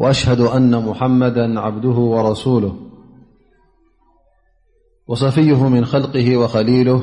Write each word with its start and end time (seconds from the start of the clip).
وأشهد 0.00 0.40
أن 0.40 0.84
محمدا 0.86 1.60
عبده 1.60 1.88
ورسوله 1.88 2.76
وصفيه 5.08 5.68
من 5.68 5.84
خلقه 5.84 6.36
وخليله 6.36 7.02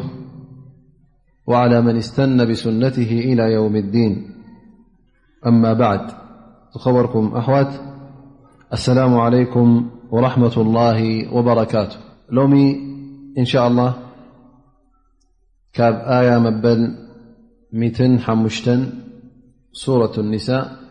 وعلى 1.48 1.82
من 1.82 1.98
استن 1.98 2.52
بسنته 2.52 3.12
إلى 3.20 3.44
يوم 3.54 3.76
الدين 3.76 4.28
أما 5.48 5.74
بعد 5.74 6.12
تخوركم 6.76 7.36
أحوت 7.36 7.68
السلام 8.74 9.16
عليكم 9.18 9.90
ورحمة 10.12 10.58
الله 10.62 11.34
وبركاته 11.34 11.98
لومي 12.30 12.76
إن 13.38 13.46
شاء 13.46 13.68
الله 13.68 13.94
ك 15.74 15.82
آيا 16.20 16.38
مبل 16.40 16.82
متن 17.74 18.20
حمشتن 18.20 18.90
سورة 19.74 20.14
النساء 20.20 20.87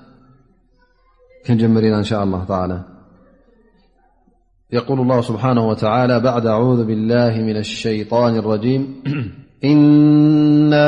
كجمرينا 1.46 1.98
إنشاء 1.98 2.24
الله 2.24 2.45
تعالى- 2.45 2.80
يقول 4.73 5.00
الله 5.00 5.20
سبحانه 5.20 5.69
وتعالى 5.69 6.20
بعد 6.20 6.46
أعوذ 6.46 6.86
بالله 6.86 7.36
من 7.38 7.56
الشيطان 7.56 8.36
الرجيم 8.36 8.89
إنا 9.64 10.83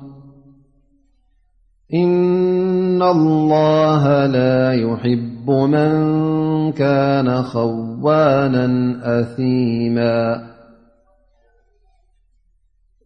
إن 1.94 3.02
الله 3.02 4.26
لا 4.26 4.72
يحب 4.72 5.50
من 5.50 5.92
كان 6.72 7.42
خوانا 7.42 8.66
أثيما 9.20 10.48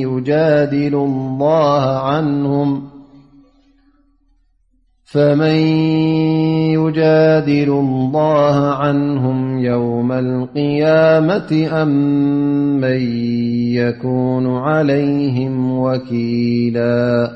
يجادل 0.00 0.94
الله 0.94 1.82
عنهم 1.98 2.91
فمن 5.12 5.56
يجادل 6.72 7.70
الله 7.70 8.56
عنهم 8.74 9.58
يوم 9.58 10.12
القيامة 10.12 11.52
أ 11.72 11.84
من 11.84 13.00
يكون 13.74 14.56
عليهم 14.56 15.78
وكيلا 15.78 17.30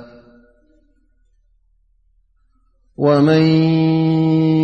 ومن 2.97 3.42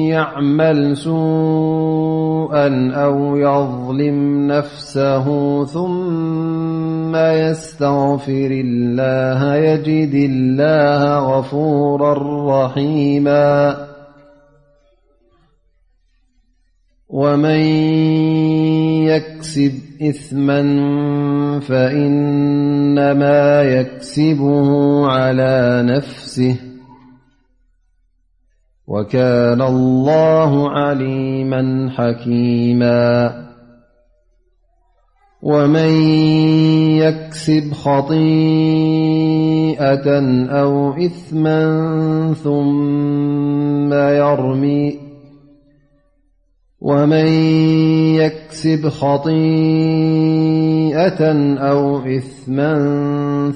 يعمل 0.09 0.97
سوءا 0.97 2.91
أو 2.95 3.37
يظلم 3.37 4.47
نفسه 4.47 5.25
ثم 5.65 6.82
م 7.13 7.17
يستغفر 7.17 8.51
الله 8.65 9.55
يجد 9.55 10.15
الله 10.15 11.19
غفورا 11.39 12.13
رحيما 12.67 13.77
ومن 17.09 17.61
يكسب 19.11 19.73
إثما 20.03 20.61
فإنما 21.61 23.63
يكسبه 23.63 24.71
على 25.09 25.83
نفسه 25.87 26.57
وكان 28.87 29.63
الله 29.63 30.71
عليما 30.71 31.91
حكيما 31.97 33.42
أإثما 35.43 35.43
ثومن 35.43 35.93
يكسب 37.03 37.75
خطيئة 37.75 40.03
أو 40.47 40.93
إثما 40.95 42.39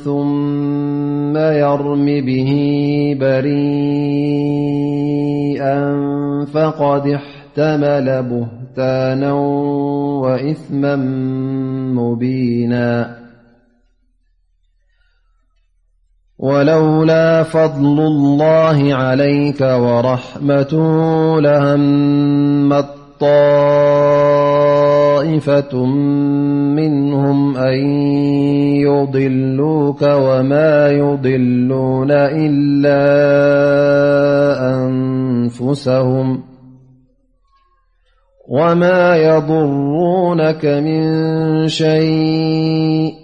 ثم 0.03 1.25
يرم 1.39 2.05
به 2.27 2.53
بريئا 3.21 5.81
فقد 6.53 7.05
احتمل 7.07 8.07
به 8.23 8.56
ان 8.79 9.25
وإثما 10.23 10.97
مبينا 11.97 13.17
ولولا 16.39 17.43
فضل 17.43 18.01
الله 18.01 18.95
عليك 18.95 19.61
ورحمتوا 19.61 21.41
لهم 21.41 21.83
لطائفة 23.17 25.85
منهم 26.77 27.57
أن 27.57 27.77
يضلوك 28.77 30.03
وما 30.03 30.89
يضلون 30.91 32.11
إلا 32.13 33.07
أنفسهم 34.87 36.41
وما 38.49 39.17
يضرونك 39.17 40.67
من 40.67 41.03
شيء 41.69 43.15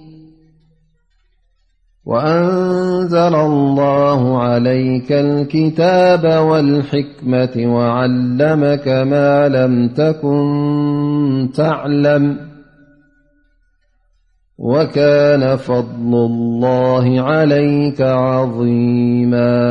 وأنزل 2.05 3.35
الله 3.35 4.43
عليك 4.43 5.13
الكتاب 5.13 6.25
والحكمة 6.45 7.53
وعلمك 7.75 8.89
ما 8.89 9.49
لم 9.49 9.89
تكن 9.89 10.45
تعلم 11.55 12.37
وكان 14.59 15.57
فضل 15.57 16.13
الله 16.15 17.21
عليك 17.23 18.01
عظيما 18.01 19.63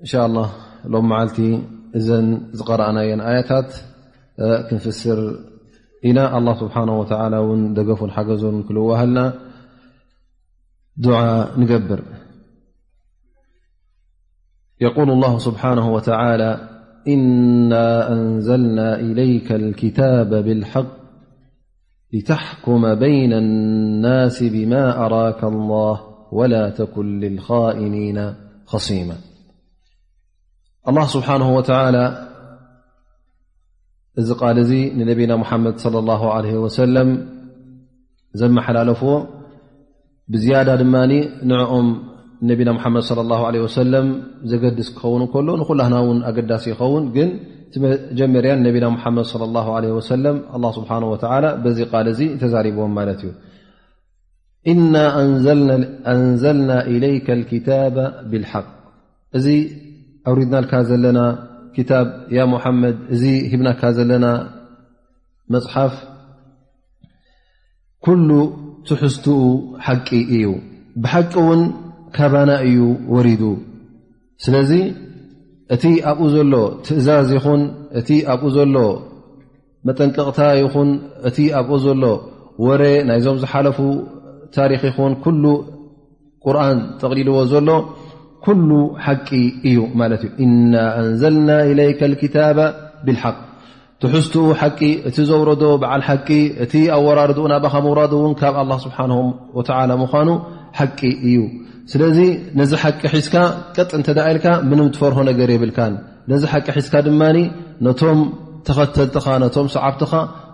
إن 0.00 0.06
شاء 0.06 0.26
الله 0.26 0.63
لو 0.88 1.02
م 1.02 1.12
علت 1.12 1.40
إ 1.96 2.62
قرأنا 2.68 3.00
أي 3.00 3.14
آيتات 3.36 3.70
نفسر 4.72 5.18
إناء 6.04 6.38
الله 6.38 6.54
سبحانه 6.62 7.00
وتعالى 7.00 7.38
وندف 7.38 8.04
حجز 8.04 8.42
كلوه 8.68 9.04
لنا 9.04 9.26
دعا 10.96 11.58
نجبر 11.60 12.00
يقول 14.80 15.08
الله 15.10 15.38
سبحانه 15.38 15.92
وتعالى 15.94 16.50
إنا 17.08 17.88
أنزلنا 18.12 19.00
إليك 19.00 19.52
الكتاب 19.52 20.30
بالحق 20.46 20.86
لتحكم 22.14 22.94
بين 22.94 23.32
الناس 23.32 24.42
بما 24.42 25.06
أراك 25.06 25.44
الله 25.44 25.96
ولا 26.32 26.70
تكن 26.70 27.20
للخائمين 27.20 28.34
خصيمة 28.66 29.14
الله 30.88 31.04
ስሓنه 31.14 31.48
و 31.56 31.60
እዚ 34.20 34.28
قል 34.40 34.58
ዚ 34.70 34.72
ነና 35.08 35.32
መድ 35.62 35.76
صى 35.84 35.90
لله 35.96 36.22
عل 36.36 36.46
ዘመሓላለፍዎ 38.40 39.10
ብዝያዳ 40.32 40.68
ድማ 40.82 40.94
ንኦም 41.50 41.88
ነና 42.48 42.90
ድ 43.54 43.58
صى 43.76 43.82
ه 43.82 44.02
ዘገድስ 44.50 44.88
ክኸውን 44.96 45.22
ሎ 45.48 45.56
ንኩና 45.60 45.82
ውን 46.08 46.18
ኣገዳሲ 46.28 46.64
ይኸውን 46.72 47.04
ግን 47.16 47.30
ጀመርያ 48.18 48.50
ነና 48.64 48.86
መድ 49.16 49.26
صى 49.30 49.36
ه 49.66 49.88
ه 51.26 51.64
ዚ 51.78 51.88
ል 52.06 52.28
ተዛሪብዎም 52.42 52.92
ማት 52.98 53.08
እዩ 53.24 53.32
إና 54.72 54.94
أንዘና 56.14 56.70
إلይك 56.94 57.26
الكب 57.38 57.96
ብالحق 58.30 58.68
ኣውሪድናልካ 60.28 60.74
ዘለና 60.88 61.18
ክታብ 61.76 62.06
ያ 62.36 62.40
ሙሓመድ 62.52 62.96
እዚ 63.14 63.22
ሂብናካ 63.52 63.82
ዘለና 63.96 64.26
መፅሓፍ 65.54 65.94
ኩሉ 68.04 68.30
ትሕዝትኡ 68.88 69.38
ሓቂ 69.86 70.08
እዩ 70.36 70.46
ብሓቂ 71.02 71.32
እውን 71.42 71.62
ካባና 72.16 72.50
እዩ 72.68 72.80
ወሪዱ 73.14 73.42
ስለዚ 74.44 74.72
እቲ 75.74 75.84
ኣብኡ 76.10 76.26
ዘሎ 76.34 76.54
ትእዛዝ 76.86 77.28
ይኹን 77.38 77.62
እቲ 78.00 78.08
ኣብኡ 78.32 78.48
ዘሎ 78.56 78.76
መጠንቀቕታ 79.88 80.40
ይኹን 80.62 80.90
እቲ 81.28 81.38
ኣብኡ 81.60 81.74
ዘሎ 81.84 82.04
ወረ 82.66 82.82
ናይዞም 83.08 83.38
ዝሓለፉ 83.42 83.78
ታሪክ 84.56 84.82
ይኹን 84.90 85.12
ኩሉ 85.24 85.44
ቁርን 86.46 86.78
ጠቕሊልዎ 87.00 87.38
ዘሎ 87.52 87.68
ኩሉ 88.46 88.70
ሓቂ 89.04 89.28
እዩ 89.68 89.78
ማለት 90.00 90.22
እዩ 90.28 90.32
እና 90.44 90.72
ኣንዘልና 91.02 91.50
ኢለይከ 91.72 92.00
ልክታባ 92.12 92.58
ብልሓቅ 93.06 93.36
ትሑስትኡ 94.02 94.46
ሓቂ 94.60 94.80
እቲ 95.08 95.16
ዘውረዶ 95.30 95.62
በዓል 95.82 96.02
ሓቂ 96.08 96.28
እቲ 96.64 96.72
ኣወራር 96.96 97.30
ድኡ 97.36 97.44
ናባኻ 97.52 97.74
መውራዱ 97.86 98.12
እውን 98.22 98.34
ካብ 98.40 98.54
ኣላ 98.62 98.72
ስብሓን 98.86 99.12
ወላ 99.58 99.92
ምኳኑ 100.02 100.30
ሓቂ 100.80 101.00
እዩ 101.28 101.38
ስለዚ 101.92 102.18
ነዚ 102.60 102.72
ሓቂ 102.82 103.00
ሒዝካ 103.14 103.34
ቅጥ 103.76 103.90
እንተ 103.98 104.08
ደ 104.18 104.20
ኢልካ 104.32 104.46
ምንም 104.70 104.86
ትፈርሆ 104.96 105.18
ነገር 105.30 105.48
የብልካን 105.54 105.94
ነዚ 106.32 106.42
ሓቂ 106.52 106.66
ሒዝካ 106.78 106.94
ድማኒ 107.08 107.38
ነቶም 107.86 108.20
ተኸተልትኻ 108.68 109.26
ነቶም 109.44 109.66
ሰዓብትኻ 109.76 110.12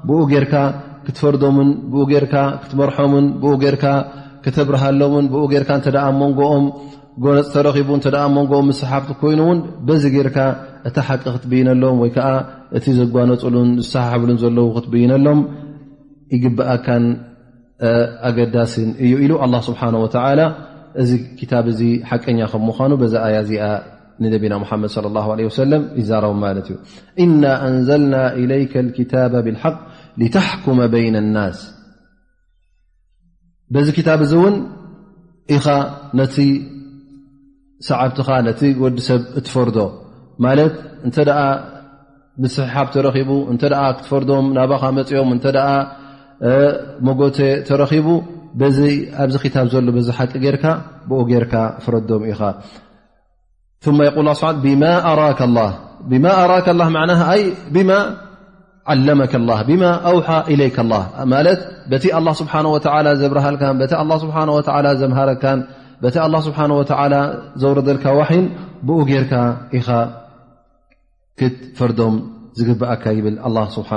ብኡ 0.08 0.19
ጌርካ 0.32 0.54
ክትፈርዶምን 1.06 1.69
ብኡ 1.93 2.02
ጌርካ 2.12 2.34
ክትመርሖምን 2.62 3.26
ብኡ 3.43 3.52
ጌርካ 3.64 3.84
ክተብርሃሎምን 4.44 5.26
ብኡ 5.32 5.43
ጌርካ 5.52 5.70
እንተደኣ 5.78 6.04
መንጎኦም 6.22 6.64
ጎነፅ 7.24 7.46
ተረኺቡ 7.54 7.88
እተ 7.98 8.06
መንጎኦም 8.36 8.68
ስሓፍቲ 8.80 9.10
ኮይኑእውን 9.20 9.58
በዚ 9.86 10.02
ጌርካ 10.14 10.36
እታ 10.88 10.96
ሓቂ 11.08 11.22
ክትብይነሎም 11.34 11.96
ወይከዓ 12.02 12.28
እቲ 12.78 12.86
ዘጓነፅሉን 12.98 13.70
ዝሰሓሕብሉን 13.84 14.38
ዘለው 14.42 14.68
ክትብይነሎም 14.76 15.40
ይግበኣካን 16.34 17.04
ኣገዳሲን 18.28 18.88
እዩ 19.04 19.14
ኢሉ 19.24 19.32
ስብሓ 19.68 19.82
እዚ 21.00 21.10
ክታብ 21.40 21.66
ዚ 21.78 21.82
ሓቀኛ 22.10 22.38
ከምኳኑ 22.52 22.92
በዚ 23.00 23.14
ኣያ 23.26 23.36
እዚኣ 23.44 23.66
ንነብና 24.22 24.54
ሓመድ 24.70 24.90
ሰለም 25.58 25.82
ይዛረቡ 26.00 26.32
ማለት 26.44 26.66
እዩ 26.72 26.76
እና 27.24 27.42
ኣንዘልና 27.66 28.14
ለይከ 28.50 28.74
ክታባ 28.96 29.34
ብሓቅ 29.46 29.76
ተኩመ 30.36 30.80
በይን 30.94 31.16
ናስ 31.36 31.60
ዚ 33.88 34.02
ታ 34.08 34.18
እዚ 34.26 34.32
እውን 34.40 34.56
ኢ 35.56 35.60
ነ 36.20 36.24
ሰዓብትኻ 37.88 38.29
ነቲ 38.47 38.61
ወዲ 38.82 38.97
ሰብ 39.09 39.21
እትፈርዶ 39.41 39.79
ማለት 40.44 40.73
እንተ 41.06 41.17
ስሓብ 42.56 42.87
ተረቡ 42.94 43.31
እተ 43.53 43.62
ክትፈርዶም 43.97 44.44
ናባኻ 44.59 44.82
መፅኦም 44.99 45.31
እ 46.50 46.53
መጎቴ 47.06 47.38
ተረኺቡ 47.69 48.09
ኣብዚ 49.23 49.35
ክታብ 49.44 49.67
ዘሎ 49.73 49.88
ዚ 50.06 50.15
ሓቂ 50.19 50.44
ርካ 50.55 50.65
ብ 51.09 51.41
ርካ 51.44 51.55
ፍረዶም 51.85 52.23
ኢኻ 52.31 52.41
ል 54.55 54.59
ብ 57.75 57.85
ለመ 59.09 59.21
ብማ 59.69 59.82
ውሓ 60.19 60.29
ይ 60.53 60.56
በቲ 61.91 62.05
ስ 62.38 62.44
ዘብረሃል 63.21 63.56
ዘሃረ 65.03 65.37
በቲ 66.05 66.17
ኣ 66.26 66.41
ስብሓ 66.47 66.58
ወ 66.79 66.82
ዘውረዘልካ 67.62 68.05
ዋሒን 68.19 68.44
ብኡ 68.88 68.99
ጌይርካ 69.11 69.32
ኢኻ 69.79 69.88
ክትፈርዶም 71.41 72.14
ዝግብአካ 72.58 73.05
ይብል 73.19 73.37
ስብሓ 73.76 73.91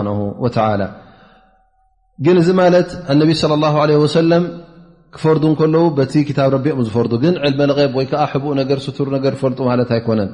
ግን 2.26 2.36
እዚ 2.42 2.50
ማለት 2.62 2.90
ኣነቢ 3.14 3.30
صለ 3.42 3.52
ለ 3.92 3.94
ወሰለም 4.04 4.44
ክፈርዱ 5.16 5.44
ከለዉ 5.60 5.84
በቲ 5.98 6.14
ክታብ 6.28 6.50
ረቢኦም 6.56 6.80
ዝፈርዱ 6.88 7.14
ግን 7.24 7.34
ዕል 7.48 7.54
መልغብ 7.62 7.92
ወይ 7.98 8.06
ከዓ 8.12 8.22
ሕቡኡ 8.34 8.52
ነገር 8.60 8.78
ስትሩ 8.86 9.08
ነገር 9.16 9.34
ፈርጡ 9.42 9.60
ማለት 9.70 9.90
ኣይኮነን 9.96 10.30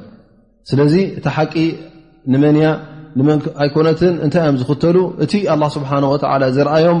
ስለዚ 0.70 0.94
እቲ 1.18 1.26
ሓቂ 1.36 1.54
ንመንያ 2.32 2.66
ኣይኮነትን 3.64 4.14
እንታይ 4.26 4.42
እዮም 4.44 4.56
ዝኽተሉ 4.62 4.96
እቲ 5.24 5.32
ኣ 5.54 5.68
ስብሓ 5.76 5.90
ወ 6.12 6.14
ዝርኣዮም 6.56 7.00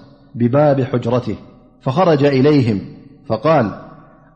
بباب 0.35 0.81
حجرته 0.81 1.35
فخرج 1.81 2.23
إليهم 2.23 2.81
فقال 3.25 3.81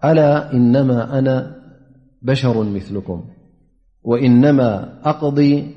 ألا 0.03 0.53
إنما 0.53 1.19
أنا 1.19 1.55
بشر 2.21 2.63
مثلكم 2.63 3.23
وإنما 4.03 4.99
أقضي 5.09 5.71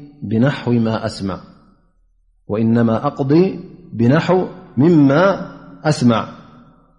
بنحو 3.93 4.47
مما 4.77 5.81
أسمع 5.85 6.29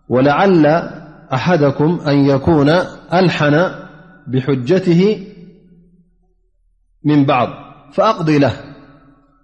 ولعل 0.10 0.66
أحدكم 1.34 2.00
أن 2.08 2.26
يكون 2.26 2.70
ألحن 3.14 3.72
بحجته 4.28 5.28
من 7.04 7.26
بعض 7.26 7.48
فأقضي 7.94 8.40
له 8.40 8.54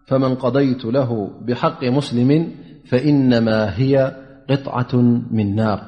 فمن 0.08 0.36
قضيت 0.36 0.86
له 0.86 1.29
بحق 1.41 1.84
مسلم 1.84 2.51
فإن 2.86 3.48
هي 3.77 4.15
قطعة 4.50 4.94
من 5.32 5.56
نر 5.56 5.80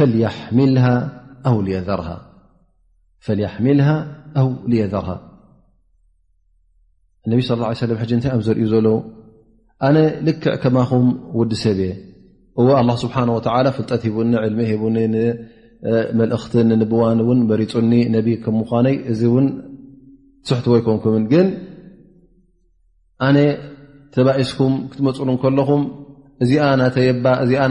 ليحሚልه 0.00 0.86
أو 1.46 1.56
ليذره 1.62 2.10
ነ 7.28 7.40
صى 7.40 7.54
ه 7.54 7.66
عيه 7.68 8.20
ዘርእ 8.46 8.64
ዘለ 8.72 8.86
ኣነ 9.86 9.96
ልክዕ 10.26 10.46
ከማኹም 10.62 11.06
وዲ 11.38 11.52
ሰብ 11.64 11.78
የ 11.86 11.90
الل 12.80 12.90
ه 13.00 13.30
و 13.36 13.40
ፍጠት 13.78 14.02
ሂቡ 14.08 14.16
ሚ 14.30 14.32
እክት 16.36 16.54
بዋ 16.92 17.02
መሪፁኒ 17.50 17.92
እዚ 19.12 19.22
سሕ 20.48 20.64
ወይኮንኩም 20.72 21.14
ግን 21.32 21.46
ኣነ 23.26 23.38
ተስኩም 24.14 24.72
ክትመፁ 24.90 25.42
ለኹም 25.58 25.82
እእ 26.44 26.56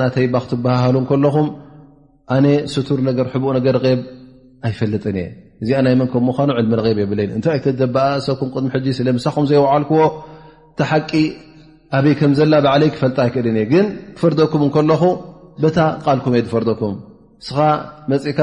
ናተይባ 0.01 0.36
ክትበሃሉ 0.43 0.95
ከለኹም 1.10 1.48
ኣነ 2.36 2.45
ስቱር 2.74 3.00
ነገር 3.07 3.25
ሕብኡ 3.34 3.50
ነገር 3.57 3.75
غብ 3.86 4.00
ኣይፈልጥን 4.67 5.17
እየ 5.22 5.25
እዚኣ 5.63 5.77
ናይ 5.86 5.93
መን 6.00 6.07
ከምምኑ 6.13 6.50
ዕልሚ 6.60 6.72
ብ 6.98 7.00
የብለ 7.03 7.19
እንታይ 7.38 7.55
ይተዘብኣእሰብኩም 7.60 8.50
ድሚ 8.77 8.93
ስለምሳኩም 9.00 9.45
ዘይወልክዎ 9.50 10.00
ተሓቂ 10.79 11.12
ኣበይ 11.98 12.13
ከምዘላ 12.19 12.53
በዓለይ 12.65 12.89
ክፈልጥ 12.95 13.17
ኣይክእድን 13.25 13.57
የ 13.62 13.65
ግን 13.74 13.86
ክፈርደኩም 14.15 14.63
ከለኹ 14.75 15.03
ታ 15.75 15.86
ቃልኩም 16.05 16.34
እየ 16.39 16.48
ፈርደኩም 16.55 16.95
እስኻ 17.43 17.57
መፅእካ 18.13 18.39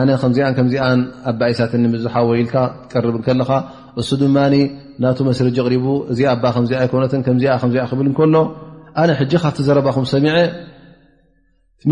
ኣነ 0.00 0.10
ከዚኣን 0.24 0.68
ዚኣ 0.74 0.84
ኣባኢሳት 1.30 1.72
ዙሓ 2.04 2.14
ወይኢልካ 2.30 2.54
ትቀርብከለካ 2.90 3.50
እሱ 4.02 4.10
ድማ 4.22 4.36
ናቱ 5.04 5.18
መስርጅ 5.30 5.56
ቕሪቡ 5.66 5.86
እዚ 6.14 6.20
ኣ 6.34 6.36
ዚኮነትዚ 6.70 7.46
ክብል 7.90 8.08
ከሎ 8.20 8.36
ኣነ 9.02 9.10
ሕጂ 9.20 9.32
ካብቲ 9.42 9.58
ዘረባኹም 9.66 10.04
ሰሚዐ 10.14 10.34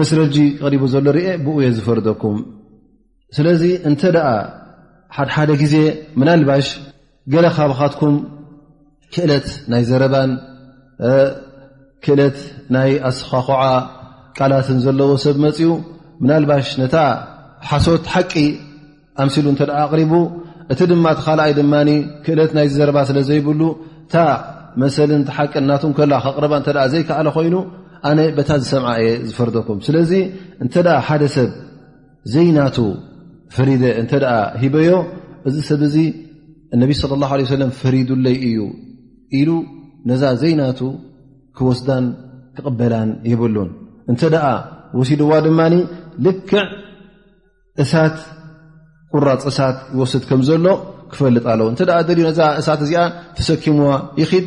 መስረጂ 0.01 0.37
እቕሪቡ 0.55 0.83
ዘሎ 0.93 1.07
ርአ 1.17 1.27
ብኡየ 1.45 1.67
ዝፈርደኩም 1.77 2.37
ስለዚ 3.37 3.63
እንተ 3.89 4.03
ደኣ 4.17 4.27
ሓድሓደ 5.17 5.51
ግዜ 5.63 5.75
ምናልባሽ 6.21 6.67
ገለ 7.33 7.47
ካብካትኩም 7.57 8.15
ክእለት 9.15 9.49
ናይ 9.73 9.83
ዘረባን 9.91 10.31
ክእለት 12.05 12.39
ናይ 12.77 12.93
ኣስኻኮዓ 13.11 13.63
ቃላትን 14.39 14.79
ዘለዎ 14.87 15.11
ሰብ 15.25 15.37
መፅኡ 15.47 15.69
ምናልባሽ 16.23 16.69
ነታ 16.83 16.97
ሓሶት 17.69 18.05
ሓቂ 18.13 18.33
ኣምሲሉ 19.23 19.47
እንተ 19.53 19.61
ኣቕሪቡ 19.85 20.13
እቲ 20.73 20.81
ድማ 20.91 21.07
ቲካኣይ 21.19 21.53
ድማ 21.59 21.75
ክእለት 22.25 22.51
ናይ 22.57 22.67
ዘረባ 22.79 22.99
ስለ 23.11 23.19
ዘይብሉ 23.31 23.61
መሰሊን 24.81 25.23
ሓቂን 25.37 25.63
እናቱም 25.67 25.93
ከል 25.99 26.13
ካቅረባ 26.25 26.53
እንተ 26.61 26.69
ዘይከኣለ 26.93 27.29
ኮይኑ 27.37 27.55
ኣነ 28.09 28.19
በታ 28.37 28.51
ዝሰምዓ 28.63 28.93
እየ 29.03 29.09
ዝፈርደኩም 29.29 29.79
ስለዚ 29.87 30.13
እንተ 30.65 30.75
ሓደ 31.07 31.23
ሰብ 31.37 31.51
ዘይናቱ 32.35 32.77
ፈሪደ 33.57 33.83
እንተ 34.03 34.13
ሂበዮ 34.63 34.93
እዚ 35.49 35.57
ሰብ 35.71 35.81
እዚ 35.89 35.97
እነቢ 36.77 36.91
ስለ 37.01 37.13
ላ 37.23 37.29
ለ 37.41 37.49
ሰለም 37.57 37.71
ፈሪዱለይ 37.83 38.37
እዩ 38.49 38.61
ኢሉ 39.41 39.51
ነዛ 40.11 40.23
ዘይናቱ 40.43 40.81
ክወስዳን 41.57 42.05
ክቕበላን 42.57 43.11
ይብሉን 43.31 43.71
እንተ 44.13 44.23
ደኣ 44.35 44.47
ወሲድዋ 45.01 45.33
ድማ 45.47 45.61
ልክዕ 46.25 46.57
እሳት 47.83 48.17
ቁራፅ 49.15 49.43
እሳት 49.51 49.77
ይወስድ 49.95 50.23
ከም 50.29 50.41
ዘሎ 50.49 50.67
ክፈልጥ 51.13 51.45
ኣለዉ 51.53 51.67
እንተ 51.73 51.81
ደልዩ 52.09 52.23
ነዛ 52.31 52.41
እሳት 52.61 52.81
እዚኣ 52.85 53.01
ተሰኪምዋ 53.39 53.91
ይኽል 54.23 54.47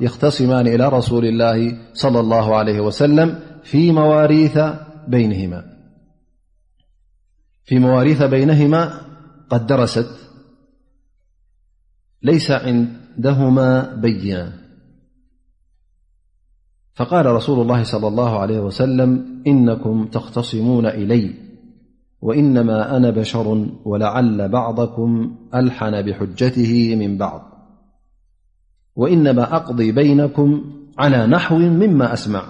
يختصمان 0.00 0.66
إلى 0.66 0.88
رسول 0.88 1.24
الله 1.24 1.78
صلى 1.94 2.20
الله 2.20 2.56
عليه 2.56 2.80
وسلم 2.80 3.40
في 3.62 3.90
مواريث 7.78 8.22
بينهما 8.22 9.00
قد 9.50 9.66
درست 9.66 10.06
ليس 12.22 12.50
عندهما 12.50 13.94
بينا 13.94 14.52
فقال 16.94 17.26
رسول 17.26 17.60
الله- 17.60 17.82
صلى 17.92 18.08
الله 18.08 18.38
عليه 18.38 18.58
وسلم- 18.60 19.24
إنكم 19.50 20.06
تختصمون 20.06 20.86
إلي 20.86 21.34
وإنما 22.20 22.96
أنا 22.96 23.10
بشر 23.10 23.66
ولعل 23.84 24.48
بعضكم 24.48 25.36
ألحن 25.54 26.02
بحجته 26.02 26.96
من 27.00 27.18
بعض 27.18 27.57
وإنما 28.98 29.56
أقضي 29.56 29.92
بينكم 29.92 30.64
على 30.98 31.26
نحو 31.26 31.58
مما 31.58 32.12
أسمع 32.12 32.42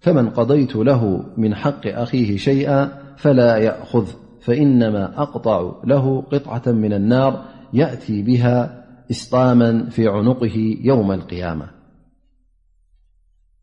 فمن 0.00 0.30
قضيت 0.30 0.76
له 0.76 1.24
من 1.36 1.54
حق 1.54 1.86
أخيه 1.86 2.36
شيئا 2.36 2.92
فلا 3.16 3.56
يأخذ 3.56 4.06
فإنما 4.40 5.22
أقطع 5.22 5.72
له 5.84 6.20
قطعة 6.32 6.62
من 6.72 6.92
النار 6.92 7.44
يأتي 7.72 8.22
بها 8.22 8.84
إسطاما 9.10 9.90
في 9.90 10.08
عنقه 10.08 10.76
يوم 10.84 11.12
القيامة 11.12 11.66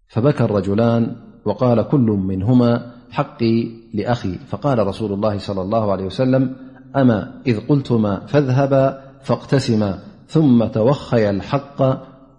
فبكى 0.08 0.44
الرجلان 0.44 1.16
وقال 1.46 1.88
كل 1.88 2.00
منهما 2.02 2.92
حقي 3.12 3.68
لأخي 3.94 4.34
فقال 4.48 4.88
رسول 4.88 5.14
الله 5.14 5.38
-صلى 5.38 5.50
الله 5.58 5.92
عليه 5.92 6.06
وسلم 6.06 6.56
أما 6.96 7.42
إذ 7.48 7.60
قلتما 7.68 8.26
فاذهبا 8.26 9.02
فاقتسما 9.24 10.00
ثم 10.28 10.66
توخي 10.68 11.30
الحق 11.30 11.84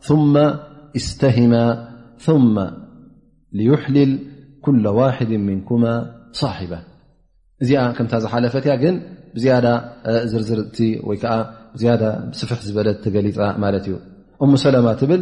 ث 0.07 0.09
ስተه 1.07 1.37
ث 2.27 2.27
حልል 3.83 4.11
ኩل 4.65 4.87
ዋድ 4.99 5.31
ንኩ 5.47 5.71
صባة 6.41 6.81
እዚ 7.63 7.71
ከምታ 7.97 8.13
ዝሓለፈት 8.25 8.67
ግን 8.83 8.95
ዝርዝር 10.33 10.61
ፍ 12.49 12.61
ዝበለ 12.69 12.89
ገሊፃ 13.15 13.39
ማ 13.63 13.65
እዩ 13.81 13.93
ሰለማ 14.65 14.89
ብ 15.11 15.13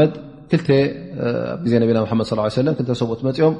መድ 0.00 0.12
ዜነና 1.70 1.98
ص 2.30 2.32
ሰብት 3.00 3.20
መፅኦም 3.28 3.54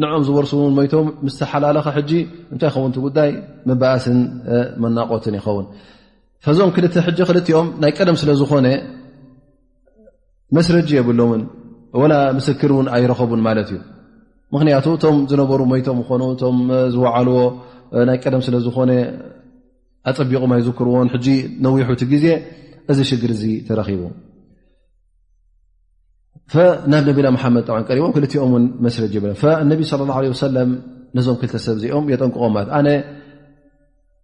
ንኦም 0.00 0.22
ዝበርሱን 0.26 0.72
ሞቶም 0.78 1.06
ምስተሓላለካ 1.26 1.86
ሕጂ 1.96 2.10
እታይ 2.54 2.70
ከውንት 2.74 2.96
ጉዳይ 3.06 3.30
መባእስን 3.68 4.18
መናቆትን 4.82 5.34
ይኸውን 5.38 5.66
ፈዞም 6.44 6.70
ክልተ 6.76 6.94
ሕ 7.06 7.08
ክልትኦም 7.28 7.66
ናይ 7.82 7.92
ቀደም 7.98 8.16
ስለ 8.22 8.30
ዝኾነ 8.40 8.68
መስረጂ 10.56 10.88
የብሎምን 10.98 11.42
ወላ 12.00 12.12
ምስክር 12.38 12.70
ውን 12.78 12.86
ኣይረከቡን 12.96 13.40
ማለት 13.48 13.68
እዩ 13.74 13.78
ምክንያቱ 14.54 14.86
እቶም 14.96 15.18
ዝነበሩ 15.30 15.60
ሞቶም 15.74 15.98
ይኮኑ 16.02 16.22
ቶም 16.42 16.56
ዝወዓልዎ 16.96 17.38
ናይ 18.08 18.18
ቀደም 18.24 18.42
ስለ 18.48 18.56
ዝኾነ 18.66 18.90
ኣፀቢቖም 20.10 20.52
ኣይዝክርዎን 20.58 21.08
ሕጂ 21.14 21.26
ነዊሑቲ 21.66 22.02
ግዜ 22.12 22.26
እዚ 22.92 22.98
ሽግር 23.10 23.30
እዙ 23.36 23.42
ተረኺቡ 23.68 24.02
ናብ 26.92 27.04
ነቢና 27.08 27.28
ሓመድ 27.42 27.64
ጠ 27.70 27.78
ቀሪቦም 27.88 28.12
ክልትኦም 28.16 28.52
መስረጅ 28.86 29.12
ይለ 29.18 29.26
ነቢ 29.70 29.80
ሰለም 30.44 30.70
ነዞም 31.16 31.36
ክልተሰብ 31.40 31.74
እዚኦም 31.78 32.04
የጠንቁቆምት 32.12 32.68
ኣነ 32.76 32.88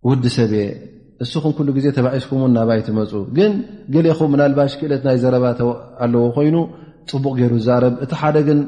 ውዲ 0.09 0.25
ሰብ 0.37 0.53
እየ 0.59 0.63
ንስኹም 1.23 1.53
ኩሉ 1.59 1.69
ግዜ 1.77 1.87
ተባዒስኩምን 1.97 2.53
ናባይትመፁ 2.57 3.13
ግን 3.37 3.53
ገሊኹም 3.95 4.35
ናልባሽ 4.41 4.73
ክእለት 4.81 5.03
ናይ 5.07 5.17
ዘረባኣለዎ 5.23 6.23
ኮይኑ 6.37 6.57
ፅቡቅ 7.11 7.33
ገይሩ 7.39 7.55
ዝዛረብ 7.63 7.95
እቲ 8.05 8.13
ሓደ 8.21 8.37
ግን 8.49 8.61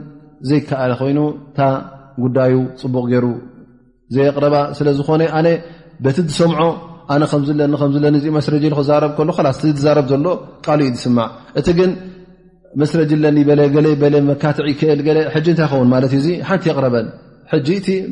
ዘይከኣል 0.49 0.93
ኮይኑ 1.01 1.19
እታ 1.51 1.61
ጉዳዩ 2.25 2.55
ፅቡቅ 2.83 3.05
ገይሩ 3.13 3.27
ዘየቅረባ 4.17 4.57
ስለዝኮነ 4.79 5.23
ኣነ 5.41 5.49
በቲ 6.07 6.17
ዝሰምዖ 6.31 6.61
ኣነ 7.15 7.23
ከምዝለ 7.33 7.61
ዝለኒ 7.97 8.17
እ 8.31 8.35
መስረጅ 8.39 8.63
ክዛረብ 8.79 9.13
ከሎ 9.19 9.31
ስ 9.59 9.73
ዛረብ 9.87 10.09
ዘሎ 10.13 10.29
ቃል 10.67 10.83
እዩ 10.87 10.91
ዝስማዕ 10.99 11.29
እ 11.61 11.89
ስረጅ 12.93 13.11
ለ 13.23 13.25
ትዕ 14.37 14.37
ታይን 14.41 15.93
እዩ 16.17 16.27
ሓንቲ 16.49 16.67
ረበ 16.87 16.97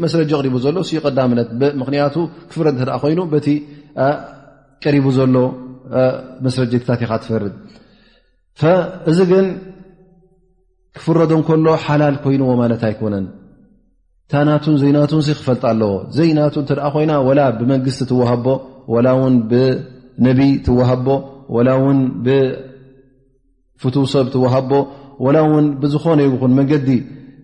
መስ 0.03 0.15
ሪ 0.21 0.23
ሎ 0.47 0.59
ምክቱ 1.81 2.17
ፍረ 2.57 2.67
ይኑ 3.13 3.21
ቀሪቡ 4.85 5.07
ዘሎ 5.19 5.35
መስታ 6.45 6.95
ትፈርድ 7.01 7.55
እዚ 9.11 9.19
ግን 9.31 9.47
ክፍረዶ 10.97 11.33
እ 11.41 11.45
ከሎ 11.49 11.67
ሓላል 11.85 12.17
ኮይኑዎ 12.25 12.53
ት 12.83 12.85
ኣይነን 12.89 13.27
ታናን 14.31 14.77
ዘናቱ 14.83 15.13
ክፈልጥ 15.39 15.65
ኣለዎ 15.71 15.93
ዘናቱ 16.17 16.55
ኮይና 16.95 17.13
ብመንስቲ 17.59 18.11
ሃ 18.29 18.31
ሃ 21.81 21.85
ፍ 23.83 24.05
ሰብ 24.13 24.27
ትዋሃቦ 24.35 24.71
ላ 25.35 25.39
እውን 25.49 25.67
ብዝኾነ 25.83 26.19
ይኹን 26.27 26.53
መንገዲ 26.59 26.89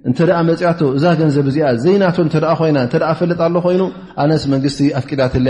እንተኣ 0.08 0.30
መፅኣቶ 0.50 0.80
እዛ 0.96 1.04
ገንዘብ 1.20 1.44
እዚኣ 1.50 1.66
ዘይናቶ 1.84 2.16
ተይናተ 2.34 2.94
ፈልጥ 3.20 3.38
ኣሎ 3.46 3.54
ኮይኑ 3.66 3.82
ኣነ 4.22 4.32
መንግስቲ 4.54 4.80
ኣፍ 4.98 5.04
ቅዳት 5.10 5.34
ነ 5.46 5.48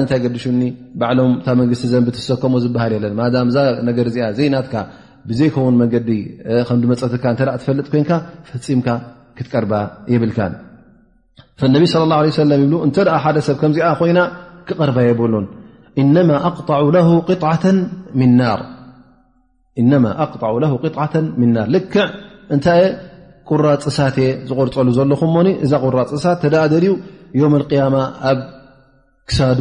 ንታይ 0.00 0.18
ገዲሹኒ 0.24 0.62
ባዕሎም 1.00 1.32
እታ 1.40 1.48
መንቲ 1.60 1.82
ዘንብ 1.92 2.06
ትሰከሞ 2.16 2.54
ዝበሃል 2.64 2.92
ለን 3.04 3.18
እዛ 3.50 3.58
ነገ 3.88 3.98
ዚ 4.14 4.18
ዘናትካ 4.38 4.74
ብዘይከውን 5.30 5.74
መዲ 5.80 5.94
ከምመፀትካ 6.68 7.24
ትፈልጥ 7.60 7.86
ኮይንካ 7.92 8.10
ፈፂምካ 8.50 8.88
ክትቀርባ 9.38 9.72
የብልካ 10.12 10.38
ነቢ 11.74 11.84
ለ 12.02 12.04
ላ 12.12 12.16
ለ 12.26 12.30
ሰለ 12.40 12.50
ይብ 12.64 12.72
እንተ 12.86 12.96
ሓደ 13.24 13.36
ሰብ 13.48 13.56
ከምዚኣ 13.62 13.90
ኮይና 14.00 14.18
ክቐርባ 14.70 14.98
የብሉን 15.08 15.46
እነማ 16.02 16.30
ኣቅጣዕ 16.50 16.80
ቅዓ 17.28 17.50
ምን 18.20 18.32
ናር 18.40 18.60
እነማ 19.80 20.04
ኣቅጣዑ 20.24 20.52
ለ 20.62 20.68
ቅጥዓ 20.84 21.02
ምን 21.40 21.50
ናር 21.54 21.66
ልክዕ 21.74 22.02
እንታይየ 22.54 22.84
ቁራ 23.48 23.64
ፅሳት 23.84 24.14
እየ 24.22 24.28
ዝቖርፀሉ 24.48 24.88
ዘለኹም 24.98 25.30
ሞኒ 25.36 25.48
እዛ 25.64 25.72
ቁራ 25.84 25.96
ፅእሳት 26.10 26.38
ተዳእደልዩ 26.44 26.92
ዮም 27.40 27.52
ልቅያማ 27.62 27.96
ኣብ 28.30 28.38
ክሳዱ 29.30 29.60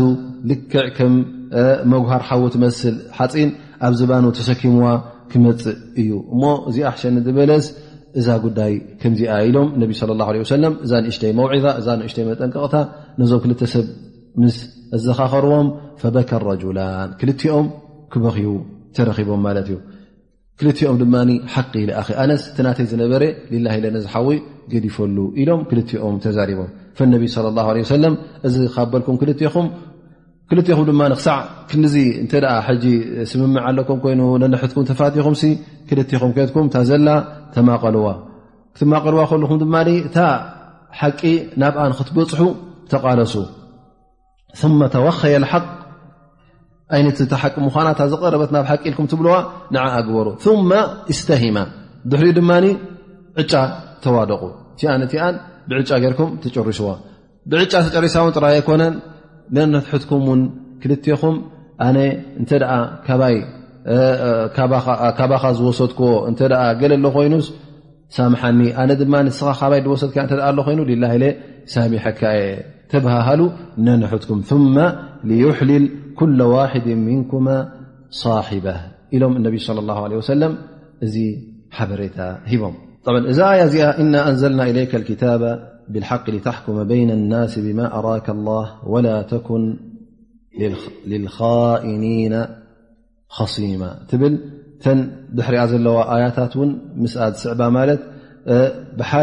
ልክዕ 0.50 0.86
ከም 0.98 1.14
መጉሃር 1.92 2.24
ሓውትመስል 2.30 2.96
ሓፂን 3.18 3.50
ኣብ 3.88 3.94
ዝባኑ 4.00 4.26
ተሰኪምዋ 4.40 4.88
ክመፅእ 5.32 5.78
እዩ 6.02 6.12
እሞ 6.34 6.44
እዚ 6.70 6.78
ኣሕሸኒዝበለስ 6.92 7.66
እዛ 8.20 8.28
ጉዳይ 8.46 8.74
ከምዚኣ 9.02 9.32
ኢሎም 9.48 9.68
ነቢ 9.82 9.92
ለ 10.10 10.18
ላ 10.20 10.28
ሰለም 10.58 10.74
እዛ 10.86 10.92
ንእሽተይ 11.06 11.32
መውዒዛ 11.40 11.66
እዛ 11.82 11.88
ንእሽተይ 12.02 12.26
መጠንቀቕታ 12.30 12.76
ነዞም 13.20 13.42
ክልተ 13.46 13.62
ሰብ 13.74 13.88
ምስ 14.44 14.58
ዘኻኸርዎም 15.06 15.68
ፈበካ 16.04 16.30
ረጅላን 16.50 17.10
ክልቲኦም 17.20 17.68
ክበኺቡ 18.14 18.54
ተረኺቦም 18.96 19.42
ማለት 19.48 19.66
እዩ 19.72 19.78
ክልቲኦም 20.60 20.98
ድማ 21.02 21.16
ሓቂ 21.54 21.72
ኣ 22.02 22.02
ኣነስ 22.24 22.44
እቲ 22.50 22.58
ናተይ 22.66 22.86
ዝነበረ 22.92 23.24
ልላ 23.54 23.68
ለ 23.84 23.90
ነዝሓዊ 23.96 24.28
ገዲፈሉ 24.74 25.18
ኢሎም 25.42 25.62
ክልትኦም 25.70 26.16
ተዛሪቦም 26.26 26.70
ፈነብይ 26.98 27.30
ሰለም 27.96 28.14
እዚ 28.48 28.56
ካበልኩም 28.76 29.16
ክልኹም 29.22 29.68
ክልኹም 30.50 30.84
ድማ 30.90 31.02
ክሳዕ 31.20 31.40
ክዚ 31.70 31.96
እተ 32.24 32.34
ጂ 32.84 32.86
ስምምዕ 33.32 33.64
ኣለኩም 33.70 34.00
ኮይኑ 34.06 34.22
ነንሕትኩም 34.44 34.86
ተፋትኹም 34.90 35.36
ክልኹም 35.90 36.32
ኮትኩም 36.38 36.68
ታዘላ 36.76 37.08
ተማቀልዋ 37.56 38.08
ክትማቀልዋ 38.76 39.22
ከልኹም 39.32 39.60
ድማ 39.64 39.76
እታ 40.08 40.18
ሓቂ 41.00 41.22
ናብኣ 41.62 41.84
ንክትበፅሑ 41.92 42.42
ተቃለሱ 42.92 43.34
ተዋኸየ 44.94 45.36
ሓቅ 45.52 45.66
ይነት 47.00 47.20
ሓቂ 47.42 47.56
ምኳናታ 47.68 48.00
ዝቀረበት 48.12 48.50
ናብ 48.56 48.66
ሓቂኢልኩም 48.72 49.06
ትብልዋ 49.12 49.36
ንዓ 49.76 49.84
ኣግበሩ 50.00 50.28
እስተሂማ 51.14 51.58
ድሕሪኡ 52.12 52.32
ድማ 52.40 52.52
ዕጫ 53.42 53.54
ተዋደቑ 54.04 54.44
እቲኣ 54.76 54.90
ቲኣ 55.12 55.24
ብዕጫ 55.70 55.90
ገርኩም 56.04 56.32
ተጨርሽዋ 56.44 56.90
ብዕጫ 57.52 57.74
ተጨሪሳ 57.86 58.16
ን 58.28 58.32
ጥራይ 58.38 58.54
ኣይኮነን 58.58 58.94
ነነትሕትኩም 59.56 60.24
ን 60.42 60.44
ክልኹም 60.84 61.36
ኣ 61.88 61.90
እ 61.98 63.32
ይካባኻ 63.96 65.44
ዝወሰድክዎ 65.58 66.08
እተ 66.30 66.40
ገለ 66.82 66.94
ሎ 67.06 67.10
ኮይኑስ 67.16 67.48
ሳምሓኒ 68.18 68.60
ኣነ 68.82 68.92
ድማ 69.02 69.14
ስ 69.40 69.54
ካይ 69.60 69.82
ዝወሰድካ 69.88 70.18
ኮይኑ 70.68 70.82
ሳሚሐ 71.74 72.04
ካ 72.22 72.34
ተባሃሃሉ 72.92 73.42
ነነሕትኩም 73.86 74.40
ليحلل 75.26 75.90
كل 76.16 76.42
واحد 76.42 76.88
منكم 76.88 77.48
صاحبة 78.10 78.82
إلم 79.14 79.36
النبي 79.38 79.58
صلى 79.58 79.80
الله 79.80 80.04
عليه 80.04 80.16
وسلم 80.18 80.58
حبرت 81.72 82.20
هم 82.48 82.74
طعا 83.06 83.20
إذ 83.66 83.76
يا 83.76 84.00
إنا 84.02 84.30
أنزلنا 84.30 84.70
إليك 84.70 84.96
الكتاب 84.96 85.72
بالحق 85.90 86.30
لتحكم 86.30 86.84
بين 86.84 87.12
الناس 87.12 87.60
بما 87.60 87.96
أراك 88.00 88.30
الله 88.30 88.88
ولا 88.88 89.22
تكن 89.22 89.78
للخائنين 91.08 92.46
خصيمة 93.30 93.92
ن 94.88 95.08
بحر 95.34 95.78
لو 95.78 96.02
آيتت 96.02 96.58
ن 96.58 96.78
مس 96.96 97.14
سعب 97.14 97.98
بح 98.98 99.16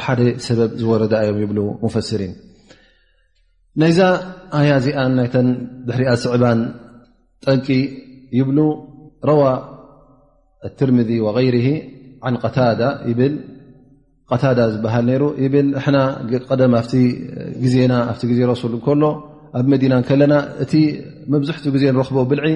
ح 0.00 0.22
سبب 0.36 0.84
ورد 0.88 1.12
يم 1.12 1.38
يبل 1.42 1.74
مفسرين 1.82 2.34
ናይዛ 3.80 3.98
ሃያዚኣን 4.60 5.12
ናይተን 5.18 5.46
ድሕሪያ 5.88 6.10
ዝስዕባን 6.22 6.58
ጠንቂ 7.44 7.66
ይብሉ 8.38 8.58
ረዋ 9.30 9.42
ትርሚዚ 10.78 11.10
ወይር 11.36 11.56
ን 12.32 12.34
ቀታዳ 12.44 12.82
ብ 13.18 13.22
ታዳ 14.42 14.58
ዝበሃል 14.74 15.08
ሩ 15.20 15.24
ብል 15.54 15.68
ንና 15.86 15.96
ኣ 16.82 16.82
ዜና 17.72 17.94
ዜ 18.38 18.40
ረሱል 18.52 18.74
እከሎ 18.78 19.02
ኣብ 19.58 19.66
መዲና 19.72 19.94
ከለና 20.08 20.34
እቲ 20.64 20.72
መብዝሕትኡ 21.32 21.70
ግዜ 21.76 21.84
ንረኽቦ 21.94 22.18
ብልዒ 22.30 22.46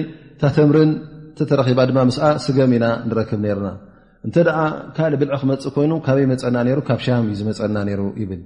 ታተምርን 0.41 0.91
ተተረኺባ 1.39 1.79
ድማ 1.89 1.99
ምስ 2.09 2.17
ስገሚ 2.45 2.73
ኢና 2.79 2.85
ንረክብ 3.09 3.41
ነይርና 3.45 3.69
እንተ 4.27 4.35
ደ 4.47 4.51
ካልእ 4.97 5.19
ብልዒ 5.21 5.33
ክመፅእ 5.41 5.73
ኮይኑ 5.75 5.91
ካበይመፀና 6.07 6.57
ይሩ 6.73 6.79
ካብ 6.89 7.01
ሻም 7.07 7.27
እዩ 7.29 7.35
ዝመፀና 7.41 7.77
ነይሩ 7.89 8.01
ይብል 8.21 8.41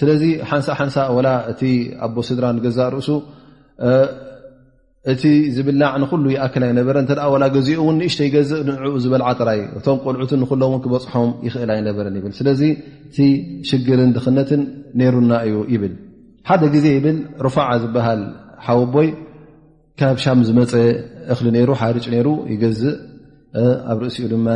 ስለዚ 0.00 0.22
ሓንሳ 0.50 0.66
ሓንሳ 0.78 0.96
ላ 1.26 1.30
እቲ 1.50 1.60
ኣቦ 2.06 2.16
ስድራን 2.28 2.54
ንገዛእ 2.58 2.88
ርእሱ 2.94 3.08
እቲ 5.12 5.22
ዝብላዕ 5.56 5.92
ንኩሉ 6.02 6.24
ይኣክል 6.34 6.62
ኣይነበረን 6.68 7.04
እተ 7.12 7.18
ገዚኡ 7.56 7.82
እን 7.92 7.96
ንእሽተ 8.00 8.20
ይገዝእ 8.28 8.60
ንኡ 8.68 8.92
ዝበል 9.04 9.22
ዓጠራይ 9.30 9.60
እቶም 9.78 9.98
ቆልዑትን 10.04 10.40
ንሎምን 10.42 10.80
ክበፅሖም 10.84 11.28
ይኽእል 11.46 11.70
ኣይነበረን 11.76 12.16
ይብል 12.18 12.32
ስለዚ 12.40 12.60
እቲ 13.10 13.18
ሽግርን 13.70 14.10
ድኽነትን 14.16 14.62
ነይሩና 15.00 15.32
እዩ 15.48 15.56
ይብል 15.74 15.94
ሓደ 16.50 16.62
ግዜ 16.74 16.86
ይብል 16.96 17.18
ርፋዓ 17.46 17.68
ዝበሃል 17.84 18.20
ሓወ 18.66 18.82
ቦይ 18.96 19.08
ካብ 20.00 20.16
ሻም 20.24 20.40
ዝመፀ 20.48 20.72
እክሊ 21.34 21.46
ይሩ 21.62 21.70
ሓርጭ 21.80 22.06
ይሩ 22.18 22.28
ይገዝእ 22.52 22.94
ኣብ 23.92 23.98
ርእሲኡ 24.02 24.24
ድማ 24.32 24.48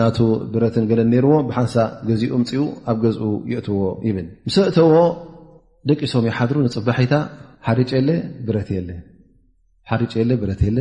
ናቱ 0.00 0.18
ብረትን 0.52 0.84
ገለ 0.90 1.00
ነርዎ 1.12 1.32
ብሓንሳ 1.48 1.74
ገዚኡ 2.08 2.32
ምፅኡ 2.42 2.60
ኣብ 2.90 2.96
ገዝኡ 3.04 3.24
የእትዎ 3.52 3.78
ይብል 4.08 4.26
ምስ 4.46 4.56
እተዎ 4.70 4.94
ደቂሶም 5.90 6.24
ይሓድሩ 6.30 6.56
ንፅባሒታ 6.66 7.14
ሓሪጨየለብርጨየለ 7.66 10.30
ብረት 10.42 10.60
የለ 10.68 10.78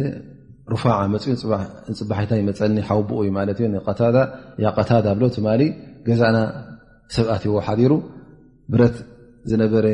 ሩፋዓ 0.73 0.97
መፅኡንፅባሒታ 1.13 2.31
ይመፀኒ 2.41 2.75
ሓውብኡዩ 2.89 3.29
ት 3.57 3.59
እ 3.65 3.67
ቀታዳ 4.77 5.05
ብሎ 5.17 5.23
ማ 5.47 5.49
ገዛእና 6.07 6.37
ሰብኣት 7.15 7.43
ዎ 7.55 7.57
ሓዲሩ 7.67 7.91
ብረት 8.73 8.95
ዝነበረ 9.49 9.85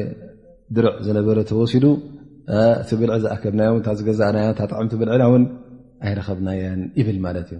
ድርዕ 0.75 0.93
ዝነበረ 1.05 1.37
ተወሲዱ 1.49 1.85
እቲ 2.81 2.89
ብልዕል 2.99 3.19
ዝኣከብናዮ 3.23 3.71
ዚገዛእና 3.99 4.37
ጣዕሚቲ 4.59 4.93
ብልዕናውን 5.01 5.43
ከብና 6.27 6.49
ብ 7.07 7.41
ት 7.49 7.57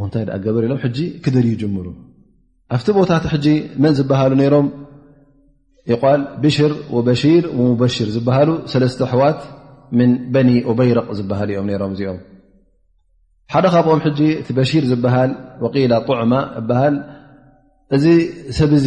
ምንታይ 0.00 0.24
ገበርሎም 0.44 0.78
ክደር 1.24 1.44
ይሩ 1.50 1.62
ኣብቲ 2.74 2.86
ቦታት 2.98 3.24
መን 3.82 3.92
ዝበሃሉ 3.98 4.32
ሮም 4.54 4.66
ይል 5.90 6.20
ብሽር 6.42 6.72
ር 7.44 7.50
በሽር 7.82 8.08
ዝሃሉ 8.16 8.48
ለተ 8.82 9.00
ኣሕዋት 9.08 9.40
ن 9.98 10.10
በኒ 10.32 10.48
በረق 10.78 11.08
ዝሃ 11.18 11.38
ም 11.68 11.70
ም 11.80 11.86
እዚኦም 11.94 12.18
ሓደ 13.52 13.64
ካብኦም 13.74 14.00
እቲ 14.40 14.58
ሽር 14.70 14.84
ዝበሃል 14.90 15.30
طዕማ 16.08 16.32
ሃል 16.80 16.96
እዚ 17.96 18.04
ሰብዚ 18.58 18.86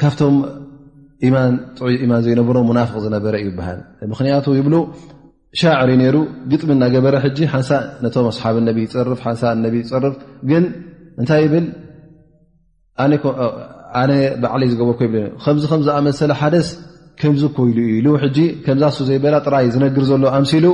ካብቶም 0.00 0.36
ማን 1.34 2.22
ዘይነብሮ 2.26 2.56
ናفق 2.78 2.96
ዝነበረ 3.04 3.34
ዩ 3.46 3.50
ሃል 3.66 3.80
ምክ 4.10 4.20
ሻዕሪ 5.60 5.90
ነይሩ 6.00 6.16
ግጥሚ 6.52 6.70
እናገበረ 6.76 7.14
ሕጂ 7.24 7.38
ሓንሳ 7.52 7.68
ነቶም 8.04 8.26
ኣስሓብ 8.30 8.56
ነ 8.66 8.72
ይፅርፍሓንሳ 8.84 9.42
ይፅርፍ 9.80 10.14
ግን 10.50 10.64
እንታይ 11.22 11.44
ብል 11.52 11.66
ኣነ 14.00 14.10
ባዕለይ 14.42 14.68
ዝገበርከዚ 14.72 15.14
ከም 15.44 15.58
ዝኣመሰለ 15.86 16.32
ሓደስ 16.40 16.68
ከምዚ 17.22 17.42
ኮይሉ 17.58 17.76
ኢሉ 17.98 18.06
ከምዛ 18.64 18.82
ሱ 18.98 19.06
ዘይበላ 19.10 19.36
ጥራይ 19.46 19.66
ዝነግር 19.74 20.04
ዘሎ 20.10 20.24
ኣምሲሉ 20.38 20.66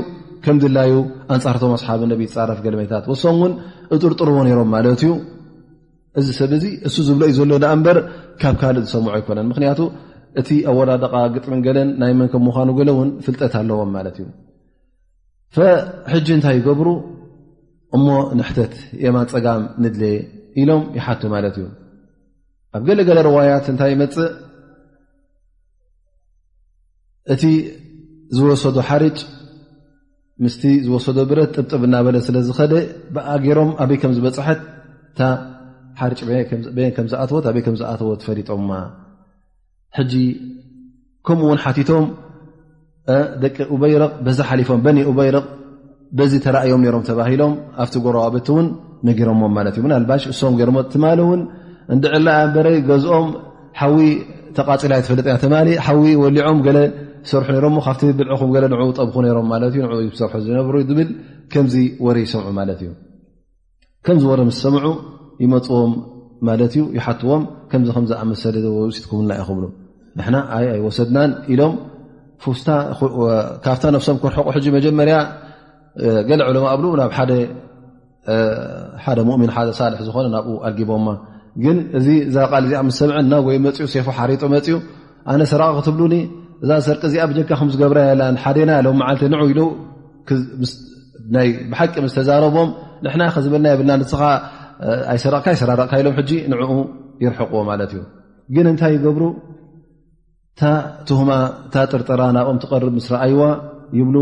ከም 0.44 0.56
ድላዩ 0.62 0.94
ኣንፃርቶም 1.34 1.72
ኣስሓብ 1.78 2.00
ነ 2.10 2.16
ዝፃረፍ 2.20 2.60
ገለመታት 2.66 3.04
ወሶም 3.12 3.36
ውን 3.42 3.52
እጥርጥርዎ 3.96 4.36
ነይሮም 4.48 4.70
ማለት 4.76 4.92
እዩ 5.04 5.10
እዚ 6.20 6.28
ሰብ 6.40 6.52
ዚ 6.62 6.66
እሱ 6.88 6.96
ዝብሎ 7.08 7.22
እዩ 7.30 7.34
ዘሎ 7.38 7.52
ና 7.64 7.68
እበር 7.76 7.98
ካብ 8.42 8.54
ካልእ 8.62 8.82
ዝሰምዖ 8.88 9.08
ኣይኮነን 9.18 9.48
ምክንያቱ 9.52 9.80
እቲ 10.42 10.48
ኣወዳድ 10.72 11.02
ግጥምን 11.36 11.60
ገለን 11.66 11.90
ናይ 12.02 12.14
መን 12.20 12.30
ከም 12.34 12.42
ምዃኑ 12.48 12.68
ለ 12.88 12.92
ውን 13.00 13.10
ፍልጠት 13.26 13.52
ኣለዎም 13.62 13.90
ማለት 13.96 14.16
እዩ 14.20 14.26
ሕጂ 16.12 16.26
እንታይ 16.36 16.54
ይገብሩ 16.58 16.88
እሞ 17.96 18.06
ንሕተት 18.38 18.74
የማን 19.04 19.26
ፀጋም 19.32 19.62
ንድል 19.84 20.02
ኢሎም 20.60 20.82
ይሓቱ 20.98 21.22
ማለት 21.34 21.54
እዩ 21.60 21.66
ኣብ 22.76 22.82
ገለገለ 22.88 23.18
ርዋያት 23.28 23.66
እንታይ 23.72 23.90
ይመፅእ 23.94 24.28
እቲ 27.34 27.42
ዝወሰዱ 28.36 28.76
ሓርጭ 28.88 29.18
ምስቲ 30.44 30.62
ዝወሰዶ 30.86 31.18
ብረት 31.30 31.50
ጥብጥብ 31.56 31.82
እናበለ 31.86 32.16
ስለዝኸደ 32.26 32.74
ብኣገሮም 33.14 33.70
ኣበይ 33.82 33.98
ከም 34.02 34.12
ዝበፅሐት 34.18 34.60
እታ 35.10 35.20
ሓርጭ 36.00 36.20
ከምዝኣትወት 36.96 37.44
ኣበይ 37.50 37.62
ከም 37.66 37.76
ዝኣተወት 37.80 38.20
ፈሊጦምማ 38.26 38.70
ሕጂ 39.98 40.12
ከምኡውን 41.28 41.58
ሓቲቶም 41.64 42.04
ደቂ 43.42 43.56
ኡበይረቅ 43.74 44.10
በዛ 44.26 44.38
ሓሊፎም 44.50 44.80
ኒ 44.96 45.00
ኡበይረቅ 45.10 45.44
በዚ 46.18 46.32
ተራእዮም 46.44 46.82
ሮም 46.94 47.02
ተባሂሎም 47.08 47.52
ኣብቲ 47.82 47.94
ጎረባበቲ 48.04 48.48
ውን 48.56 48.66
ነጊሮሞም 49.08 49.54
ት 49.74 49.76
እዩ 49.80 49.86
ናባሽ 49.92 50.24
እሶም 50.32 50.54
ገ 50.60 50.66
ማእን 50.76 51.42
እን 51.92 51.98
ዕላ 52.18 52.28
በረይ 52.54 52.76
ገዝኦም 52.88 53.28
ሓዊ 53.80 53.98
ተቃፅላይ 54.56 55.00
ተፈለጥ 55.06 55.28
ና 55.54 55.60
ሓዊ 55.88 56.04
ወሊዖም 56.22 56.58
ሰርሑ 57.30 57.64
ካብ 57.86 58.00
ብልዕኹም 58.18 58.50
ን 58.72 58.92
ጠብኩ 58.98 59.16
ም 59.48 59.50
ሰርሑ 60.20 60.38
ዝነብሩ 60.46 60.74
ዝብል 60.88 61.08
ከምዚ 61.52 61.74
ወረ 62.06 62.16
ይሰምዑ 62.24 62.48
ማለት 62.58 62.80
እዩ 62.84 62.90
ከምዚ 64.06 64.24
ወረ 64.32 64.40
ምስ 64.48 64.58
ሰምዑ 64.64 64.86
ይመፅዎም 65.44 65.92
ማት 66.48 66.60
እዩ 66.68 66.82
ይሓትዎም 66.98 67.42
ከምዚ 67.72 67.88
ከዝኣመሰለ 67.96 68.56
ሲትኩምና 68.98 69.30
ይብሉ 69.40 69.64
ንና 70.20 70.34
ወሰድናን 70.86 71.30
ሎ 71.60 71.62
ፉስታ 72.44 72.68
ካብታ 73.64 73.82
ነፍሶም 73.96 74.16
ክርሕቁ 74.22 74.46
ሕ 74.54 74.58
መጀመርያ 74.76 75.16
ገለ 76.28 76.40
ዕለማ 76.50 76.66
ብ 76.80 76.92
ናብ 77.00 77.12
ሓደ 79.04 79.18
ሙእሚን 79.28 79.50
ደ 79.68 79.72
ሳልሒ 79.78 80.00
ዝኮነ 80.08 80.26
ናብኡ 80.34 80.52
ኣልጊቦማ 80.68 81.06
ግን 81.64 81.76
እዚ 81.98 82.06
እዛ 82.28 82.36
ቃል 82.50 82.62
እዚኣ 82.66 82.80
ምስ 82.88 82.96
ሰምዐ 83.00 83.16
እና 83.24 83.32
ወይ 83.46 83.56
መፅኡ 83.66 83.86
ሴፋ 83.94 84.06
ሓሪጡ 84.18 84.42
መፅኡ 84.54 84.76
ኣነ 85.30 85.40
ሰረቕ 85.52 85.68
ክትብሉኒ 85.78 86.14
እዛ 86.62 86.70
ዝሰርቂ 86.80 87.02
እዚኣ 87.10 87.24
ብጀካ 87.30 87.50
ከምዝገብረ 87.60 87.98
ሓደና 88.44 88.70
ሎም 88.86 89.00
ን 91.32 91.36
ኢ 91.46 91.48
ብሓቂ 91.72 91.94
ምስ 92.04 92.12
ተዛረቦም 92.18 92.68
ንሕና 93.04 93.22
ዝበልና 93.44 93.66
የብልና 93.72 93.92
ንስይሰራርቕካ 94.00 95.92
ኢሎም 96.00 96.14
ንኡ 96.50 96.70
ይርሕቕዎ 97.24 97.60
ማለት 97.70 97.90
እዩግን 97.96 98.66
እንታይ 98.70 98.92
ይገብሩ 98.96 99.22
ጥርጥራ 100.58 102.22
ብም 102.48 102.70
ር 103.12 103.16
ኣይ 103.26 103.32
ይብ 104.00 104.16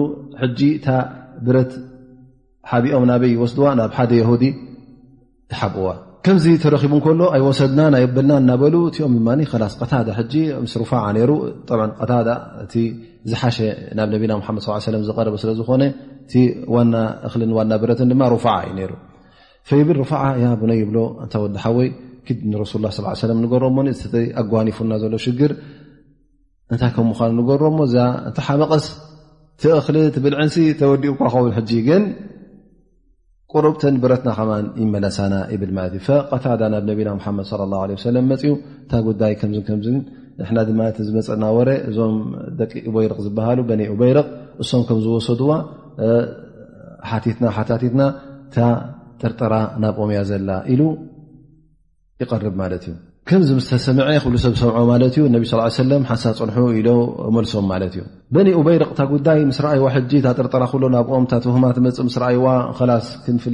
ብት 2.75 2.89
ኦም 2.99 3.05
ና 3.11 3.91
ስ 4.03 4.49
ብ 5.77 5.87
ዚ 6.45 6.49
ተረቡ 6.63 6.95
ሎ 7.19 7.25
ኣ 7.37 7.39
ሰድና 7.59 7.81
ናይ 7.95 8.05
በና 8.17 8.31
ናበ 8.49 8.63
እ 8.69 8.71
ሩ 8.73 8.77
ዝ 8.97 8.99
ብ 9.15 9.35
ድ 9.47 10.59
ዝ 10.65 10.79
ዝ 15.03 15.11
ት 15.11 15.27
ሩዩ 15.27 15.55
ብ 20.85 20.99
ሩ 23.55 23.65
ወ 23.65 23.73
ኣጓኒፉና 24.41 24.93
ሎ 25.13 25.19
ሽ 25.27 25.37
እንታይ 26.73 26.91
ከም 26.95 27.07
ምኳን 27.11 27.31
ንገሮ 27.39 27.63
ሞ 27.77 27.85
እዛ 27.89 27.97
እንቲሓመቐስ 28.29 28.87
ትእኽሊ 29.63 29.97
ትብልዕንሲ 30.15 30.57
ተወዲኡ 30.81 31.13
ኳኸውን 31.21 31.53
ሕጂ 31.59 31.71
ግን 31.87 32.03
ቁሩብትን 33.53 33.95
ብረትና 34.03 34.31
ከማን 34.39 34.67
ይመለሳና 34.83 35.35
ይብል 35.53 35.71
ማለት 35.77 35.93
እዩ 35.99 36.03
ፈቀታዳ 36.09 36.61
ናብ 36.75 36.85
ነቢና 36.91 37.11
ሓመድ 37.27 37.47
ለ 37.61 37.71
ላ 37.73 38.01
ሰለም 38.09 38.27
መፅኡ 38.33 38.53
እታ 38.85 38.93
ጉዳይ 39.09 39.33
ከም 39.43 39.53
ከምዝ 39.69 39.87
ንና 39.97 40.59
ድማ 40.69 40.81
ዝመፀና 41.07 41.45
ወረ 41.59 41.71
እዞም 41.91 42.15
ደቂ 42.61 42.73
ኡበይርቅ 42.91 43.19
ዝበሃሉ 43.27 43.59
በኒ 43.71 43.83
ኡበይርቅ 43.95 44.27
እሶም 44.65 44.83
ከም 44.89 45.01
ዝወሰድዋ 45.07 45.51
ትናሓትና 47.25 48.03
እታ 48.49 48.57
ጥርጥራ 49.23 49.55
ናብ 49.85 49.97
ኦምያ 50.05 50.21
ዘላ 50.31 50.51
ኢሉ 50.73 50.83
ይቀርብ 52.23 52.55
ማለት 52.63 52.85
እዩ 52.91 52.95
ከምዚ 53.31 53.49
ምስተሰምዐ 53.57 54.07
ክብሉ 54.25 54.37
ሰብ 54.45 54.55
ሰምዖ 54.61 54.77
ማለት 54.91 55.15
እዩ 55.17 55.23
ነቢ 55.33 55.43
ስ 55.49 55.55
ለ 55.89 55.93
ሓሳ 56.11 56.23
ፅንሑ 56.37 56.57
ኢ 56.81 56.83
መልሶም 57.37 57.67
ማለት 57.73 57.93
እዩ 57.97 58.03
በኒ 58.35 58.47
ኡበይርቅ 58.61 58.89
እታ 58.95 59.01
ጉዳይ 59.11 59.41
ምስ 59.49 59.59
ኣይዋ 59.71 59.87
ታጥርጠራ 60.27 60.63
ክብሎ 60.71 60.85
ናብኦም 60.95 61.25
ታትህማ 61.33 61.65
ትመፅእ 61.79 62.09
ስ 62.15 62.23
ኣይዋ 62.29 62.47
ላስ 62.91 63.09
ንፈ 63.37 63.45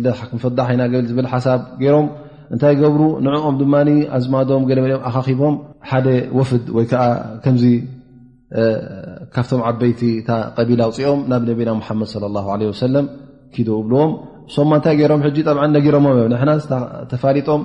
ና 0.80 0.84
ብል 0.92 1.06
ዝብል 1.08 1.26
ሓሳብ 1.32 1.60
ሮም 1.94 2.06
እንታይ 2.54 2.74
ገብሩ 2.82 3.02
ንኦም 3.26 3.54
ድማ 3.62 3.74
ኣዝማዶም 4.18 4.62
ኦም 4.84 4.94
ኣካኺቦም 5.10 5.54
ሓደ 5.90 6.06
ወፍድ 6.40 6.64
ወይከ 6.76 6.92
ምዚ 7.56 7.64
ካብቶም 9.34 9.62
ዓበይቲ 9.70 10.00
ታ 10.30 10.38
ቀቢል 10.58 10.82
ኣውፅኦም 10.86 11.20
ናብ 11.32 11.42
ነቢና 11.50 11.70
ሓመድ 11.88 12.16
ለም 12.94 13.06
ብልዎም 13.56 14.12
ሶማ 14.58 14.70
ንታይ 14.80 15.02
ሮም 15.10 15.20
ነሮ 15.74 15.96
እ 16.60 16.64
ተፋጦም 17.12 17.62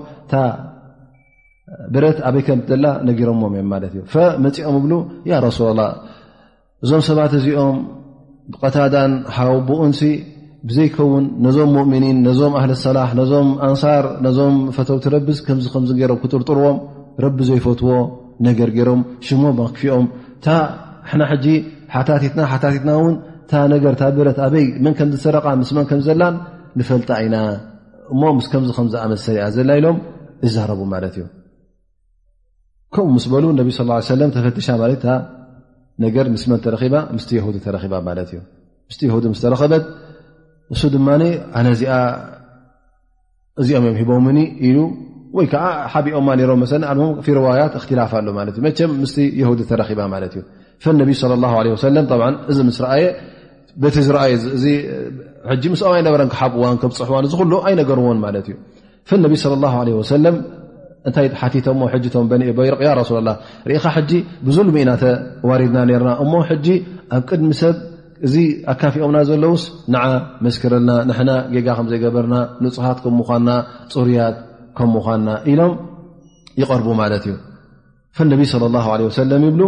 ብረት 1.93 2.17
ኣበይ 2.27 2.43
ከምዘላ 2.47 2.85
ነገሮዎም 3.07 3.41
እዮም 3.53 3.67
ማለት 3.73 3.91
እዩ 3.95 3.99
ፈመፂኦም 4.13 4.75
እብሉ 4.79 4.93
ያ 5.31 5.39
ረሱላ 5.47 5.69
ላ 5.79 5.83
እዞም 6.83 7.01
ሰባት 7.07 7.33
እዚኦም 7.39 7.77
ብቀታዳን 8.51 9.11
ሃውብኡንሲ 9.35 10.01
ብዘይከውን 10.69 11.25
ነዞም 11.45 11.69
ሙእምኒን 11.75 12.17
ነዞም 12.27 12.53
ኣህል 12.59 12.71
ሰላሕ 12.85 13.09
ነዞም 13.21 13.49
ኣንሳር 13.67 14.05
ነዞም 14.25 14.55
ፈተውቲ 14.77 15.05
ረብስ 15.15 15.39
ከምዚ 15.47 15.65
ከም 15.73 15.83
ገሮም 16.01 16.19
ክጥርጥርዎም 16.23 16.77
ረቢ 17.23 17.37
ዘይፈትዎ 17.49 17.91
ነገር 18.47 18.69
ገይሮም 18.77 19.01
ሽሞም 19.27 19.57
ኣክፍኦም 19.67 20.05
ታ 20.45 20.57
ሓና 21.09 21.21
ሕጂ 21.31 21.45
ሓታትና 21.95 22.39
ሓታትና 22.51 22.89
ውን 23.03 23.15
ታ 23.51 23.63
ነገር 23.73 23.93
ታ 24.01 24.11
ብረት 24.19 24.39
ኣበይ 24.45 24.65
መን 24.85 24.93
ከምዝሰረቃ 24.99 25.45
ምስ 25.63 25.69
መን 25.77 25.87
ከምዘላን 25.91 26.35
ንፈልጣ 26.79 27.09
ኢና 27.25 27.35
እሞ 28.13 28.21
ምስ 28.37 28.47
ከምዚ 28.53 28.69
ከምዝኣመሰሊ 28.77 29.37
እያ 29.41 29.47
ዘላ 29.57 29.69
ኢሎም 29.81 29.97
ይዛረቡ 30.45 30.79
ማለት 30.93 31.13
እዩ 31.19 31.23
ከምኡ 32.95 33.09
ምስ 33.15 33.25
በሉ 33.31 33.45
ነብ 33.59 33.69
ለ 34.19 34.29
ተፈሻ 34.35 34.67
ለት 34.91 35.03
ነገር 36.05 36.25
ምስመተረባ 36.35 36.95
ስ 37.23 37.27
ባ 37.93 37.99
እ 38.19 39.35
ስረኸበት 39.41 39.83
ንሱ 40.71 40.81
ድማ 40.93 41.07
ኣነዚኣ 41.59 41.91
እዚኦም 43.61 43.85
እም 43.89 43.95
ሂቦምኒ 43.99 44.39
እዩ 44.67 44.77
ወይ 45.37 45.45
ከዓ 45.51 45.63
ሓቢኦማ 45.93 46.27
ሮም 46.51 46.61
ኒ 46.61 46.85
ኣድ 46.91 46.99
ርዋያት 47.39 47.73
እክትላፍ 47.79 48.11
ኣሎ 48.19 48.27
ምስ 49.03 49.13
ተረባ 49.71 49.99
ማት 50.13 50.35
እዩ 50.39 50.93
ነ 50.99 51.05
እዚ 52.51 52.57
ምስ 52.69 52.79
አየ 52.93 53.03
ቲ 53.95 54.05
ዝየ 54.63 54.77
ምስይ 55.73 56.01
ነበረ 56.07 56.21
ክሓብዋን 56.33 56.77
ክብፅሕዋን 56.83 57.25
ዝሉ 57.33 57.51
ኣይነገርዎን 57.67 58.17
ማለትእዩ 58.25 58.55
ነቢ 59.25 59.33
ሰለም 60.11 60.35
እንታይ 61.07 61.27
ሓቲቶ 61.41 61.67
ሞ 61.79 61.83
ሕቶም 61.93 62.25
በኒእ 62.31 62.49
ይረቕ 62.83 63.01
ሱላ 63.09 63.19
ላ 63.27 63.31
ርኢኻ 63.69 63.85
ሕጂ 63.95 64.11
ብዙሉሚኢናተዋሪድና 64.47 65.77
ርና 66.01 66.09
እሞ 66.23 66.31
ሕጂ 66.49 66.67
ኣብ 67.15 67.21
ቅድሚ 67.29 67.49
ሰብ 67.61 67.75
እዚ 68.27 68.35
ኣካፍኦምና 68.73 69.17
ዘሎ 69.29 69.43
ውስ 69.53 69.63
ንዓ 69.93 70.03
መስክረልና 70.45 70.91
ንና 71.09 71.29
ጌጋ 71.53 71.67
ከም 71.77 71.87
ዘይገበርና 71.91 72.35
ንፅሃት 72.63 72.97
ከም 73.03 73.13
ምኳና 73.19 73.47
ፅርያት 73.93 74.35
ከም 74.79 74.89
ምኳና 74.95 75.27
ኢሎም 75.51 75.73
ይቐርቡ 76.63 76.87
ማለት 77.01 77.23
እዩ 77.29 77.35
ነቢ 78.33 78.41
ላ 78.63 78.97
ለ 79.01 79.25
ለም 79.31 79.43
ይብሉ 79.49 79.63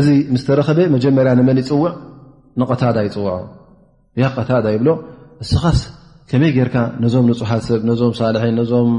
እዚ 0.00 0.08
ምስተረኸበ 0.34 0.78
መጀመርያ 0.94 1.32
ንመን 1.40 1.58
ይፅውዕ 1.62 1.92
ንታዳ 2.60 2.96
ይፅውዖ 3.08 3.36
ታዳ 4.48 4.64
ይብሎ 4.76 4.88
ስኻስ 5.50 5.78
ከመይ 6.30 6.50
ጌይርካ 6.56 6.76
ነዞም 7.04 7.24
ንፁሓት 7.30 7.62
ሰብ 7.68 7.80
ነዞም 7.88 8.12
ሳልሒን 8.18 8.58
ዞም 8.70 8.90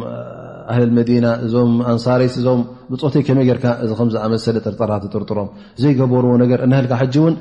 ኣህልልመና 0.72 1.26
እዞም 1.46 1.72
ኣንሳሬስ 1.92 2.36
ዞም 2.46 2.60
ብፆተይ 2.92 3.24
ከመይ 3.28 3.46
ጌርካ 3.50 3.66
እዚ 3.84 3.92
ዝኣመሰለ 4.16 4.56
ጥርጠራትርጥሮም 4.66 5.50
ዘይገበርዎ 5.82 6.32
ነገርንህል 6.44 6.88
እውን 7.20 7.36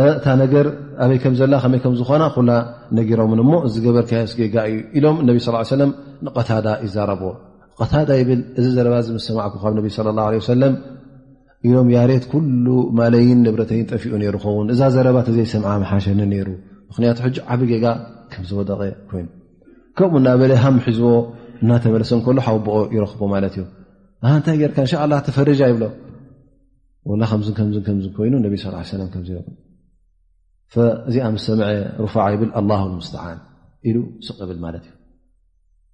እታ 0.00 0.26
ነገር 0.42 0.66
ኣበይ 1.04 1.18
ከምዘላ 1.22 1.54
ከመይ 1.64 1.80
ከምዝኮና 1.84 2.22
ኩላ 2.34 2.50
ነገሮን 2.98 3.40
ሞ 3.50 3.52
ዝገበርካስ 3.74 4.30
ገጋ 4.40 4.56
እዩ 4.70 4.80
ኢሎም 4.98 5.16
ስ 5.44 5.48
ሰለ 5.74 5.82
ንቀታዳ 6.26 6.66
ይዛረቦ 6.86 7.22
ቀታዳ 7.80 8.08
ይብል 8.20 8.40
እዚ 8.58 8.66
ዘረባ 8.76 8.94
ዝ 9.06 9.08
ምሰማዕኩ 9.18 9.54
ካብ 9.62 9.72
ነቢ 9.78 9.86
ለ 10.08 10.14
ላ 10.18 10.24
ሰለም 10.52 10.74
ኢሎም 11.68 11.88
ያሬት 11.96 12.24
ኩሉ 12.32 12.66
ማለይን 12.98 13.38
ንብረተይን 13.46 13.86
ጠፊኡ 13.92 14.10
ሩ 14.34 14.36
ኸውን 14.46 14.66
እዛ 14.74 14.80
ዘረባ 14.96 15.16
ተዘይሰምዓ 15.28 15.70
ሓሸኒ 15.92 16.20
ሩክቱ 16.48 17.38
ዓ 17.54 18.10
ኡ 19.98 20.02
እናበለ 20.18 20.52
ሃም 20.64 20.76
ሒዝቦ 20.84 21.04
እናተመለሰ 21.62 22.10
እሎ 22.32 22.38
ሓቦኦ 22.46 22.76
ይረኽቦ 22.94 23.20
ማት 23.32 23.44
እዩ 23.58 23.64
እንታይ 24.28 24.56
ርካ 24.70 24.78
ተፈርጃ 25.26 25.60
ይብሎ 25.72 25.84
ከ 27.56 28.10
ከ 28.16 28.18
ይ 28.24 29.40
እዚ 31.08 31.16
ምስ 31.34 31.42
ሰምዐ 31.46 31.64
ሩፋ 32.04 32.14
ይብል 32.34 32.50
ስን 33.06 33.36
ኢሉ 33.88 33.96
ስቕብል 34.26 34.58
ማት 34.64 34.74
እዩ 34.80 34.88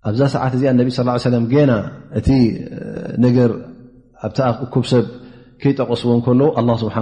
ኣብዛ 0.08 0.20
ሰዓት 0.34 0.52
እዚ 0.56 0.62
ነብ 0.80 0.88
ለ 1.06 1.36
ገና 1.54 1.72
እቲ 2.18 2.28
ነገር 3.24 3.50
ኣብታ 4.26 4.38
እኩብ 4.64 4.84
ሰብ 4.92 5.04
ከይጠቀስዎ 5.62 6.12
ከዉ 6.26 6.40
ስሓ 6.82 6.96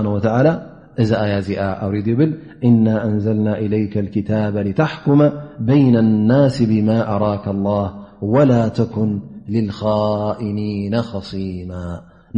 እዚ 1.02 1.10
ኣያ 1.22 1.34
እዚኣ 1.42 1.58
ኣውሪድ 1.84 2.06
ይብል 2.12 2.30
እና 2.68 2.86
እንዘልና 3.08 3.48
إለይከ 3.64 3.94
ክታበ 4.14 4.54
لተሓኩመ 4.68 5.20
በይና 5.66 5.96
ናስ 6.30 6.56
ብማ 6.70 6.88
ኣራከ 7.12 7.44
لላህ 7.56 7.88
ወላ 8.34 8.52
ተኩን 8.78 9.10
ልልካئኒና 9.54 10.94
ኸሲማ 11.10 11.72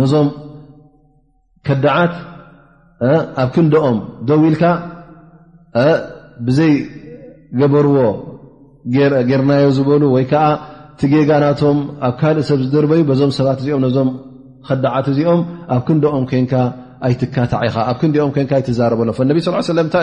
ነዞም 0.01 0.29
ከዳዓት 1.67 2.15
ኣብ 3.43 3.49
ክንደኦም 3.55 3.99
ደው 4.29 4.43
ኢልካ 4.51 4.65
ብዘይገበርዎ 6.47 7.97
ጌርናዮ 9.31 9.67
ዝበሉ 9.79 10.03
ወይ 10.17 10.25
ከዓ 10.33 10.45
ቲጌጋ 11.01 11.31
ናቶም 11.45 11.79
ኣብ 12.09 12.15
ካልእ 12.21 12.47
ሰብ 12.51 12.61
ዝደርበዩ 12.67 13.03
ዞም 13.21 13.33
ሰባት 13.39 13.59
እዚኦም 13.63 13.85
ዞም 13.97 14.11
ከዳዓት 14.69 15.07
እዚኦም 15.13 15.41
ኣብ 15.75 15.83
ክንዶኦም 15.89 16.25
ኮንካ 16.31 16.53
ትካታ 17.21 17.53
ኢኣብ 17.67 17.97
ክንዲኦም 18.01 18.31
ይትረበሎም 18.61 19.15
ነቢ 19.31 19.39
ስ 19.67 19.75
ንታ 19.79 19.95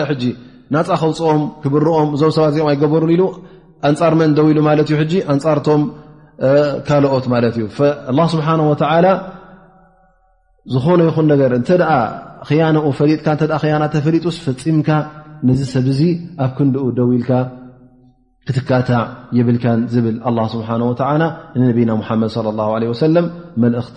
ናፃ 0.74 0.88
ከውፅኦም 1.00 1.42
ክብርኦም 1.62 2.08
እዞም 2.14 2.32
ሰባት 2.36 2.50
እዚኦም 2.52 2.68
ኣይገበሩን 2.70 3.10
ኢሉ 3.14 3.22
ኣንፃር 3.88 4.12
መን 4.20 4.30
ደው 4.36 4.46
ኢሉ 4.52 4.58
ማለት 4.66 4.88
ዩ 4.92 4.98
ኣንፃርቶም 5.34 5.82
ካልኦት 6.88 7.26
ማለት 7.34 7.54
እዩ 7.58 7.64
ስብሓ 8.32 8.48
ዝኾነ 10.74 11.00
ይኹን 11.08 11.26
ነገር 11.32 11.50
እንተ 11.58 11.68
ክያነኡ 12.48 12.86
ፈጥካ 12.98 13.60
ያና 13.72 13.84
ተፈሪጡስ 13.94 14.36
ፈፂምካ 14.46 14.88
ነዚ 15.48 15.60
ሰብዚ 15.74 16.00
ኣብ 16.44 16.50
ክንኡ 16.58 16.82
ደው 16.98 17.08
ኢልካ 17.16 17.30
ክትካታዕ 18.48 19.04
የብልካን 19.38 19.80
ዝብል 19.92 20.16
ስብሓ 20.54 20.68
ንነብና 20.82 21.90
ሓመድ 22.08 22.30
ሰለም 23.02 23.26
መልእክቲ 23.64 23.96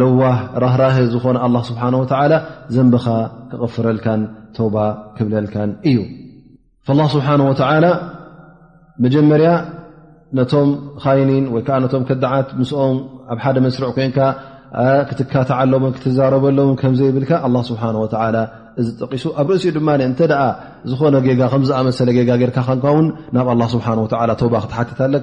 ለዋህ 0.00 0.38
ራህራህ 0.62 0.96
ዝኾነ 1.12 1.36
ስሓه 1.68 1.88
ዘንበኻ 2.74 3.04
ክቐፍረልን 3.50 4.22
ተባ 4.56 4.74
ክብለል 5.16 5.46
እዩ 5.90 5.98
ل 6.98 7.00
ስብሓه 7.14 7.36
መጀመርያ 9.04 9.50
ነቶም 10.36 10.68
ኻይኒን 11.02 11.44
ወይ 11.54 11.62
ከዓ 11.66 11.76
ቶም 11.92 12.02
ከድዓት 12.08 12.48
ምስኦም 12.60 12.96
ኣብ 13.32 13.38
ሓደ 13.44 13.56
መስርዕ 13.64 13.90
ኮን 13.96 14.10
ክትካታለ 15.08 15.72
ክትዛረበ 15.96 16.44
ዘብልካ 17.00 17.30
ሱ 17.68 19.28
ኣብ 19.40 19.48
ርእሲኡ 19.52 19.70
ዝነ 19.76 20.88
ዝኣሰ 20.90 22.04
ብ 22.16 22.50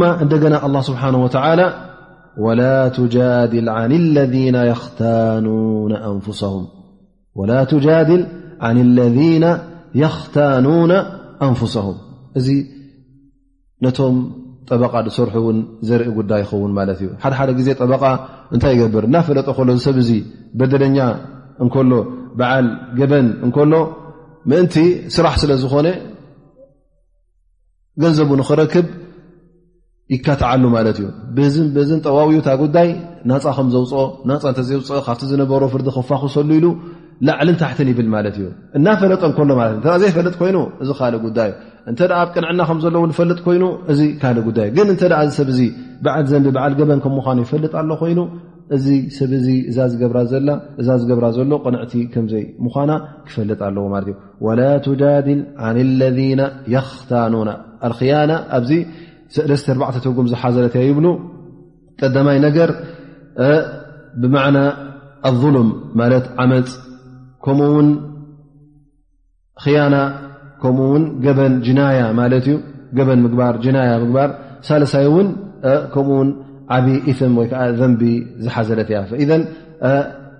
ማ 0.00 0.02
እንደገና 0.24 0.54
ኣ 0.66 0.70
ስብሓና 0.88 1.14
ወተላ 1.24 1.60
ላ 2.60 2.72
ትጃድል 2.98 3.68
ን 3.92 4.02
ለذና 8.98 9.46
የኽታኑና 10.02 10.92
ኣንፍሳም 11.46 11.96
እዚ 12.38 12.48
ነቶም 13.84 14.16
ጠበቃ 14.72 14.92
ዝሰርሑ 15.06 15.34
እውን 15.42 15.58
ዘርኢ 15.88 16.08
ጉዳይ 16.18 16.40
ይኸውን 16.42 16.72
ማለት 16.78 16.98
እዩ 17.02 17.08
ሓደሓደ 17.22 17.50
ግዜ 17.58 17.68
ጠበቃ 17.82 18.02
እንታይ 18.54 18.74
ይገብር 18.78 19.04
እዳፈለጠ 19.08 19.46
ከሎ 19.56 19.68
ሰብ 19.86 19.96
እዚ 20.02 20.10
በደለኛ 20.58 20.98
እንከሎ 21.64 21.90
በዓል 22.38 22.66
ገበን 22.98 23.26
እንከሎ 23.46 23.74
ምእንቲ 24.50 24.74
ስራሕ 25.14 25.34
ስለዝኮነ 25.42 25.88
ገንዘቡ 28.02 28.30
ንክረክብ 28.40 28.86
ይከትዓሉ 30.14 30.62
ማለት 30.76 30.96
እዩ 31.00 31.08
ብብዝን 31.34 32.00
ጠዋውዩታ 32.06 32.48
ጉዳይ 32.62 32.88
ናፃ 33.30 33.44
ከም 33.56 33.68
ዘውፅኦ 33.74 34.00
ናፃ 34.30 34.42
እንተዘውፅ 34.52 34.88
ካብቲ 35.08 35.22
ዝነበሮ 35.30 35.62
ፍርዲ 35.74 35.88
ክፋኽሰሉ 35.96 36.50
ኢሉ 36.58 36.66
ላዕልን 37.28 37.56
ታሕትን 37.60 37.88
ይብል 37.92 38.08
ማለት 38.14 38.34
እዩ 38.38 38.46
እናፈለጠ 38.78 39.22
እከሎማለት 39.30 39.76
እ 39.78 39.98
ዘ 40.04 40.12
ፈለጥ 40.16 40.34
ኮይኑ 40.40 40.58
እዚ 40.82 40.90
ካል 41.00 41.14
ጉዳይ 41.26 41.50
እንተ 41.90 42.00
ኣብቅንዕና 42.20 42.60
ከምዘለዎ 42.70 43.02
ንፈልጥ 43.10 43.38
ኮይኑ 43.46 43.64
እዚ 43.92 44.00
ካል 44.22 44.38
ጉዳ 44.46 44.58
ግን 44.78 44.88
እንተ 44.94 45.02
ሰብዚ 45.38 45.60
በዓል 46.06 46.24
ዘንቢ 46.30 46.48
በዓል 46.56 46.72
ገበን 46.80 47.00
ከም 47.04 47.12
ምኳኑ 47.18 47.38
ይፈልጥ 47.46 47.72
ኣሎ 47.80 47.90
ኮይኑ 48.02 48.20
እዚ 48.74 48.86
ሰብ 49.16 49.30
እዛ 49.70 49.76
ዝገብራ 51.02 51.26
ዘሎ 51.36 51.50
ቅንዕቲ 51.66 51.92
ከዘይ 52.12 52.44
ምኳና 52.64 52.90
ክፈልጥ 53.26 53.60
ኣለዎ 53.68 53.86
ዩ 54.08 54.12
ላ 54.60 54.66
ጃድል 55.02 55.40
ን 55.76 55.86
ለذና 56.00 56.42
ኽታኑና 56.88 57.50
ክያና 57.98 58.32
ኣዚ 58.58 58.70
ሰደስተ 59.36 59.66
ዕተ 59.88 59.96
ትጉም 60.04 60.26
ዙሓዘለት 60.32 60.76
ይብ 60.88 60.98
ቀማይ 62.14 62.38
ነገር 62.46 62.70
ብ 64.22 64.34
ኣظሎም 65.30 65.68
ማት 66.00 66.26
ዓመፅ 66.44 66.70
ኡ 69.64 69.74
ያና 69.76 69.96
ኡን 70.74 71.02
ገበን 71.24 71.54
ናያ 71.78 72.00
በ 72.98 73.00
ናያ 73.76 73.90
ግባር 74.04 74.30
ሳሳይ 74.68 75.06
ን 75.26 75.28
ውን 76.14 76.28
ዓብዪ 76.76 76.96
ኢትም 77.10 77.32
ወይከዓ 77.40 77.60
ዘንቢ 77.80 78.02
ዝሓዘለት 78.44 78.88
እያ 78.92 78.98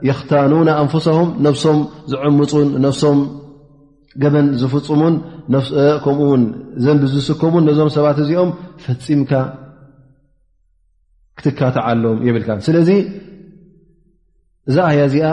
የኽታኑና 0.08 0.68
ኣንፍሳም 0.82 1.28
ነብሶም 1.46 1.78
ዝዕምፁን 2.10 2.68
ነፍሶም 2.84 3.18
ገበን 4.22 4.46
ዝፍፅሙን 4.60 5.14
ከምኡውን 6.04 6.42
ዘንቢ 6.84 7.02
ዝስከሙን 7.14 7.64
ነዞም 7.68 7.90
ሰባት 7.96 8.18
እዚኦም 8.22 8.50
ፈፂምካ 8.84 9.32
ክትካታዓሎም 11.40 12.18
የብልካ 12.28 12.48
ስለዚ 12.68 12.90
እዛ 14.70 14.76
ኣያእዚኣ 14.90 15.28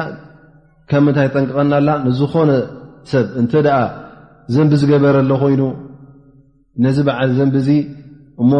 ከብ 0.92 1.02
ምንታይ 1.06 1.28
ዝጠንቅቐናላ 1.30 1.90
ንዝኮነ 2.08 2.52
ሰብ 3.12 3.26
እንተ 3.42 3.52
ደኣ 3.68 3.80
ዘንቢ 4.56 4.74
ዝገበረሎ 4.82 5.32
ኮይኑ 5.44 5.64
ነዚ 6.86 6.98
በዓል 7.08 7.32
ዘንቢ 7.40 7.56
እዚ 7.64 7.70
እሞ 8.42 8.52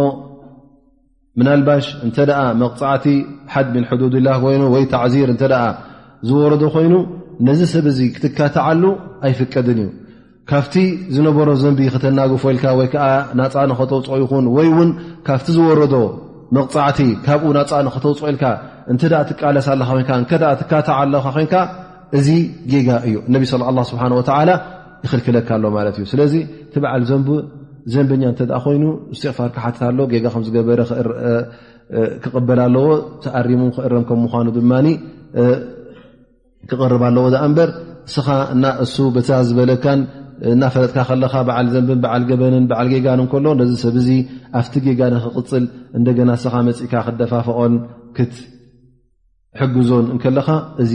ምናልባሽ 1.40 1.86
እንተ 2.06 2.18
መቕፃዕቲ 2.62 3.06
ሓድ 3.54 3.68
ሚን 3.76 3.84
ሕዱድላ 3.90 4.28
ኮይኑ 4.44 4.64
ወይ 4.76 4.84
ተዕዚር 4.94 5.32
ተ 5.42 5.48
ዝወረዶ 6.28 6.64
ኮይኑ 6.76 6.94
ነዚ 7.48 7.60
ሰብ 7.74 7.86
እዚ 7.92 8.00
ክትካታዓሉ 8.14 8.84
ኣይፍቀድን 9.28 9.80
እዩ 9.84 9.90
ካብቲ 10.52 10.76
ዝነበሮ 11.16 11.50
ዘንቢ 11.64 11.80
ክተናግፈ 11.94 12.44
ኢልካ 12.54 12.66
ወይዓ 12.80 13.04
ናፃ 13.40 13.54
ንክተውፅኦ 13.72 14.18
ይኹን 14.24 14.46
ወይ 14.56 14.68
እውን 14.72 14.90
ካብቲ 15.28 15.48
ዝወረዶ 15.58 15.96
መቕፃዕቲ 16.58 17.00
ካብኡ 17.28 17.50
ናፃ 17.60 17.72
ንክተውፅኦ 17.88 18.28
ኢልካ 18.34 18.44
እንተ 18.94 19.02
ትቃለስ 19.32 19.68
ኣለካ 19.76 20.10
ትካታዓ 20.62 20.98
ኣለካ 21.06 21.26
ኮይንካ 21.38 21.56
እዚ 22.20 22.28
ጌጋ 22.74 22.90
እዩ 23.10 23.16
ስብሓ 23.92 24.04
ወ 24.20 24.24
ይኽልክለካ 25.06 25.50
ሎ 25.64 25.68
ማለት 25.78 25.96
እዩ 26.00 26.06
ስለዚ 26.14 26.34
ትዓል 26.76 27.02
ዘን 27.10 27.22
ዘንበኛ 27.94 28.22
እተኣ 28.32 28.52
ኮይኑ 28.64 28.84
እስትቅፋርካሓትት 29.14 29.82
ኣለ 29.90 30.00
ጌጋ 30.12 30.26
ከምዝገበረ 30.34 30.80
ክቕበል 32.24 32.60
ኣለዎ 32.68 32.86
ተኣሪሙ 33.24 33.62
ክእረም 33.76 34.04
ከም 34.08 34.20
ምኳኑ 34.24 34.48
ድማ 34.58 34.72
ክቕርብ 36.70 37.04
ኣለዎ 37.10 37.26
ኣ 37.42 37.44
እምበር 37.50 37.70
ስኻ 38.14 38.28
እናእሱ 38.54 38.96
በ 39.16 39.20
ዝበለካን 39.50 40.02
እናፈለጥካ 40.54 40.98
ከለካ 41.10 41.34
በዓል 41.48 41.68
ዘንብን 41.76 42.00
በዓል 42.04 42.24
ገበንን 42.32 42.66
በዓል 42.72 42.88
ጌጋን 42.94 43.20
ንከሎ 43.26 43.46
ነዚ 43.60 43.72
ሰብ 43.84 43.96
እዚ 44.02 44.10
ኣብቲ 44.60 44.74
ጌጋ 44.88 45.00
ንክቕፅል 45.14 45.64
እንደገና 45.98 46.30
ስኻ 46.44 46.54
መፅኢካ 46.68 46.94
ክደፋፈቀን 47.08 47.74
ክትሕግዞን 48.18 50.06
ንከለካ 50.18 50.50
እዚ 50.84 50.94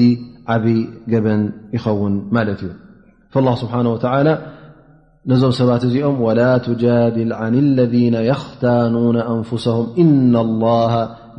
ዓብይ 0.55 0.81
ገበን 1.15 1.43
ይኸውን 1.79 2.15
ማለት 2.39 2.61
እዩ 2.67 2.71
ስብሓን 3.63 3.89
ወላ 3.95 4.17
ነዞም 5.31 5.51
ሰባት 5.59 5.83
እዚኦም 5.89 6.17
ولا 6.27 6.51
تجاድل 6.67 7.31
عن 7.41 7.55
الذين 7.67 8.15
يختاኑون 8.31 9.17
أንفسه 9.35 9.77
إن 10.03 10.35
الله 10.47 10.93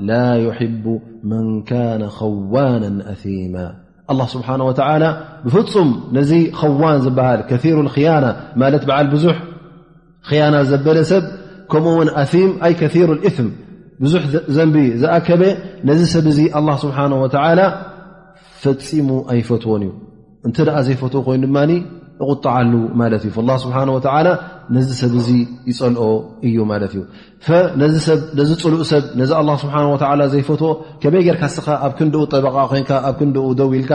لا 0.09 0.27
يحب 0.45 0.85
من 1.31 1.43
كان 1.71 2.01
ከዋانا 2.17 2.91
أثيم 3.13 3.53
الله 4.11 4.25
ስبሓنه 4.35 4.65
و 4.69 4.73
ብፍፁም 5.51 5.89
ነዚ 6.17 6.31
ኸዋን 6.59 6.97
ዝበሃል 7.05 7.39
ثሩ 7.63 7.75
الخያናة 7.85 8.31
ማለት 8.61 8.83
ዓ 8.99 9.01
ብዙ 9.13 9.25
ያና 10.39 10.55
ዘበለ 10.69 10.97
ሰብ 11.11 11.23
ከምኡ 11.71 11.93
ውን 11.99 12.09
ም 12.11 12.13
ኣ 12.21 12.23
ثሩ 12.95 13.07
لثም 13.23 13.49
ብዙ 14.03 14.13
ዘንቢ 14.55 14.75
ዝኣከበ 15.01 15.41
ነዚ 15.89 16.01
ሰብ 16.13 16.25
እዚ 16.33 16.39
الله 16.59 16.75
ስሓنه 16.85 17.17
وى 17.23 17.29
ፈፂሙ 18.63 19.09
ኣይፈትዎን 19.33 19.81
እዩ 19.85 19.91
እተ 20.47 20.57
ዘይፈትዎ 20.87 21.19
ኮይኑ 21.27 21.41
ድማ 21.49 21.57
ይጣሉ 22.29 22.73
ማእዩ 22.99 23.25
ስሓ 23.61 23.75
ነዚ 24.75 24.89
ሰብ 24.99 25.13
እዙ 25.19 25.29
ይፀልኦ 25.69 26.03
እዩ 26.47 26.55
ማለት 26.71 26.93
እዩ 26.95 27.01
ነዚ 28.37 28.51
ፅሉእ 28.63 28.83
ሰብ 28.91 29.03
ነዚ 29.21 29.29
ስብሓ 29.63 29.75
ላ 30.19 30.23
ዘይፈት 30.33 30.61
ከመይ 31.01 31.21
ጌርካ 31.27 31.43
ስኻ 31.55 31.67
ኣብ 31.85 31.93
ክንኡ 31.97 32.15
ጠበቃ 32.33 32.55
ኮይን 32.71 32.85
ኣብ 33.09 33.15
ክንኡ 33.19 33.35
ደው 33.59 33.69
ኢልካ 33.79 33.91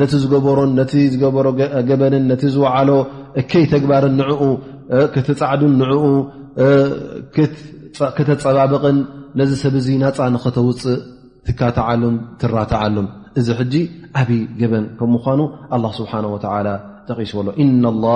ነቲ 0.00 0.12
ዝገበሮን 0.22 0.70
ነቲ 0.78 0.92
ዝገበሮ 1.14 1.46
ገበንን 1.88 2.24
ነቲ 2.32 2.42
ዝወዓሎ 2.54 2.90
እከይ 3.42 3.64
ተግባርን 3.74 4.18
ክተፃዕዱን 5.16 5.74
ንኡ 5.80 6.02
ክተፀባብቕን 8.18 8.96
ነዚ 9.40 9.50
ሰብ 9.64 9.74
ዙ 9.86 9.90
ናፃ 10.04 10.18
ንክተውፅእ 10.34 10.98
ትካታዓሉም 11.48 12.16
ትራትዓሉ 12.42 12.96
እዚ 13.38 13.48
ሕጂ 13.58 13.74
ዓብይ 14.22 14.42
ገበን 14.62 14.84
ከም 14.98 15.08
ምኳኑ 15.16 15.40
ስብሓላ 15.98 16.68
ተሱሎኢና 17.08 17.84
ላ 18.04 18.10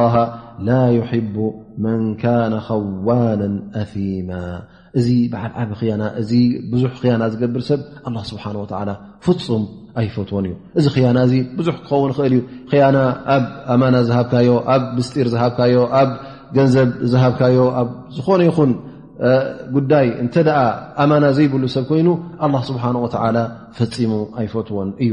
ላ 0.68 0.78
ይሕቡ 0.96 1.36
መን 1.84 2.02
ካነ 2.22 2.54
ኸዋና 2.68 3.42
ኣማ 3.82 4.30
እዚ 4.98 5.08
ብዓብዓቢ 5.32 5.70
ኽያና 5.80 6.02
እዚ 6.20 6.30
ብዙሕ 6.72 6.92
ኽያና 7.02 7.22
ዝገብር 7.32 7.62
ሰብ 7.70 7.80
ስብሓ 8.30 8.44
ፍፁም 9.26 9.64
ኣይፈትዎን 10.00 10.44
እዩ 10.48 10.54
እዚ 10.78 10.86
ኽያና 10.96 11.18
እዚ 11.28 11.34
ብዙሕ 11.58 11.74
ክኸውን 11.80 12.12
ኽእል 12.18 12.34
እዩ 12.36 12.42
ኽያና 12.72 12.96
ኣብ 13.36 13.44
ኣማና 13.74 13.96
ዝሃብካዮ 14.08 14.50
ኣብ 14.74 14.82
ምስጢር 14.98 15.28
ዝሃብካዮ 15.34 15.76
ኣብ 16.00 16.10
ገንዘብ 16.58 16.88
ዝሃብካዮ 17.14 17.58
ኣብ 17.80 17.88
ዝኾነ 18.18 18.40
ይኹን 18.48 18.70
ጉዳይ 19.78 20.06
እንተ 20.24 20.34
ደኣ 20.50 20.58
ኣማና 21.04 21.24
ዘይብሉ 21.38 21.62
ሰብ 21.76 21.84
ኮይኑ 21.90 22.08
ኣ 22.46 22.50
ስብሓ 22.70 22.84
ወ 23.06 23.08
ፈፂሙ 23.80 24.12
ኣይፈትዎን 24.42 24.90
እዩ 25.06 25.12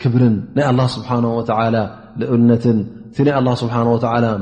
ክብርን 0.00 0.34
ናይ 0.56 0.64
ኣላ 0.70 0.80
ስብሓነ 0.96 1.26
ተ 1.48 1.52
ልእብልነትን 2.20 2.78
እቲ 3.10 3.18
ናይ 3.30 3.40
ስብሓ 3.62 3.74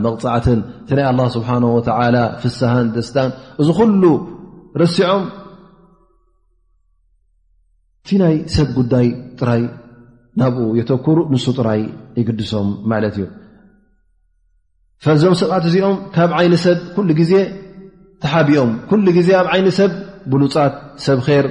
መቕፅዓትን 0.05 0.61
እቲ 0.83 0.91
ናይ 1.01 1.07
ስብሓ 1.37 1.51
ፍሳሃን 2.43 2.87
ደስታን 2.97 3.31
እዚ 3.61 3.69
ኩሉ 3.79 4.03
ረሲዖም 4.83 5.23
እቲ 8.03 8.11
ናይ 8.23 8.35
ሰብ 8.55 8.69
ጉዳይ 8.79 9.07
ጥራይ 9.41 9.63
ናብኡ 10.41 10.63
የተክሩ 10.81 11.19
ንሱ 11.33 11.45
ጥራይ 11.59 11.81
ይግድሶም 12.19 12.69
ማለት 12.91 13.15
እዩ 13.19 13.27
ዞም 15.23 15.35
ሰብኣት 15.41 15.65
እዚኦም 15.69 15.97
ካብ 16.15 16.31
ዓይኒ 16.39 16.55
ሰብ 16.67 16.79
ኩሉ 16.97 17.11
ግዜ 17.21 17.33
ተሓቢኦም 18.23 18.71
ኩሉ 18.91 19.05
ዜ 19.27 19.31
ኣብ 19.41 19.47
ዓይኒ 19.55 19.69
ሰብ 19.81 19.93
ብሉፃት 20.33 20.75
ሰብ 21.05 21.19
ር 21.27 21.47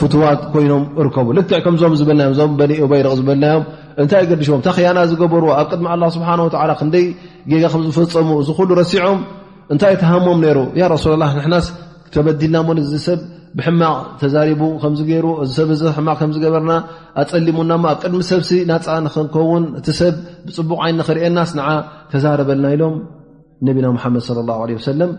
ፍትዋት 0.00 0.40
ኮይኖም 0.54 0.82
ርከቡ 1.06 1.26
ልክዕ 1.38 1.58
ከምዞም 1.64 1.94
ዝብናዮ 2.00 2.30
ዞም 2.38 2.50
በይረቅ 2.90 3.12
ዝብልናዮ 3.20 3.56
እንታይ 4.02 4.22
ገዲሽዎም 4.30 4.60
ታ 4.66 4.72
ኽያና 4.76 4.98
ዝገበርዎ 5.10 5.50
ኣብ 5.60 5.66
ቅድሚ 5.72 5.86
ላ 6.02 6.08
ስብሓ 6.16 6.28
ክንደይ 6.80 7.06
ጌጋ 7.50 7.64
ከምዝፈፀሙ 7.72 8.30
ዝሉ 8.48 8.68
ረሲዖም 8.80 9.18
እንታይ 9.72 9.94
ትሃሞም 10.02 10.38
ይሩ 10.48 10.92
ሱላ 11.04 11.14
ላ 11.22 11.26
ንናስ 11.42 11.66
ተበዲልና 12.14 12.56
ን 12.76 12.78
እዚ 12.84 12.92
ሰብ 13.06 13.20
ብሕማቕ 13.58 13.96
ተዛሪቡ 14.20 14.62
ከምገይሩ 14.82 15.26
እዚ 15.42 15.50
ሰብ 15.58 15.70
ዚ 15.80 15.90
ሕማቕ 15.96 16.16
ከምዝገበርና 16.20 16.72
ኣፀሊሙና 17.22 17.70
ኣብ 17.78 17.84
ቅድሚ 18.02 18.20
ሰብሲ 18.30 18.50
ናፃ 18.70 18.86
ንክንከውን 19.06 19.64
እቲ 19.80 19.86
ሰብ 20.00 20.14
ብፅቡቅ 20.46 20.78
ዓይን 20.86 21.00
ክርኤየናስ 21.08 21.52
ዓ 21.66 21.76
ተዛረበልና 22.14 22.66
ኢሎም 22.76 22.96
ነብና 23.66 23.86
ድ 24.40 24.88
ለ 25.02 25.10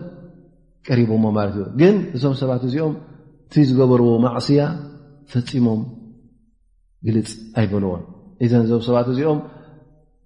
ቀሪ 0.88 1.00
ማት 1.38 1.50
ዩ 1.60 1.64
ግን 1.80 1.94
እዞም 2.16 2.34
ሰባት 2.42 2.62
እዚኦም 2.66 2.92
እቲ 3.52 3.56
ዝገበርዎ 3.68 4.10
ማዕስያ 4.24 4.60
ፈፂሞም 5.32 5.80
ግልፅ 7.06 7.30
ኣይበለዎን 7.60 8.02
እዘ 8.44 8.52
እዞኣብ 8.64 8.82
ሰባት 8.88 9.08
እዚኦም 9.12 9.38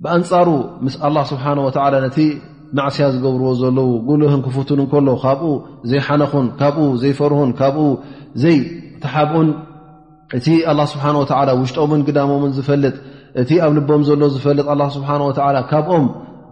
ብኣንፃሩ 0.04 0.48
ምስ 0.84 0.94
ኣላ 1.08 1.16
ስብሓን 1.32 1.58
ወዓላ 1.66 1.94
ነቲ 2.04 2.18
ማዕስያ 2.78 3.06
ዝገብርዎ 3.14 3.48
ዘለው 3.62 3.88
ጉልህን 4.08 4.40
ክፍትን 4.46 4.80
ከሎ 4.94 5.08
ካብኡ 5.24 5.42
ዘይሓነኹን 5.90 6.46
ካብኡ 6.60 6.84
ዘይፈርሁን 7.04 7.50
ካብኡ 7.60 7.86
ዘይተሓብኡን 8.42 9.48
እቲ 10.38 10.46
ኣላ 10.72 10.80
ስብሓ 10.94 11.04
ላ 11.50 11.54
ውሽጦምን 11.62 12.02
ግዳሞምን 12.08 12.52
ዝፈልጥ 12.58 12.94
እቲ 13.42 13.50
ኣብ 13.66 13.72
ልቦም 13.78 14.02
ዘሎ 14.10 14.22
ዝፈልጥ 14.34 14.66
ስብሓ 14.98 15.10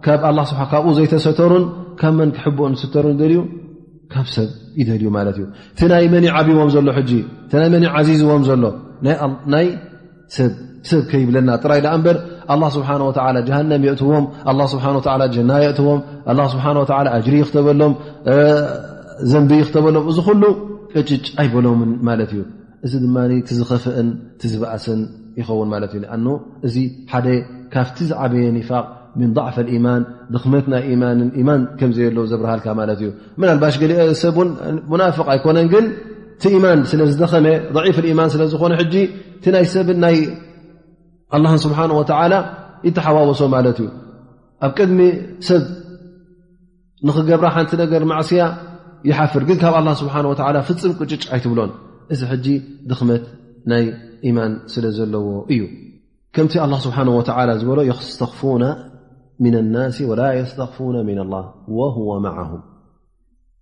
ካምካብኡ 0.07 0.85
ዘይተሰተሩን 0.99 1.65
ካብመን 2.01 2.31
ክሕብኦ 2.37 2.65
ሰተሩን 2.83 3.15
ልዩ 3.31 3.37
ካብ 4.13 4.27
ሰብ 4.35 4.49
ይደልዩ 4.79 5.05
ማለት 5.17 5.35
እዩ 5.39 5.45
ቲ 5.79 5.87
ናይ 5.91 6.05
መኒ 6.13 6.25
ዓብቦም 6.37 6.69
ዘሎ 6.75 6.87
ሕጂ 6.97 7.11
እ 7.51 7.55
ናይ 7.61 7.69
መኒ 7.75 7.83
ዓዚዝዎም 7.97 8.43
ዘሎ 8.49 8.63
ናይ 9.53 9.67
ሰብ 10.89 11.01
ከይብለና 11.11 11.49
ጥራይኢዳ 11.63 11.87
እምበር 11.97 12.17
ኣላ 12.53 12.63
ስብሓ 12.75 12.89
ወ 13.09 13.11
ጀሃንም 13.47 13.81
የእትዎም 13.87 14.25
ስብሓ 14.73 14.85
ጀና 15.35 15.51
የእትዎም 15.65 15.99
ስብሓ 16.55 16.65
ወ 16.83 16.85
ኣጅሪ 17.17 17.35
ክተበሎም 17.49 17.93
ዘንብ 19.33 19.51
ክተበሎም 19.67 20.05
እዚ 20.11 20.17
ኩሉ 20.27 20.43
ቅጭጭ 20.93 21.25
ኣይበሎምን 21.43 21.91
ማለት 22.09 22.31
እዩ 22.35 22.41
እዚ 22.87 22.93
ድማ 23.03 23.15
ትዝኸፍአን 23.49 24.07
ትዝበእስን 24.41 25.01
ይኸውን 25.39 25.69
ማለት 25.73 25.91
እዩ 25.95 25.99
ንኣን 26.05 26.25
እዚ 26.67 26.75
ሓደ 27.11 27.27
ካብቲ 27.73 27.97
ዝዓበየ 28.09 28.47
ኒፋቅ 28.57 28.85
ضዕፍ 29.35 29.57
ማ 29.85 29.87
ድመት 30.43 30.65
ናይ 30.73 30.85
ማ 31.01 31.03
ማን 31.47 31.61
ዘ 31.97 31.99
ለዎ 32.15 32.23
ዘርሃልካ 32.31 32.65
እዩ 32.99 33.03
ባ 33.61 33.65
ሰብ 34.23 34.37
ፍ 35.17 35.27
ኣይኮነ 35.33 35.57
ግን 35.73 35.85
ቲማን 36.43 36.79
ስለዝኸመ 36.91 37.45
ፍ 37.97 37.99
ማን 38.19 38.29
ስለዝኮነ 38.35 38.73
ናይ 39.55 39.65
ሰብ 39.75 39.89
ይ 41.77 42.15
ሓه 42.19 42.35
ይተሓዋወሶ 42.87 43.41
ማለት 43.55 43.77
እዩ 43.81 43.89
ኣብ 44.65 44.71
ቅድሚ 44.77 44.99
ሰብ 45.49 45.61
ንክገብራ 47.07 47.47
ሓንቲ 47.55 47.71
ነገር 47.83 48.01
ማስያ 48.11 48.41
ይሓፍር 49.09 49.43
ግ 49.49 49.51
ካብ 49.61 49.75
ፍፅም 50.69 50.93
ቅጭጭ 50.99 51.23
ይትብሎን 51.37 51.71
እዚ 52.13 52.21
ድመት 52.89 53.23
ናይ 53.71 53.85
ማን 54.37 54.51
ስለ 54.73 54.85
ዘለዎ 54.97 55.25
እዩ 55.55 55.61
ከምቲ 56.35 56.53
ዝሎ 56.93 57.09
ተ 57.27 57.31
ስ 59.95 60.03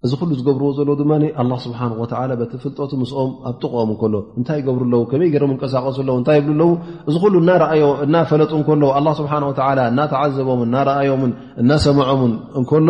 እዚ 0.06 0.14
ሉ 0.28 0.32
ዝገብርዎ 0.38 0.68
ዘሎ 0.78 0.92
ድማ 1.00 1.54
ስብሓ 1.64 1.82
ቲ 2.12 2.46
ፍልጦት 2.62 2.92
ምስኦም 3.02 3.32
ኣብ 3.50 3.56
ጥቕኦም 3.64 3.90
ከሎ 4.02 4.14
እንታይ 4.40 4.58
ይገብሩ 4.60 4.84
ኣለው 4.88 5.02
ከመይ 5.12 5.30
ገሮም 5.34 5.52
ንቀሳቀሱኣለውታይ 5.56 6.40
ብኣለውእ 6.48 7.84
ሉፈለጡ 8.14 8.54
ሓ 9.32 9.68
እናተዘቦም 9.92 10.62
እናኣዮምን 10.66 11.34
እናሰምዖምን 11.64 12.34
እከሎ 12.62 12.90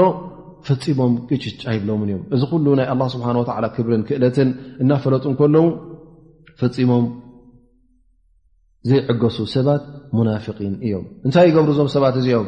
ፈፂሞም 0.69 1.13
ግጭ 1.33 1.43
ኣይብሎምን 1.73 2.07
እዮም 2.11 2.21
እዚ 2.37 2.43
ሉ 2.67 2.77
ናይ 2.81 3.67
ክብር 3.75 3.91
ክእለትን 4.09 4.49
እናፈለጡ 4.83 5.25
ከለዉ 5.41 5.65
ፈፂሞም 6.63 7.05
ዘይዕገሱ 8.91 9.37
ሰባት 9.57 9.83
ናን 10.19 10.75
እዮም 10.89 11.05
እንታይ 11.25 11.49
ገብር 11.57 11.73
ዞም 11.79 11.91
ሰባት 11.97 12.15
እዚኦም 12.21 12.47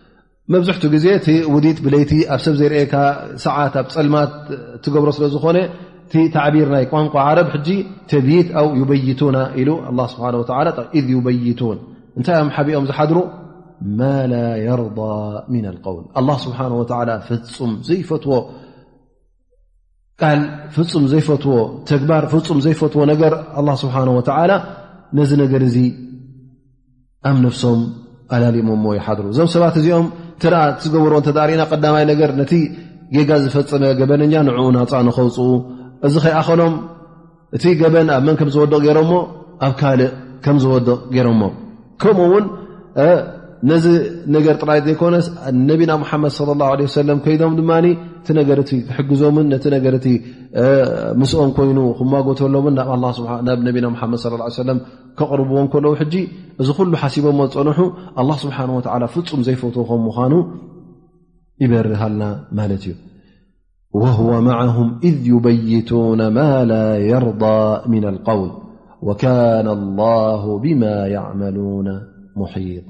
መብዝሕት 0.53 0.83
ግዜ 0.93 1.05
ቲ 1.25 1.35
ውዲት 1.55 1.79
ብለይቲ 1.85 2.13
ኣብ 2.33 2.39
ሰብ 2.45 2.55
ዘይርአ 2.59 2.93
ሰዓት 3.45 3.73
ኣብ 3.81 3.87
ፀልማት 3.95 4.31
ትገብሮ 4.83 5.09
ስለዝኾነ 5.17 5.57
ተዕቢር 6.35 6.69
ናይ 6.75 6.83
ቋንቋ 6.93 7.13
ዓረብ 7.27 7.49
ጂ 7.65 7.69
ተት 8.11 8.53
በይቱና 8.89 9.37
በይን 11.27 11.61
እንታይ 12.19 12.35
ዮም 12.39 12.49
ሓቢኦም 12.55 12.85
ዝሓድሩ 12.89 13.17
ማ 13.99 14.09
ላ 14.31 14.37
ርض 14.81 14.97
قውል 15.85 16.27
ስሓ 16.45 16.57
ፍፁም 17.27 17.71
ዘይፈትዎ 17.89 18.33
ቃል 20.21 20.41
ፍፁም 20.75 21.05
ዘይፈትዎ 21.13 21.53
ተግባር 21.91 22.23
ም 22.57 22.59
ዘይፈት 22.65 22.95
ነገር 23.11 23.33
ስብሓ 23.83 23.95
ነዚ 25.19 25.31
ነገር 25.43 25.61
እዚ 25.69 25.77
ኣብ 27.29 27.37
ነፍሶም 27.45 27.79
ኣላሊሞ 28.35 28.69
ሞ 28.83 28.93
ይሓድሩ 28.97 29.25
እዞም 29.31 29.49
ሰባት 29.55 29.75
እዚኦም 29.79 30.05
ተ 30.43 30.49
እዝገብሮኦ 30.81 31.17
እንተጣሪእና 31.21 31.61
ቀዳማይ 31.71 32.03
ነገር 32.11 32.29
ነቲ 32.39 32.53
ጌጋ 33.15 33.29
ዝፈፀመ 33.43 33.83
ገበነኛ 33.99 34.33
ንዕኡ 34.47 34.67
ናፃ 34.77 34.91
ንከውፅኡ 35.07 35.47
እዚ 36.07 36.13
ከይኣኸኖም 36.23 36.73
እቲ 37.55 37.63
ገበን 37.81 38.07
ኣብ 38.15 38.21
መን 38.27 38.35
ከም 38.39 38.49
ዝወድቕ 38.55 38.73
ገይሮሞ 38.85 39.11
ኣብ 39.67 39.73
ካልእ 39.81 40.09
ከም 40.45 40.57
ዝወድቕ 40.63 40.89
ገይሮሞ 41.15 41.41
ከምኡ 42.01 42.21
ውን 42.31 42.45
ነዚ 43.69 43.85
ነገር 44.35 44.53
ጥራይ 44.61 44.79
ዘይኮነስ 44.85 45.25
ነቢና 45.69 45.91
ሓመድ 46.11 46.31
صى 46.37 46.45
له 46.49 47.13
ه 47.13 47.23
ኮይዶም 47.25 47.53
ድማ 47.59 47.71
እቲ 48.21 48.27
ነገርቲ 48.39 48.69
ክሕግዞምን 48.87 49.45
ነቲ 49.53 49.65
ነገቲ 49.75 50.05
ምስኦም 51.21 51.51
ኮይኑ 51.57 51.77
ክዋጎተለምን 51.99 52.73
ናብ 52.79 52.89
ነና 53.83 53.97
መድ 54.11 54.15
ص 54.23 54.65
ه 54.69 54.75
ክቕርብዎም 55.19 55.67
ከለዉ 55.73 55.93
ሕጂ 56.01 56.15
እዚ 56.61 56.67
ኩሉ 56.77 56.91
ሓሲቦም 57.03 57.41
ዝፀንሑ 57.53 57.79
الله 58.21 58.35
ስብሓنه 58.43 58.73
و 58.77 58.81
ፍፁም 59.13 59.41
ዘይፈትከም 59.47 60.01
ምዃኑ 60.07 60.33
ይበርሃልና 61.63 62.23
ማለት 62.59 62.83
እዩ 62.91 62.93
هو 64.19 64.31
ማعهም 64.49 64.87
إذ 65.07 65.15
يበይቱون 65.33 66.21
ማ 66.37 66.39
ل 66.71 66.73
يርضى 67.11 67.59
من 67.93 68.03
القውል 68.13 68.51
وكነ 69.07 69.67
الله 69.79 70.41
ብم 70.63 70.81
يعመلون 71.15 71.87
ሙحيط 72.39 72.89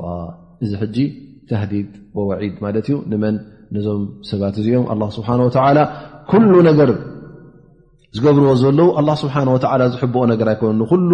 እዚ 0.66 0.72
ሕጂ 0.82 0.97
ተህዲድ 1.49 1.89
ወወዒድ 2.18 2.55
ማለት 2.66 2.86
እዩ 2.89 2.95
ንመን 3.12 3.36
ነዞም 3.76 4.01
ሰባት 4.30 4.55
እዚኦም 4.62 4.86
ኣ 4.93 5.07
ስብሓን 5.18 5.41
ላ 5.78 5.82
ኩሉ 6.32 6.53
ነገር 6.70 6.89
ዝገብርዎ 8.16 8.49
ዘለዉ 8.64 8.88
ኣላ 8.99 9.09
ስብሓ 9.24 9.36
ዝሕብኦ 9.95 10.24
ነገር 10.32 10.47
ኣይኮኑንኩሉ 10.53 11.12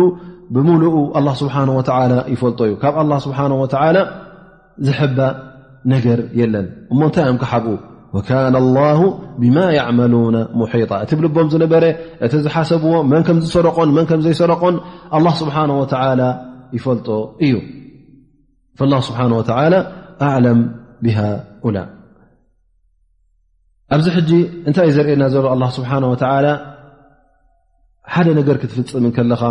ብሙሉኡ 0.55 0.95
ኣላ 1.19 1.27
ስብሓ 1.41 1.55
ወዓ 1.79 1.89
ይፈልጦ 2.33 2.59
እዩ 2.67 2.73
ካብ 2.83 2.95
ኣላ 3.03 3.11
ስብሓ 3.25 3.39
ወተላ 3.63 3.97
ዝሕባ 4.87 5.19
ነገር 5.93 6.19
የለን 6.39 6.67
እሞ 6.93 6.99
እንታይ 7.09 7.23
እዮም 7.27 7.37
ክሓብኡ 7.43 7.75
ወካነ 8.15 8.55
ላሁ 8.77 8.99
ብማ 9.41 9.55
ይዕመሉና 9.77 10.37
ሙሒጣ 10.59 10.91
እቲ 11.05 11.11
ብል 11.19 11.27
ቦም 11.35 11.47
ዝነበረ 11.53 11.83
እቲ 12.25 12.33
ዝሓሰብዎ 12.45 12.93
መን 13.13 13.23
ከም 13.29 13.39
ዝሰረቆን 13.45 13.89
መን 13.97 14.05
ከም 14.11 14.21
ዘይሰረቆን 14.27 14.75
ኣላ 15.17 15.27
ስብሓነ 15.41 15.69
ወተዓላ 15.81 16.21
ይፈልጦ 16.77 17.07
እዩ 17.47 17.53
ላ 18.91 18.97
ስብሓን 19.07 19.31
ወተላ 19.39 19.73
ኣዕለም 20.27 20.59
ብሃኡላ 21.05 21.77
ኣብዚ 23.95 24.07
ሕጂ 24.15 24.29
እንታይ 24.67 24.85
እዩ 24.89 24.95
ዘርእየና 24.97 25.23
ዘሎ 25.33 25.45
ኣ 25.53 25.59
ስብሓን 25.77 26.03
ወተላ 26.11 26.47
ሓደ 28.13 28.27
ነገር 28.39 28.55
ክትፍፅም 28.61 29.05
ከለኻ 29.17 29.43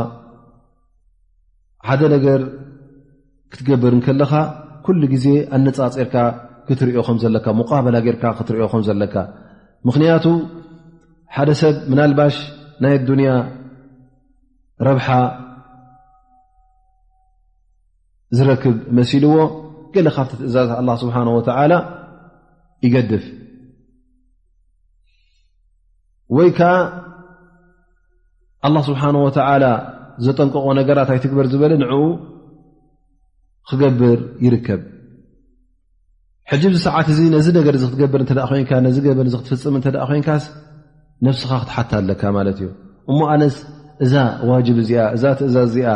ሓደ 1.88 2.02
ነገር 2.14 2.40
ክትገብር 3.52 3.94
ከለኻ 4.06 4.32
ኩሉ 4.86 5.02
ግዜ 5.14 5.26
ኣነፃፅርካ 5.56 6.14
ክትሪዮ 6.68 7.00
ኸም 7.06 7.16
ዘለካ 7.22 7.46
ሙቓበላ 7.60 7.96
ጌይርካ 8.04 8.24
ክትሪዮ 8.38 8.64
ከም 8.72 8.82
ዘለካ 8.88 9.14
ምኽንያቱ 9.86 10.24
ሓደ 11.34 11.50
ሰብ 11.60 11.74
ምናልባሽ 11.90 12.36
ናይ 12.82 12.94
ዱንያ 13.08 13.30
ረብሓ 14.88 15.06
ዝረክብ 18.36 18.76
መሲልዎ 18.98 19.34
ገለ 19.94 20.08
ካብቲ 20.16 20.32
ትእዛዝ 20.40 20.70
ኣ 20.78 20.82
ስብሓ 21.02 21.16
ላ 21.72 21.74
ይገድፍ 22.84 23.24
ወይከዓ 26.36 26.72
ኣ 28.66 28.82
ስብሓ 28.88 29.02
ወ 29.26 29.28
ዘጠንቀቆ 30.24 30.66
ነገራት 30.80 31.08
ኣይትግበር 31.14 31.46
ዝበለ 31.52 31.72
ንዕኡ 31.80 32.04
ክገብር 33.68 34.20
ይርከብ 34.44 34.82
ሕጅብ 36.50 36.72
ዚ 36.76 36.78
ሰዓት 36.86 37.06
እዚ 37.12 37.18
ነዚ 37.34 37.46
ነገር 37.58 37.74
ክትገብር 37.82 38.20
እተ 38.24 38.30
ኮንካ 38.50 38.70
ነዚ 38.86 38.96
ገበን 39.06 39.28
ክትፍፅም 39.40 39.74
እተ 39.80 39.86
ኮንካስ 40.10 40.44
ነፍስኻ 41.26 41.50
ክትሓታ 41.62 41.90
ኣለካ 42.00 42.22
ማለት 42.36 42.58
እዩ 42.62 42.66
እሞ 43.10 43.18
ኣነስ 43.32 43.56
እዛ 44.04 44.12
ዋጅብ 44.50 44.76
እዚኣ 44.82 45.00
እዛ 45.16 45.22
ትእዛዝ 45.38 45.66
እዚኣ 45.70 45.88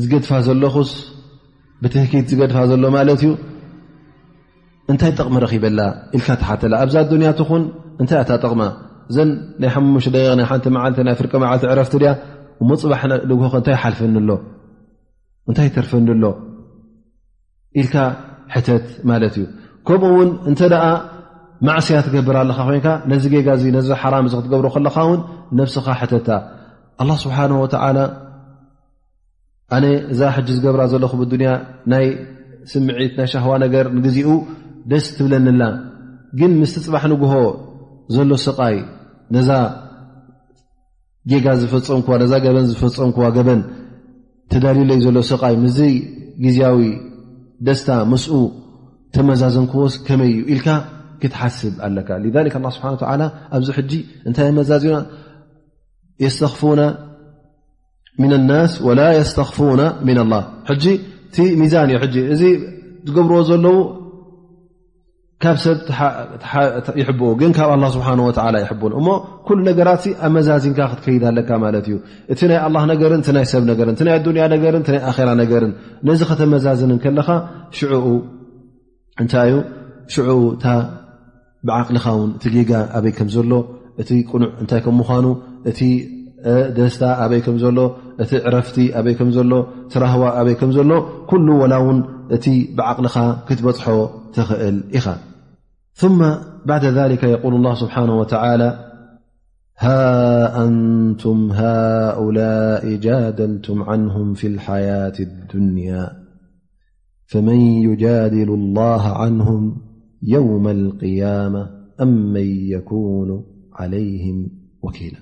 ዝገድፋ 0.00 0.28
ዘሎ 0.46 0.62
ኩስ 0.74 0.90
ብትኪት 1.82 2.26
ዝገድፋ 2.30 2.56
ዘሎ 2.70 2.82
ማለት 2.96 3.20
እዩ 3.24 3.30
እንታይ 4.92 5.12
ጠቕሚ 5.18 5.36
ረኺበላ 5.44 5.80
ኢልካ 6.16 6.28
ተሓተላ 6.42 6.74
ኣብዛ 6.84 6.96
ዱንያት 7.12 7.40
ን 7.60 7.64
እንታይ 8.02 8.18
ኣታ 8.22 8.30
ጠቕማ 8.44 8.62
እዘ 9.10 9.16
ናይ 9.62 9.70
ሓሙሽተ 9.74 10.10
ደቂና 10.16 10.42
ሓ 10.50 10.52
መዓ 10.76 10.84
ናይ 11.08 11.14
ፍርቀ 11.20 11.32
መዓል 11.44 11.60
ዕረፍቲ 11.72 11.94
ድ 12.02 12.12
መፅባሕ 12.70 13.02
ልግኸ 13.30 13.52
እታይ 13.62 13.76
ሓልፈኒሎ 13.82 14.30
እንታይ 15.48 15.68
ተርፈኒሎ 15.76 16.22
ኢልካ 17.80 17.94
ተት 18.66 18.86
ማለት 19.10 19.34
እዩ 19.38 19.44
ከምኡ 19.86 20.12
ውን 20.18 20.30
እንተ 20.50 20.60
ማዕስያ 21.66 21.96
ትገብር 22.06 22.36
ኣለካ 22.42 22.58
ኮይንካ 22.68 22.88
ነዚ 23.10 23.24
ገጋ 23.34 23.48
ነዚ 23.76 23.86
ሓራም 24.02 24.24
ክትገብሩ 24.38 24.66
ከለካውን 24.76 25.20
ነብስኻ 25.58 25.86
ተ 26.28 26.32
ስብሓ 27.24 27.36
ኣነ 29.76 29.84
እዛ 30.12 30.20
ሕጂ 30.34 30.48
ዝገብራ 30.56 30.82
ዘለኹብ 30.92 31.20
ድንያ 31.30 31.50
ናይ 31.92 32.06
ስምዒት 32.72 33.12
ናይ 33.18 33.26
ሸሃዋ 33.32 33.52
ነገር 33.64 33.84
ንግዜኡ 33.96 34.28
ደስ 34.90 35.06
ትብለኒላ 35.16 35.62
ግን 36.38 36.52
ምስቲፅባሕ 36.60 37.02
ንጉሆ 37.12 37.32
ዘሎ 38.14 38.30
ሰቃይ 38.46 38.76
ነዛ 39.34 39.50
ጌጋ 41.30 41.46
ዝፈፀም 41.60 42.00
ክዋ 42.06 42.14
ነዛ 42.22 42.32
ገበን 42.44 42.66
ዝፈፀም 42.70 43.10
ክዋ 43.16 43.24
ገበን 43.36 43.60
ተዳሊዩለዩ 44.52 44.98
ዘሎ 45.06 45.18
ሰቃይ 45.32 45.54
ምስዘይ 45.64 45.94
ግዜያዊ 46.44 46.80
ደስታ 47.66 47.88
ምስኡ 48.12 48.34
ተመዛዘንክዎስ 49.14 49.94
ከመይ 50.06 50.30
እዩ 50.34 50.40
ኢልካ 50.52 50.68
ክትሓስብ 51.20 51.74
ኣለካ 51.86 52.10
ስብሓን 52.76 52.96
ታላ 53.02 53.22
ኣብዚ 53.56 53.68
ሕጂ 53.78 53.92
እንታይ 54.28 54.48
መዛዚኡና 54.60 54.98
የሰኽፍና 56.24 56.80
ስፍ 58.72 59.58
ሚዛ 61.60 61.74
እ 61.94 62.20
እዚ 62.34 62.42
ዝገብርዎ 63.08 63.36
ዘለው 63.48 63.76
ካብ 65.42 65.56
ሰብ 65.64 65.76
ይኡ 67.00 67.08
ብ 67.18 67.20
ይ 67.42 67.46
እ 68.98 69.56
ነገራ 69.68 69.88
ኣብ 70.26 70.30
መዛዝካ 70.36 70.78
ክትከይዳለካ 70.92 71.50
እዩ 71.82 71.94
እቲ 72.32 72.40
ይ 73.42 73.46
ሰብ 73.52 73.62
ያ 74.40 74.48
ር 75.62 75.64
ነዚ 76.10 76.20
ከተመዛዝ 76.30 76.80
ካ 77.04 77.04
ይ 77.04 77.04
ቅልኻ 77.04 77.28
እ 79.20 79.46
ይ 83.08 83.12
ከሎ 83.20 83.62
እ 84.00 84.02
ዕ 84.02 84.20
ታይ 84.70 84.82
ኑ 85.26 85.34
እ 86.48 86.50
ደስታ 86.74 87.02
ይ 87.38 87.40
ሎ 87.78 87.80
ت 88.24 88.34
عرفت 88.46 88.78
أبيكم 88.78 89.28
ل 89.30 89.66
ترهو 89.90 90.28
أبيكم 90.28 90.70
ل 90.70 91.02
كل 91.26 91.50
ولون 91.50 92.06
ت 92.30 92.48
بعقل 92.76 93.06
كتبح 93.48 94.10
تخእل 94.32 94.84
إخ 94.96 95.08
ثم 95.94 96.34
بعد 96.66 96.84
ذلك 96.84 97.22
يقول 97.24 97.54
الله 97.54 97.74
سبحانه 97.74 98.18
وتعالى 98.18 98.84
ها 99.78 100.66
أنتم 100.66 101.50
هؤلاء 101.52 102.94
جادلتم 102.96 103.82
عنهم 103.82 104.34
في 104.34 104.46
الحياة 104.46 105.12
الدنيا 105.20 106.10
فمن 107.26 107.60
يجادل 107.60 108.54
الله 108.54 109.02
عنهم 109.16 109.76
يوم 110.22 110.68
القيامة 110.68 111.70
أم 112.00 112.32
من 112.32 112.46
يكون 112.70 113.44
عليهم 113.74 114.48
وكيلا 114.82 115.18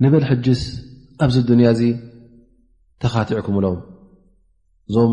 نبلج 0.00 0.50
ኣብዚ 1.24 1.36
ዱንያ 1.48 1.68
እዚ 1.74 1.82
ተኻቲዕኩምሎም 3.02 3.76
እዞም 4.88 5.12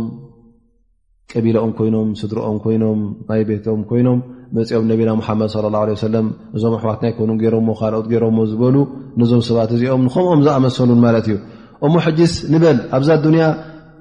ቀቢሎኦም 1.32 1.72
ኮይኖም 1.78 2.10
ስድሮኦም 2.20 2.58
ኮይኖም 2.64 2.99
ማይ 3.30 3.41
ቤቶኦም 3.47 3.82
ኮይኖም 3.89 4.20
መፂኦም 4.58 4.86
ነቢና 4.91 5.10
ሙሓመድ 5.20 5.49
ለ 5.64 5.68
ላ 5.76 5.84
ለ 5.93 5.99
ሰለም 6.08 6.28
እዞም 6.58 6.74
ኣሕዋትናይኮኑ 6.80 7.30
ገይሮምሞ 7.43 7.70
ካልኦት 7.80 8.05
ገይሮሞ 8.12 8.38
ዝበሉ 8.51 8.76
ነዞም 9.22 9.41
ሰባት 9.47 9.72
እዚኦም 9.78 10.03
ንከምኦም 10.08 10.41
ዝኣመሰሉን 10.45 11.01
ማለት 11.08 11.26
እዩ 11.30 11.36
እሞ 11.88 11.93
ሕጅስ 12.05 12.34
ንበል 12.53 12.78
ኣብዛ 12.97 13.10
ዱንያ 13.26 13.43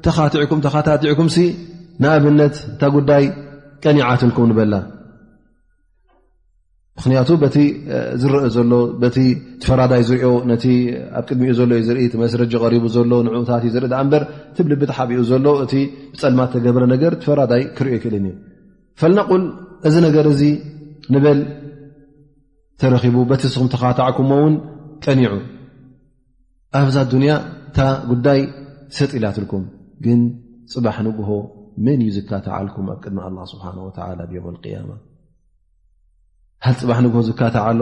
ተኻትዕኩም 0.07 0.61
ተካታትዕኩምሲ 0.67 1.39
ንኣብነት 2.05 2.55
እንታ 2.71 2.83
ጉዳይ 2.97 3.25
ቀኒዓትልኩም 3.85 4.49
ንበልና 4.53 4.75
ምክንያቱ 6.99 7.31
በቲ 7.43 7.57
ዝረአ 8.21 8.45
ዘሎ 8.55 8.71
በቲ 9.01 9.17
ትፈራዳይ 9.63 10.03
ዝርኦ 10.09 10.31
ነቲ 10.51 10.65
ኣብ 11.19 11.25
ቅድሚእኡ 11.31 11.55
ዘሎ 11.59 11.71
እዩ 11.79 11.83
ዝርኢ 11.89 12.05
መስረጅ 12.23 12.53
ቐሪቡ 12.63 12.85
ዘሎ 12.95 13.11
ንዕኡታትእዩ 13.27 13.71
ዝርኢ 13.75 13.89
ድ 13.93 13.97
እምበር 14.05 14.23
ትብልብትሓብኡ 14.57 15.21
ዘሎ 15.31 15.47
እቲ 15.65 15.75
ብፀልማ 16.13 16.41
ተገበረ 16.55 16.85
ነገር 16.95 17.15
ትፈራዳይ 17.23 17.63
ክሪዮ 17.79 17.93
ይክእልኒ 17.99 18.27
ፈናቁል 19.01 19.43
እዚ 19.89 19.97
ነገር 20.07 20.27
እዚ 20.33 20.43
ንበል 21.15 21.41
ተረኺቡ 22.83 23.17
በቲ 23.33 23.43
እስኹም 23.51 23.69
ተካታዕኩምዎ 23.75 24.39
እውን 24.43 24.57
ጠኒዑ 25.07 25.35
ኣብዛ 26.81 26.97
ዱንያ 27.13 27.35
እታ 27.69 27.79
ጉዳይ 28.13 28.41
ሰጥ 28.97 29.11
ኢላትልኩም 29.19 29.65
ግን 30.07 30.23
ፅባሕ 30.75 30.97
ንግሆ 31.09 31.29
መን 31.87 32.01
እዩ 32.07 32.13
ዝካተዓልኩም 32.19 32.89
ኣብ 32.95 32.99
ቅድሚ 33.05 33.21
ኣ 33.27 33.47
ስብሓ 33.55 33.65
ብዮም 34.31 34.49
ያማ 34.77 34.91
ሃ 36.67 36.71
ፅባሕ 36.79 36.99
ንግሆ 37.05 37.21
ዝካታዕ 37.29 37.65
ኣሎ 37.71 37.81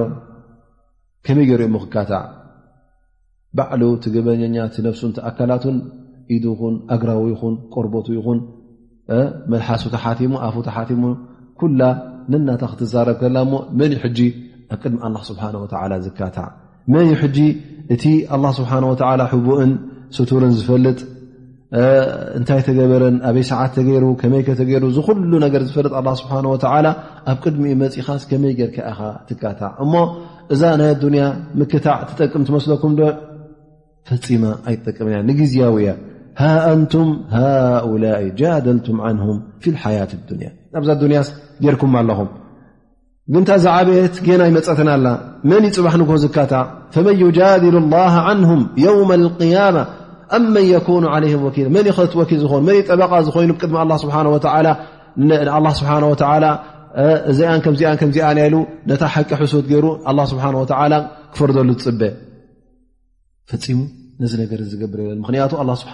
ከመይ 1.27 1.45
ገርኦሞ 1.51 1.77
ክካታዕ 1.83 2.23
ባዕሉ 3.57 3.83
ቲ 4.05 4.11
ገበኛ 4.15 4.41
ቲ 4.75 4.85
ነፍሱን 4.87 5.11
ቲኣካላቱን 5.17 5.77
ኢዱኹን 6.37 6.75
ኣግራዊ 6.95 7.23
ይኹን 7.35 7.55
ቆርቦቱ 7.75 8.07
ይኹን 8.17 8.39
መልሓሱቲሙ 9.53 10.33
ኣፉሓቲሙ 10.49 11.03
ኩላ 11.61 11.81
ነናታ 12.33 12.63
ክትዛረብ 12.73 13.17
ከላ 13.23 13.37
ሞ 13.53 13.55
መን 13.79 13.91
ዩ 13.97 13.99
ሕጂ 14.05 14.19
ኣብ 14.75 14.79
ቅድሚ 14.83 14.99
ኣ 15.09 15.23
ስብሓ 15.31 15.45
ዝካታዕ 16.07 16.49
መን 16.95 17.09
ሕጂ 17.23 17.39
እቲ 17.97 18.05
ኣ 18.37 18.53
ስብሓ 18.59 18.71
ሕቡእን 19.35 19.73
ስቱርን 20.19 20.55
ዝፈልጥ 20.61 21.01
እንታይ 22.39 22.61
ተገበረን 22.67 23.17
ኣበይ 23.29 23.45
ሰዓት 23.51 23.71
ተገይሩ 23.79 24.05
ከመይ 24.21 24.43
ከ 24.47 24.51
ተገይሩ 24.61 24.85
ዝኹሉ 24.97 25.33
ነገር 25.45 25.61
ዝፈልጥ 25.69 25.95
ኣ 26.01 26.03
ስብሓን 26.21 26.45
ላ 26.87 26.91
ኣብ 27.31 27.39
ቅድሚኡ 27.45 27.75
መፂኻስ 27.83 28.23
ከመይ 28.31 28.53
ጌርካ 28.59 28.77
ኢኻ 28.93 29.01
ትካታዕ 29.29 29.73
እሞ 29.85 29.95
እዛ 30.55 30.63
ናይ 30.81 30.89
ኣዱንያ 30.97 31.25
ምክታዕ 31.61 31.99
ትጠቅም 32.11 32.43
ትመስለኩም 32.51 32.93
ዶ 33.01 33.09
ፈፂማ 34.11 34.45
ኣይትጠቅመ 34.71 35.09
ንጊዜያው 35.31 35.77
እያ 35.81 35.91
ሃ 36.41 36.45
ኣንቱም 36.73 37.11
ሃኡላ 37.35 38.05
ጃደልቱም 38.43 38.99
ንም 39.19 39.37
ፊ 39.65 39.75
ሓያት 39.85 40.13
ዱንያ 40.31 40.49
ናብዛ 40.75 40.89
ዱንያስ 41.03 41.29
ጌርኩ 41.67 41.83
ኣለኹም 42.03 42.31
ግንታ 43.35 43.51
ዛዓበት 43.65 44.15
ገና 44.27 44.43
ይመፀትን 44.51 44.89
ኣላ 44.95 45.07
መን 45.51 45.65
ይፅባሕ 45.69 45.95
ንክ 46.01 46.11
ዝካታዕ 46.25 46.65
ፈመን 46.95 47.17
ዩጃድሉ 47.27 47.77
ላ 47.93 48.07
ንሁም 48.41 48.63
የውም 48.85 49.11
ያማ 49.53 49.77
ኣም 50.37 50.45
መን 50.55 50.67
ኮኑ 50.87 51.05
መን 51.77 51.87
ትወኪል 52.13 52.39
ዝኑ 52.43 52.55
ጠበቃ 52.89 53.13
ዝኮይኑ 53.27 53.51
ብቅድሚ 53.57 53.77
ስ 55.79 55.81
ዚዚንሉ 57.37 58.55
ነታ 58.89 59.03
ሓቂ 59.13 59.31
ሕሶት 59.41 59.65
ገይሩ 59.71 59.85
ስብሓ 60.33 60.45
ክፈርደሉ 61.33 61.69
ዝፅበ 61.81 62.01
ፈፂሙ 63.51 63.79
ነዚ 64.23 64.33
ነገር 64.43 64.59
ዝገብር 64.73 64.99
የ 65.05 65.07
ምክንያቱ 65.23 65.53
ስብ 65.81 65.87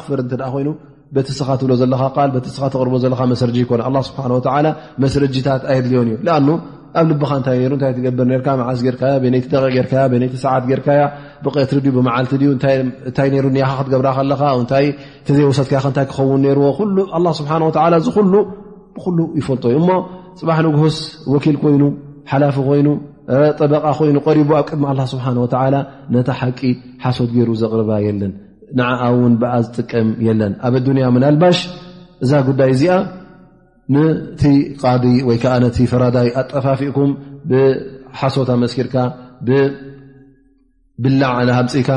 ክፈረ 0.00 0.18
ይኑ 0.62 0.68
በቲስኻ 1.16 1.48
ትብሎ 1.60 1.70
ዘለ 1.82 1.94
ተስኻ 2.46 2.62
ተር 2.74 2.86
ዘለ 3.04 3.12
መሰርጂ 3.32 3.56
ይኮ 3.64 3.72
መሰረጂታት 5.04 5.62
ኣየድልዮን 5.72 6.08
እዩ 6.10 6.14
ኣ 6.36 6.38
ኣብ 7.00 7.06
ልብኻ 7.10 7.30
እንታይ 7.38 7.56
ሩ 7.70 7.72
እንታይ 7.76 7.92
ትገብር 7.96 8.26
ርካ 8.40 8.48
መዓስ 8.60 8.78
ጌርካያ 8.86 9.12
ቤነይቲ 9.22 9.46
ደቂ 9.52 9.62
ጌር 9.76 9.86
ነይቲ 10.22 10.34
ሰዓት 10.44 10.64
ጌርካያ 10.70 11.00
ብቀትሪ 11.44 11.78
ድ 11.84 11.88
ብመዓልቲ 11.96 12.32
ድዩ 12.40 12.50
እንታይ 12.58 13.28
ሩ 13.44 13.46
ያኻ 13.62 13.72
ክትገብራ 13.80 14.08
ከለካ 14.18 14.42
ታይተዘይ 14.72 15.44
ወሰትካ 15.50 15.74
እንታይ 15.92 16.06
ክኸውን 16.12 16.40
ነርዎ 16.46 16.66
ሉ 17.24 17.26
ስብሓ 17.40 17.52
እዝሉ 18.00 18.22
ብሉ 19.08 19.18
ይፈልጦዩ 19.40 19.74
እሞ 19.82 19.88
ፅባሕ 20.40 20.58
ንጉስ 20.66 20.96
ወኪል 21.32 21.56
ኮይኑ 21.62 21.82
ሓላፊ 22.30 22.56
ኮይኑ 22.68 22.88
ጠበቃ 23.58 23.84
ኮይኑ 23.98 24.16
ሪቡ 24.38 24.50
ኣብ 24.60 24.64
ቅድሚ 24.70 24.84
ስብሓ 25.12 25.26
ነታ 26.14 26.30
ሓቂ 26.40 26.60
ሓሶት 27.04 27.30
ገይሩ 27.36 27.48
ዘቕርባ 27.62 27.90
የለን 28.06 28.32
ንዓኣ 28.78 29.00
እውን 29.12 29.34
ብኣ 29.42 29.52
ዝጥቀም 29.66 30.08
የለን 30.28 30.52
ኣብ 30.68 30.74
ኣዱኒያ 30.80 31.06
ምና 31.16 31.24
ልባሽ 31.36 31.58
እዛ 32.24 32.30
ጉዳይ 32.48 32.70
እዚኣ 32.74 32.96
ንቲ 33.94 34.42
ቃዲ 34.82 35.04
ወይከዓ 35.28 35.52
ነቲ 35.64 35.76
ፈራዳይ 35.90 36.28
ኣጠፋፊኡኩም 36.40 37.10
ብሓሶታ 37.50 38.50
መስኪርካ 38.62 38.94
ብብላዕ 39.46 41.32
ምፅካ 41.66 41.90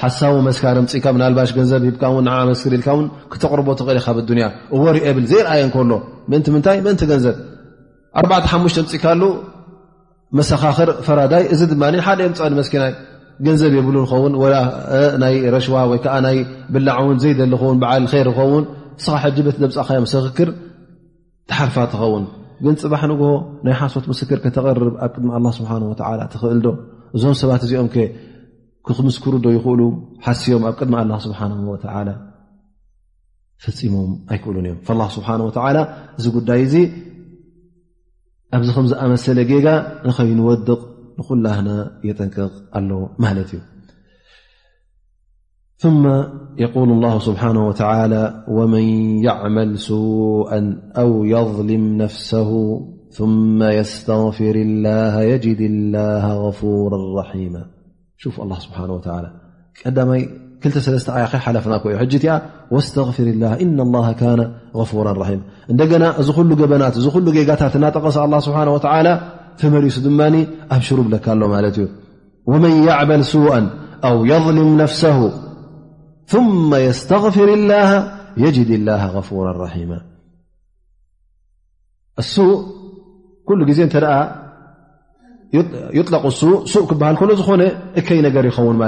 ሓሳዊ 0.00 0.34
መስካር 0.48 0.76
ፅኢካ 0.92 1.04
ብናልባሽ 1.16 1.50
ገንዘብ 1.58 1.82
ሂካ 1.88 2.04
ስር 2.60 2.72
ኢልካ 2.78 2.88
ን 3.02 3.06
ክተቕርቦ 3.32 3.68
ትኽእል 3.80 4.00
ካብ 4.06 4.18
ያ 4.42 4.46
ወርኦ 4.82 5.04
ብል 5.16 5.26
ዘይርኣየን 5.32 5.70
ከሎ 5.74 5.92
ን 6.38 6.42
ምታይ 6.56 6.78
ምእንቲ 6.86 7.02
ገንዘብ 7.12 7.36
ኣርባዕ 8.20 8.40
ሓሙሽት 8.52 8.86
ምፅ 8.88 8.94
ካሉ 9.02 9.22
መሰኻኽር 10.38 10.90
ፈራዳይ 11.06 11.44
እዚ 11.54 11.60
ድማ 11.72 11.82
ሓደ 12.06 12.20
ዮም 12.26 12.34
ፀኒ 12.40 12.52
መስኪናይ 12.60 12.92
ገንዘብ 13.46 13.72
የብሉ 13.78 13.96
ንኸውን 14.04 14.34
ናይ 15.22 15.34
ረሽዋ 15.54 15.74
ወይዓ 15.90 16.14
ይ 16.36 16.40
ብላዕ 16.74 16.96
እውን 17.04 17.16
ዘይደሊ 17.24 17.54
ውን 17.68 17.78
በዓል 17.82 18.04
ይር 18.20 18.28
ኸውን 18.38 18.64
ስኻ 19.04 19.14
ሕጂ 19.24 19.36
በት 19.46 19.56
ደብፃካዮም 19.62 20.06
ስኽክር 20.12 20.48
ሓርፋት 21.58 21.88
ትኸውን 21.92 22.24
ግን 22.64 22.74
ፅባሕ 22.82 23.02
ንግሆ 23.12 23.28
ናይ 23.66 23.74
ሓሶት 23.80 24.04
ምስክር 24.12 24.38
ከተቐርብ 24.44 24.94
ኣብ 25.04 25.10
ቅድሚ 25.14 25.28
ኣላ 25.38 25.46
ስብሓ 25.58 25.70
ወ 25.90 25.94
ትኽእል 26.34 26.60
ዶ 26.66 26.68
እዞም 27.16 27.34
ሰባት 27.40 27.62
እዚኦም 27.66 27.88
ከ 27.94 28.04
ክክምስክሩ 28.86 29.32
ዶ 29.46 29.48
ይኽእሉ 29.56 29.80
ሓስቦም 30.26 30.62
ኣብ 30.70 30.74
ቅድሚ 30.80 30.94
ኣላ 31.02 31.12
ስብሓን 31.26 31.52
ወተላ 31.72 32.08
ፈፂሞም 33.64 34.12
ኣይክእሉን 34.34 34.64
እዮም 34.70 34.78
ላ 35.00 35.04
ስብሓን 35.16 35.42
ወላ 35.48 35.76
እዚ 36.18 36.24
ጉዳይ 36.36 36.62
እዚ 36.68 36.74
ኣብዚ 38.56 38.68
ከም 38.76 38.86
ዝኣመሰለ 38.92 39.38
ጌጋ 39.50 39.66
ንኸይንወድቕ 40.08 40.80
ንኩላህና 41.20 41.70
የጠንቅቕ 42.08 42.52
ኣሎ 42.78 42.90
ማለት 43.24 43.50
እዩ 43.56 43.60
ثم 45.82 46.06
يقول 46.58 46.90
الله 46.92 47.18
سبحانه 47.18 47.66
وتعالى 47.68 48.44
ومن 48.48 48.82
يعمل 49.24 49.78
سوءا 49.78 50.78
أو 50.98 51.24
يظلم 51.24 51.96
نفسه 51.96 52.80
ثم 53.10 53.62
يستغفر 53.62 54.54
الله 54.54 55.22
يجد 55.22 55.60
الله 55.60 56.48
غفورا 56.48 57.20
رحيمااللهسبنه 57.20 58.82
ولىللي 58.82 59.30
لفناواستغفر 62.14 63.22
اللهإن 63.22 63.80
الله 63.80 64.12
كان 64.12 64.52
غفورا 64.76 65.12
رحيم 65.12 65.42
نا 65.70 66.12
خل 66.36 66.56
بنات 66.66 66.96
ل 66.98 67.56
تت 67.60 67.76
ناطق 67.84 68.04
الله 68.24 68.40
سبحانه 68.46 68.72
وتعالى 68.76 69.12
فمرس 69.60 69.96
ربكله 70.92 71.58
ات 71.68 71.78
ومن 72.46 72.72
يعمل 72.88 73.24
سوءا 73.24 73.60
أو 74.04 74.24
يظلم 74.24 74.76
نفسه 74.82 75.18
ث 76.32 76.36
يستغر 76.88 77.46
له 77.70 77.88
يج 78.44 78.56
الله 78.78 79.02
غر 79.16 79.46
ري 79.58 79.84
ل 79.88 79.92
ዜ 83.68 83.68
ሎ 83.68 83.72
ዝ 86.60 86.80
እከይ 87.90 88.10
ር 88.36 88.46
ይን 88.46 88.78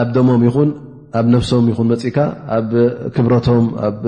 ኣብ 0.00 0.08
ደሞም 0.16 0.42
ይኹን 0.48 0.70
ኣብ 1.18 1.26
ነፍሶም 1.34 1.64
ይኹን 1.70 1.86
መፅእካ 1.92 2.18
ኣብ 2.56 2.70
ክብረቶም 3.14 3.66
ኣብ 3.88 4.04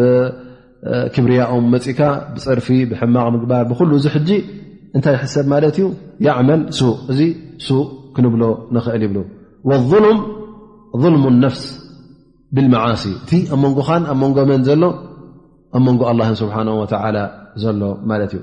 ክብርያኦም 1.15 1.65
መፅካ 1.75 2.01
ብፅርፊ 2.35 2.67
ብሕማቕ 2.91 3.27
ምግባር 3.35 3.63
ብኩሉ 3.71 3.91
እዚ 3.99 4.07
ሕጂ 4.15 4.31
እንታይ 4.97 5.17
ሕሰብ 5.23 5.47
ማለት 5.53 5.77
እዩ 5.81 5.87
ዕመል 6.41 6.63
ሱ 6.79 6.83
እዚ 7.13 7.21
ሱእ 7.67 7.85
ክንብሎ 8.17 8.43
ንክእል 8.77 9.03
ይብሉ 9.07 9.19
ظልም 11.03 11.23
ነፍስ 11.45 11.63
ብመዓሲ 12.57 13.05
እቲ 13.23 13.31
ኣመንጎኻን 13.55 14.03
ኣብ 14.13 14.19
መንጎ 14.23 14.39
መን 14.51 14.61
ዘሎ 14.69 14.83
ኣመንጎ 15.79 16.03
ኣ 16.11 16.13
ስብሓ 16.43 16.57
ዘሎ 17.63 17.81
ማለት 18.11 18.33
እዩ 18.37 18.41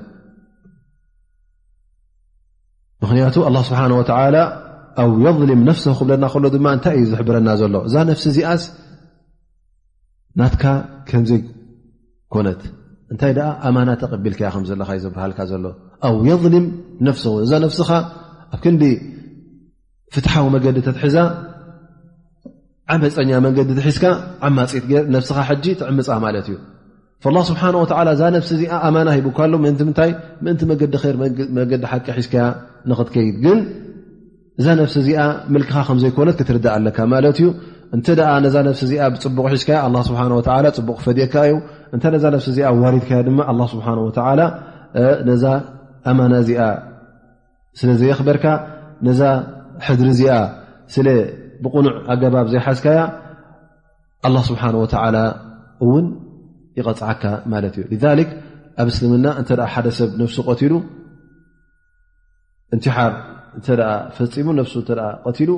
ምክንያቱ 3.04 3.36
ስብሓ 3.70 3.80
ኣው 5.00 5.10
የظልም 5.26 5.60
ነፍሰ 5.68 5.84
ክብለና 5.98 6.24
ከሎ 6.32 6.44
ድማ 6.54 6.66
እንታይ 6.76 6.94
እዩ 6.98 7.04
ዝሕብረና 7.12 7.48
ዘሎ 7.60 7.76
እዛ 7.88 7.94
ነፍሲ 8.10 8.24
እዚኣስ 8.32 8.62
ናትካ 10.40 10.62
ከምዘይ 11.08 11.40
ኮነት 12.34 12.60
እንታይ 13.12 13.32
ኣማና 13.68 13.90
ተቐቢልከያ 14.02 14.48
ከምዘለካ 14.56 14.90
ዩ 14.98 15.00
ዝበሃልካ 15.04 15.40
ዘሎ 15.52 15.64
ው 16.14 16.16
የሊም 16.30 16.66
ነፍ 17.06 17.16
እዛ 17.44 17.52
ነፍስኻ 17.66 17.90
ኣብ 18.54 18.60
ክንዲ 18.64 18.82
ፍትሓዊ 20.14 20.46
መገዲ 20.56 20.76
ተትሕዛ 20.88 21.16
ዓመፀኛ 22.94 23.30
መንገዲ 23.44 23.68
ትሒዝካ 23.78 24.04
ዓማፅኢት 24.46 24.84
ነስኻ 25.14 25.36
ጂ 25.64 25.74
ትዕምፃ 25.80 26.08
ማለት 26.26 26.46
እዩ 26.50 26.56
ስብሓ 27.50 27.62
እዛ 28.14 28.22
ነፍሲ 28.36 28.50
እዚኣ 28.56 28.72
ኣና 28.86 29.08
ሂቡካሎ 29.16 29.52
ምን 29.64 29.74
ምታይ 29.90 30.10
ምእንቲ 30.44 30.62
መገዲ 30.72 30.94
ር 31.12 31.14
መገዲ 31.58 31.82
ሓቂ 31.92 32.06
ሒዝከያ 32.18 32.44
ንክትከይድ 32.90 33.36
ግን 33.46 33.58
እዛ 34.60 34.66
ነፍሲ 34.80 34.94
እዚኣ 35.02 35.20
መልክኻ 35.54 35.76
ከም 35.88 35.98
ዘይኮነት 36.02 36.34
ክትርዳአ 36.38 36.74
ለካ 36.86 36.98
ማለት 37.12 37.36
እዩ 37.40 37.46
እንተ 37.96 38.06
ነዛ 38.44 38.54
ነፍሲ 38.68 38.80
እዚኣ 38.86 39.02
ብፅቡቅ 39.12 39.44
ሒዝካያ 39.54 39.76
ኣ 39.86 39.88
ስብሓ 40.08 40.20
ፅቡቕ 40.76 40.96
ክፈድካ 41.00 41.34
እዩ 41.48 41.54
እንታይ 41.94 42.10
ነዛ 42.16 42.24
ነፍሲ 42.34 42.46
እዚኣ 42.52 42.66
ዋሪድካያ 42.84 43.18
ድማ 43.28 43.38
ኣ 43.50 43.54
ስብሓ 43.74 43.86
ወ 44.06 44.10
ነዛ 45.28 45.44
ኣማና 46.10 46.32
እዚኣ 46.44 46.60
ስለ 47.80 47.90
ዘየክበርካ 48.00 48.44
ነዛ 49.06 49.20
ሕድሪ 49.86 50.08
እዚኣ 50.16 50.32
ስለ 50.94 51.08
ብቕኑዕ 51.64 51.94
ኣገባብ 52.12 52.46
ዘይሓዝካያ 52.52 53.00
ኣላ 54.26 54.36
ስብሓን 54.48 54.74
ወተላ 54.82 55.16
እውን 55.84 56.06
ይቐፅዓካ 56.78 57.24
ማለት 57.52 57.74
እዩ 57.82 57.86
ኣብ 58.82 58.88
እስልምና 58.92 59.26
እተ 59.40 59.48
ሓደ 59.72 59.86
ሰብ 59.98 60.10
ነፍሲ 60.20 60.38
ቆትሉ 60.46 60.72
እንትሓር 62.74 63.12
እንተ 63.58 63.66
ፈፂሙ 64.16 64.46
ነፍሱ 64.60 64.74
ተ 64.88 65.00
ቀቲሉ 65.24 65.50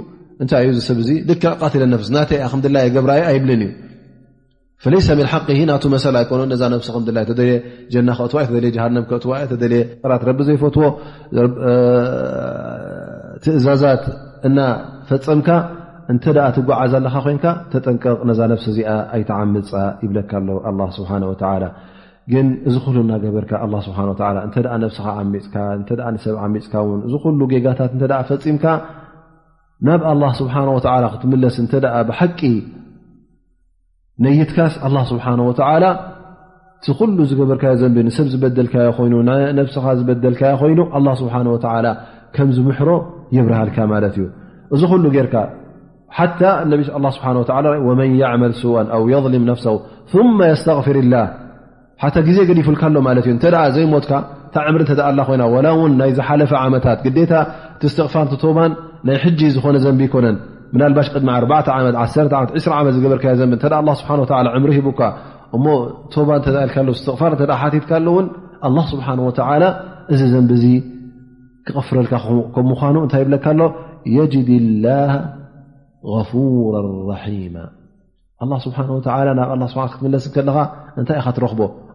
እንታይ 0.42 0.62
እዩ 0.64 0.70
ዚ 0.76 0.80
ሰብዚ 0.90 1.08
ልካ 1.28 1.44
ቃትለ 1.62 1.82
ነፍስ 1.94 2.08
ናተይ 2.14 2.40
ከምላይ 2.54 2.86
ገብራዩ 2.96 3.20
ኣይብልን 3.30 3.62
እዩ 3.66 3.70
ፈለሳ 4.84 5.06
ሚን 5.18 5.26
ሓ 5.32 5.38
ናቱ 5.68 5.84
መሰላ 5.94 6.16
ኣይኮኑ 6.22 6.40
ነዛ 6.52 6.62
ሲ 6.86 6.88
ተደ 7.36 7.40
ጀና 7.92 8.08
እዋ 8.16 8.24
ተ 8.34 8.80
ሃንም 8.84 9.04
ክእዋ 9.10 9.34
ተደ 9.52 9.64
ራት 10.10 10.22
ረቢ 10.28 10.40
ዘይፈትዎ 10.48 10.84
ትእዛዛት 13.44 14.04
እና 14.48 14.58
ፈፅምካ 15.10 15.48
እንተ 16.12 16.24
ትጓዓዝ 16.56 16.92
ኣለካ 16.98 17.16
ኮይንካ 17.26 17.46
ተጠንቀቕ 17.72 18.18
ነዛ 18.30 18.40
ነፍሲ 18.52 18.66
እዚኣ 18.72 18.88
ኣይተዓምፃ 19.16 19.70
ይብለካ 20.04 20.30
ኣሎ 20.70 20.78
ስብሓ 20.96 21.10
ግን 22.32 22.46
እዚ 22.68 22.76
ሉ 22.96 22.98
እናገበርካ 23.04 23.52
እ 23.64 23.66
ዓሚፅካ 23.66 25.58
ሰብ 26.24 26.36
ዓሚፅካ 26.44 26.74
ን 26.98 27.00
እዚ 27.06 27.14
ሉ 27.40 27.42
ጌጋታት 27.52 27.92
ፈፂምካ 28.30 28.64
ናብ 29.86 30.02
ه 30.10 30.30
ስሓ 30.38 30.56
ክትምለስ 31.14 31.56
እተ 31.64 31.72
ብሓቂ 32.08 32.40
ነይትካስ 34.24 34.74
ስብሓه 35.10 35.34
ሉ 35.40 37.18
ዝገበርካዮ 37.30 37.72
ዘ 37.82 37.84
ሰብ 38.18 38.26
ዝበደልካዮ 38.32 38.88
ይ 38.90 38.94
ኻ 39.74 39.84
ዝበልካዮ 40.00 40.54
ይኑ 40.72 40.80
ስ 41.20 41.26
ከምዝ 42.36 42.56
ምሕሮ 42.66 42.90
ይብርሃልካ 43.34 43.76
ማለት 43.92 44.14
እዩ 44.18 44.24
እዚ 44.74 44.82
ሉ 45.02 45.10
ርካ 45.26 45.36
መን 48.40 48.52
ል 48.60 49.34
የም 49.38 49.44
ነፍ 49.50 49.58
ስغፍር 50.14 50.98
ላ 51.14 51.24
ግዜ 52.28 52.38
ፉሎ 52.48 53.36
ዘ 53.44 53.84
ምሪ 59.08 59.30
ይ 59.38 59.50
ዝፈ 59.54 59.68
ፋር 59.72 59.72
ይ 68.98 70.16
ዝነ 70.20 70.20
ዚ 70.20 70.24
ዘን 70.64 70.82
ክፍረልካታይ 71.68 73.22
ይክ 81.16 81.70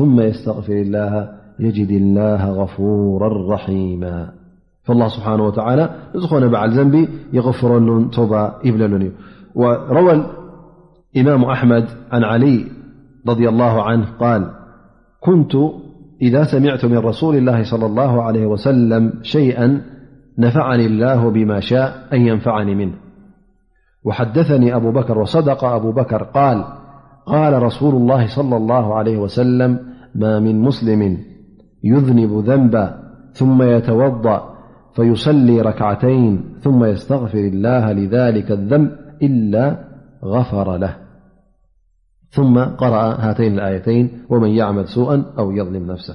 ثم 0.00 0.20
يستغفر 0.20 0.72
الله 0.72 1.28
يجد 1.58 1.90
الله 1.90 2.44
غفورا 2.50 3.54
رحيما 3.54 4.28
فالله 4.84 5.08
سبحانه 5.08 5.44
وتعالى 5.46 5.90
يزخن 6.14 6.48
بع 6.48 6.64
الزنب 6.64 7.08
يغفر 7.32 7.78
لن 7.78 8.10
تبى 8.10 8.48
إبللني 8.64 9.10
وروى 9.54 10.26
الإمام 11.16 11.44
أحمد 11.44 11.84
عن 12.12 12.24
علي- 12.24 12.64
رضي 13.30 13.48
الله 13.48 13.82
عنه- 13.82 14.06
قال 14.22 14.50
كنت 15.20 15.52
إذا 16.22 16.44
سمعت 16.44 16.84
من 16.84 16.98
رسول 16.98 17.36
الله- 17.36 17.62
صلى 17.72 17.86
الله 17.86 18.22
عليه 18.22 18.46
وسلم 18.46 19.12
شيئا 19.22 19.82
نفعني 20.38 20.86
الله 20.86 21.30
بما 21.30 21.60
شاء 21.60 22.04
أن 22.12 22.20
ينفعني 22.20 22.74
منه 22.74 22.94
وحدثني 24.04 24.74
أبو 24.76 24.92
بكر 24.92 25.18
وصدق 25.18 25.64
أبو 25.64 25.92
بكر 25.92 26.22
-قال 26.24 26.80
قال 27.26 27.62
رسول 27.62 27.94
الله 27.94 28.26
صلى 28.26 28.56
الله 28.56 28.94
عليه 28.94 29.18
وسلم 29.18 29.89
ما 30.14 30.40
من 30.40 30.60
مسلم 30.60 31.18
يذنب 31.84 32.44
ذنب 32.44 32.88
ثم 33.32 33.62
يتوضأ 33.62 34.50
فيصلي 34.94 35.60
ركعتين 35.60 36.54
ثم 36.60 36.84
يستغفر 36.84 37.38
الله 37.38 37.92
لذلك 37.92 38.50
الذنب 38.52 38.90
إلا 39.22 39.84
غفر 40.24 40.76
له 40.76 40.96
ثم 42.30 42.58
قرأ 42.58 43.14
هتين 43.20 43.54
الآيتين 43.54 44.10
ومن 44.28 44.48
يعمل 44.50 44.88
سوءا 44.88 45.22
أو 45.38 45.50
يظلم 45.50 45.86
نفسه 45.92 46.14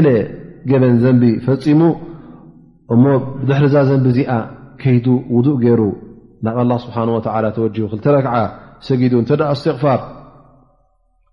وسمل 0.00 0.28
ገበን 0.70 0.96
ዘንቢ 1.04 1.24
ፈፂሙ 1.46 1.80
እሞ 2.94 3.04
ድሕሪ 3.48 3.64
ዛ 3.74 3.82
ዘንቢ 3.90 4.06
እዚኣ 4.14 4.32
ከይ 4.82 4.96
ውዱእ 5.36 5.56
ገይሩ 5.64 5.82
ናብ 6.46 6.58
ስብሓ 6.84 6.96
ተወጅ 7.56 7.76
ክተ 7.92 8.04
ረክዓ 8.14 8.34
ሰጊዱ 8.88 9.14
እተ 9.24 9.32
እስትቕፋር 9.54 10.00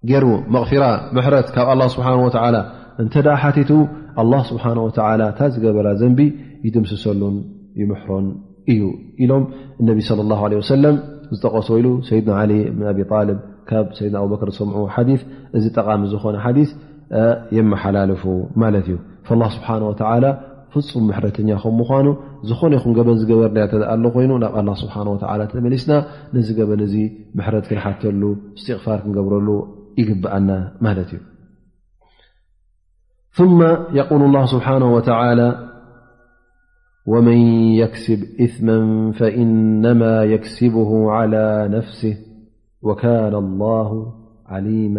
ገይሩ 0.09 0.25
መቕፊራ 0.53 0.83
ምሕረት 1.15 1.47
ካብ 1.55 1.67
ኣ 1.73 1.75
ስብሓ 1.95 2.07
እንተ 3.01 3.13
ሓቲቱ 3.41 3.71
ኣ 4.21 4.23
ስብሓ 4.49 4.63
ታ 4.97 5.39
ዝገበራ 5.53 5.87
ዘንቢ 6.01 6.19
ይድምስሰሉን 6.65 7.35
ይምሕሮን 7.81 8.25
እዩ 8.71 8.81
ኢሎም 9.23 9.43
እነቢ 9.81 9.97
ص 10.09 10.11
ه 10.41 10.67
ሰለም 10.73 10.95
ዝጠቐሱ 11.35 11.67
ኢሉ 11.81 11.87
ሰይድና 12.09 12.33
ሊ 12.51 12.55
ብ 12.79 12.83
ኣብ 12.89 13.11
ልብ 13.29 13.37
ካብ 13.69 13.85
ሰይድና 13.99 14.17
ኣ 14.23 14.29
በክር 14.33 14.49
ሰምዑ 14.59 14.77
ሓ 14.95 15.05
እዚ 15.59 15.65
ጠቃሚ 15.77 16.01
ዝኾነ 16.13 16.35
ሓ 16.45 16.49
የመሓላልፉ 17.57 18.23
ማለት 18.63 18.85
እዩ 18.89 18.97
فاله 19.27 19.47
ስብሓه 19.55 19.83
و 19.89 20.37
ፍፁም 20.73 21.01
መሕረተኛ 21.09 21.49
ከ 21.61 21.65
ምኳኑ 21.77 22.07
ዝኾነ 22.49 22.71
ይኹን 22.77 22.91
ገበን 22.97 23.17
ዝገበርና 23.21 23.57
ተኣ 23.71 23.91
ሎ 24.03 24.07
ኮይኑ 24.15 24.31
ናብ 24.43 24.55
ስሓ 24.81 24.93
ተመሊስና 25.51 25.91
ነዚ 26.35 26.49
ገበን 26.59 26.81
ዚ 26.91 26.95
ምሕረት 27.37 27.65
ክንሓተሉ 27.69 28.21
ስትፋር 28.61 28.99
ክንገብረሉ 29.03 29.49
ይግብአና 29.99 30.49
ማለት 30.85 31.09
እዩ 31.15 31.19
ث 33.37 33.41
ق 34.09 34.45
ስብሓه 34.53 34.81
وى 37.11 37.19
መን 37.27 37.39
يክስብ 37.81 38.21
ثማ 38.53 38.69
فإነማ 39.19 40.01
يكስብ 40.33 40.75
على 41.17 41.45
ነፍስه 41.75 42.15
و 42.87 42.89
الله 43.41 43.89
عሊم 44.53 44.95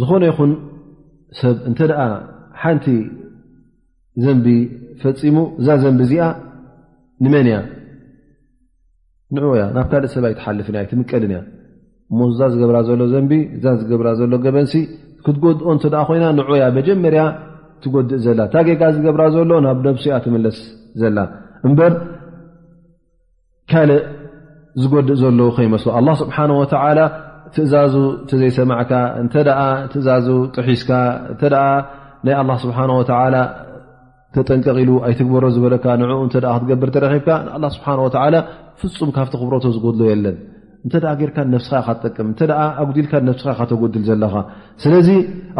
ማ 0.00 0.48
ሰብ 1.38 1.56
እንተ 1.68 1.78
ደኣ 1.90 2.00
ሓንቲ 2.60 2.84
ዘንቢ 4.24 4.46
ፈፂሙ 5.02 5.36
እዛ 5.60 5.68
ዘንቢ 5.82 6.00
እዚኣ 6.06 6.24
ንመን 7.24 7.46
እያ 7.50 7.58
ንዑእያ 9.34 9.64
ናብ 9.76 9.86
ካልእ 9.92 10.10
ሰብኣይ 10.14 10.34
ትሓልፍንእያ 10.38 10.82
ኣ 10.84 10.86
ትምቀልን 10.92 11.32
እያ 11.34 11.40
እሞ 12.12 12.18
እዛ 12.32 12.40
ዝገብራ 12.52 12.78
ዘሎ 12.88 13.02
ዘንቢ 13.14 13.32
እዛ 13.56 13.64
ዝገብራ 13.80 14.08
ዘሎ 14.20 14.32
ገበንሲ 14.44 14.74
ክትጎድኦ 15.24 15.68
እተ 15.78 15.84
ኮይና 16.08 16.24
ንዑያ 16.38 16.64
መጀመርያ 16.78 17.22
ትጎድእ 17.82 18.20
ዘላ 18.26 18.40
ታገጋ 18.54 18.82
ዝገብራ 18.96 19.22
ዘሎ 19.36 19.50
ናብ 19.66 19.78
ነብሲ 19.86 20.04
እያ 20.10 20.16
ትመለስ 20.24 20.58
ዘላ 21.02 21.18
እምበር 21.66 21.92
ካልእ 23.72 24.02
ዝጎድእ 24.82 25.18
ዘለዉ 25.22 25.48
ከይመስሉ 25.56 25.88
ኣላ 25.98 26.08
ስብሓ 26.22 26.36
ወተዓላ 26.62 26.98
ትእዛዙ 27.54 27.94
እተዘይሰማዕካ 28.24 28.92
እንተ 29.22 29.34
ትእዛዙ 29.92 30.26
ጥሒስካ 30.56 30.90
እንተ 31.32 31.42
ናይ 32.26 32.34
ኣ 32.42 32.44
ስብሓ 32.64 32.78
ወ 32.98 33.02
ተጠንቀቂሉ 34.36 34.90
ኣይትግበሮ 35.06 35.44
ዝበለካ 35.54 35.84
ንኡ 36.00 36.10
እተ 36.26 36.34
ክትገብር 36.56 36.90
ተረኺብካ 36.96 37.28
ንኣ 37.62 37.68
ስብሓ 37.76 37.86
ወ 38.06 38.10
ፍፁም 38.80 39.10
ካብቲ 39.16 39.32
ክብሮቶ 39.40 39.64
ዝጎድሎ 39.76 40.02
የለን 40.10 40.36
እንተ 40.84 40.92
ጌርካ 41.20 41.36
ነፍስኻ 41.54 41.78
ካትጠቅም 41.86 42.28
እተ 42.34 42.40
ኣጉዲልካ 42.82 43.12
ነስኻ 43.28 43.58
ተጎድል 43.72 44.04
ዘለኻ 44.10 44.34
ስለዚ 44.84 45.08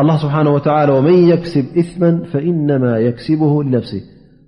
ኣ 0.01 0.05
ስብሓ 0.25 0.37
ወ 0.57 0.79
ወመን 0.99 1.19
የክስብ 1.33 1.67
እስማ 1.83 2.03
ፈኢነማ 2.33 2.85
የክሲብ 3.07 3.41
ነፍሲ 3.75 3.93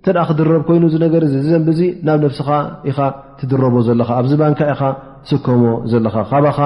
እንተ 0.05 0.15
ክድረብ 0.29 0.63
ኮይኑ 0.69 0.83
ነገር 1.05 1.25
ዘንብ 1.49 1.67
ዙ 1.81 1.83
ናብ 2.09 2.17
ነፍስኻ 2.25 2.49
ኢኻ 2.91 2.97
ትድረቦ 3.41 3.75
ዘለካ 3.89 4.09
ኣብዚ 4.21 4.31
ባንካ 4.43 4.59
ኢኻ 4.75 4.81
ስከሞ 5.31 5.63
ዘለኻ 5.91 6.15
ካባኻ 6.31 6.57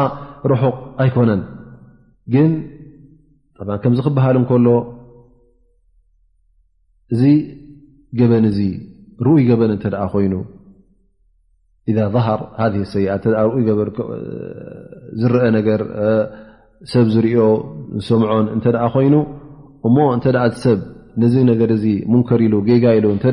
ር 0.52 0.74
ኣይኮነን 1.04 1.42
ግን 2.34 2.50
ከምዚ 3.84 4.00
ክበሃል 4.08 4.36
እንከሎ 4.40 4.68
እዚ 7.14 7.22
ገበን 8.20 8.46
እዚ 8.52 8.60
ርኡይ 9.26 9.44
ገበን 9.50 9.72
እተ 9.76 9.86
ኮይኑ 10.14 10.34
ኢ 11.92 11.94
ظሃር 12.16 12.40
ሰይ 12.92 13.06
ይ 13.60 13.70
በ 13.78 13.82
ዝረአ 15.22 15.44
ነገር 15.58 15.82
ሰብ 16.92 17.06
ዝርኦ 17.14 17.40
ንሰምዖን 17.98 18.48
እንተ 18.56 18.66
ኮይኑ 18.94 19.16
እሞ 19.88 19.98
እተ 20.18 20.26
ሰብ 20.66 20.80
ነዚ 21.22 21.36
ነገር 21.52 21.72
ሙንከር 22.12 22.40
ኢሉ 22.48 22.56
ገጋ 22.70 22.86
ኢሉ 23.00 23.06
እተ 23.18 23.26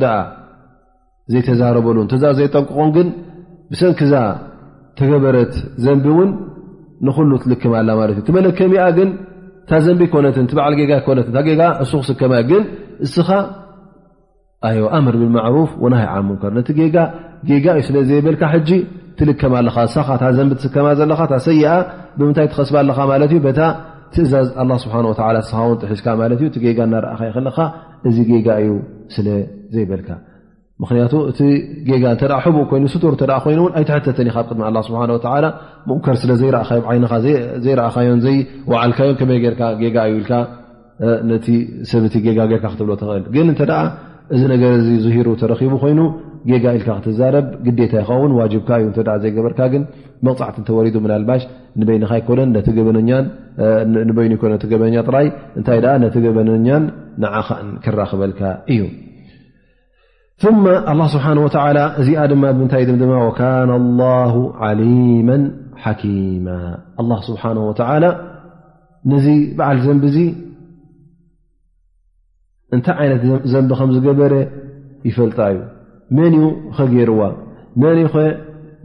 ዘይተዛረበሉ 1.33 1.99
እተዛ 2.07 2.25
ዘይጠንቅቆም 2.39 2.89
ግን 2.95 3.09
ብሰንኪ 3.73 4.01
ዛ 4.11 4.15
ተገበረት 4.99 5.55
ዘንቢ 5.85 6.05
እውን 6.13 6.31
ንሉ 7.07 7.31
ትልክማላ 7.45 7.89
ማለት 8.01 8.17
እዩ 8.19 8.25
ትመለከሚኣ 8.29 8.83
ግን 8.99 9.09
ታዘንቢ 9.71 10.01
ኮነት 10.13 10.51
በዓል 10.59 10.75
ኮነት 11.07 11.29
ንሱክ 11.37 12.03
ስከማ 12.09 12.33
ግን 12.51 12.63
እስኻ 13.07 13.29
ኣምር 14.97 15.15
ብማዕሩፍ 15.23 15.71
ወናሃይ 15.85 16.07
ዓ 16.13 16.17
ሙንከር 16.29 16.53
ነቲ 16.59 16.69
ጋ 17.65 17.75
እዩ 17.77 17.81
ስለ 17.89 17.97
ዘይበልካ 18.11 18.43
ጂ 18.69 18.71
ትልከማ 19.19 19.55
ኣለካ 19.63 19.77
ኻ 20.09 20.19
ታዘንቢ 20.23 20.53
ትስከማ 20.61 20.87
ዘለካ 21.01 21.21
ሰይኣ 21.47 21.67
ብምንታይ 22.19 22.47
ትኸስባ 22.53 22.77
ኣለካ 22.85 22.99
ማለት 23.13 23.33
እዩ 23.37 23.41
ታ 23.59 23.63
ትእዛዝ 24.15 24.49
ስብሓ 24.85 24.97
ወ 25.11 25.15
ስኻ 25.49 25.57
ውን 25.69 25.79
ጥሒዝካ 25.85 26.07
ማለትእ 26.23 26.49
እቲ 26.51 26.57
ጌጋ 26.65 26.79
እናርእ 26.89 27.21
ይለካ 27.39 27.59
እዚ 28.09 28.17
ጌጋ 28.31 28.49
እዩ 28.65 28.71
ስለ 29.17 29.29
ዘይበልካ 29.75 30.09
ምክንያቱ 30.83 31.13
እቲ 31.31 31.41
ጌጋ 31.89 32.05
ተ 32.21 32.41
ሕብኡ 32.45 32.63
ኮይኑ 32.71 32.85
ስር 32.95 33.17
ይኑ 33.53 33.61
ኣይትሕተተን 33.81 34.29
ካብ 34.37 34.47
ቅድሚ 34.51 34.79
ስብሓ 34.87 35.03
ሙከር 35.89 36.17
ስለዘዘይዮ 36.23 38.15
ዘይዓልካዮከመይ 38.25 39.39
እዩ 39.89 39.93
ኢል 40.17 40.27
ነቲ 41.31 41.47
ሰብቲጋርካ 41.91 42.65
ክትብሎ 42.73 42.91
ትኽእልግን 43.03 43.49
ተ 43.61 43.65
እዚ 44.35 44.43
ነገር 44.53 44.73
ዝሂሩ 45.05 45.27
ተረኪቡ 45.41 45.73
ኮይኑ 45.83 46.01
ጌጋ 46.51 46.65
ኢልካ 46.77 46.89
ክትዛረብ 46.99 47.47
ግታ 47.81 47.93
ይኸውን 48.03 48.33
ዋጅብካ 48.39 48.71
እዩ 48.83 48.89
ዘይገበርካ 49.25 49.61
ግን 49.73 49.83
መቕፃዕት 50.27 50.57
እንተወሪዱ 50.63 50.97
ምናልባሽ 51.07 51.43
ይ 51.87 52.21
ገበኛ 54.75 54.97
ጥራይ 55.09 55.27
እንታይ 55.61 55.81
ነቲ 56.05 56.17
ገበነኛን 56.27 56.85
ንዓኻን 57.25 57.69
ክራክበልካ 57.87 58.41
እዩ 58.75 58.83
ማ 60.65 60.71
ኣ 60.93 61.05
ስብሓ 61.13 61.27
ወላ 61.45 61.79
እዚኣ 62.01 62.21
ድማ 62.31 62.43
ብምንታይ 62.55 62.83
እድማ 62.93 63.13
ካነ 63.39 63.71
ላሁ 64.01 64.33
ዓሊማ 64.69 65.29
ሓኪማ 65.83 66.47
ኣላ 67.01 67.11
ስብሓን 67.29 67.59
ወተላ 67.69 68.05
ነዚ 69.13 69.27
በዓል 69.59 69.79
ዘንቢ 69.85 70.05
እዙ 70.11 70.19
እንታይ 72.77 72.97
ዓይነት 73.05 73.23
ዘንቢ 73.53 73.71
ከም 73.81 73.91
ዝገበረ 73.97 74.33
ይፈልጣ 75.09 75.39
እዩ 75.53 75.61
መን 76.19 76.35
እዩ 76.39 76.47
ከገይርዋ 76.79 77.21
መን 77.83 78.01
ኸ 78.15 78.25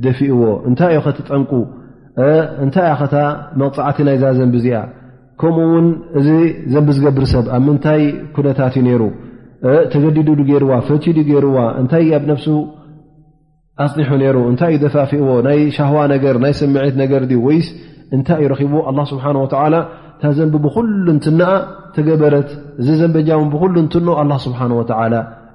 ደፊእዎ 0.05 0.41
እንታይ 0.71 0.93
እዩ 0.97 1.03
ከትጠንቁ 1.05 1.51
እንታይ 2.65 2.87
ያ 2.91 2.93
ኸታ 3.01 3.15
መቕፃዕቲ 3.61 3.97
ናይ 4.09 4.17
ዛ 4.25 4.35
ዘንቢ 4.41 4.55
እዚኣ 4.61 4.77
ከምኡ 5.41 5.57
ውን 5.73 5.87
እዚ 6.21 6.27
ዘንቢ 6.75 6.89
ዝገብር 6.99 7.25
ሰብ 7.33 7.45
ኣብ 7.57 7.63
ምንታይ 7.69 8.03
ኩነታት 8.37 8.73
እዩ 8.81 8.85
ነይሩ 8.89 9.01
ተገዲድ 9.93 10.27
ገይርዋ 10.49 10.71
ፈቲ 10.89 11.05
ገይርዋ 11.29 11.55
እንታይ 11.81 12.05
ኣብ 12.17 12.23
ነፍሱ 12.31 12.47
ኣፅኒሑ 13.85 14.11
ነይሩ 14.21 14.37
እንታይ 14.51 14.71
እዩ 14.75 14.79
ደፋፊእዎ 14.85 15.27
ናይ 15.47 15.59
ሻህዋ 15.77 15.97
ነገር 16.13 16.35
ናይ 16.43 16.53
ስምዒት 16.59 16.95
ነገር 17.03 17.21
ወይስ 17.47 17.67
እንታይ 18.17 18.39
እዩረኪብ 18.43 18.73
ኣ 18.91 19.03
ስብሓ 19.11 19.25
ታዘንቢ 20.21 20.53
ብኩሉ 20.63 21.05
እንትነኣ 21.15 21.51
ተገበረት 21.95 22.49
እዚዘንበጃ 22.81 23.29
ብኩሉ 23.53 23.73
ንትኖ 23.85 24.07
ኣ 24.21 24.23
ስብሓ 24.45 24.59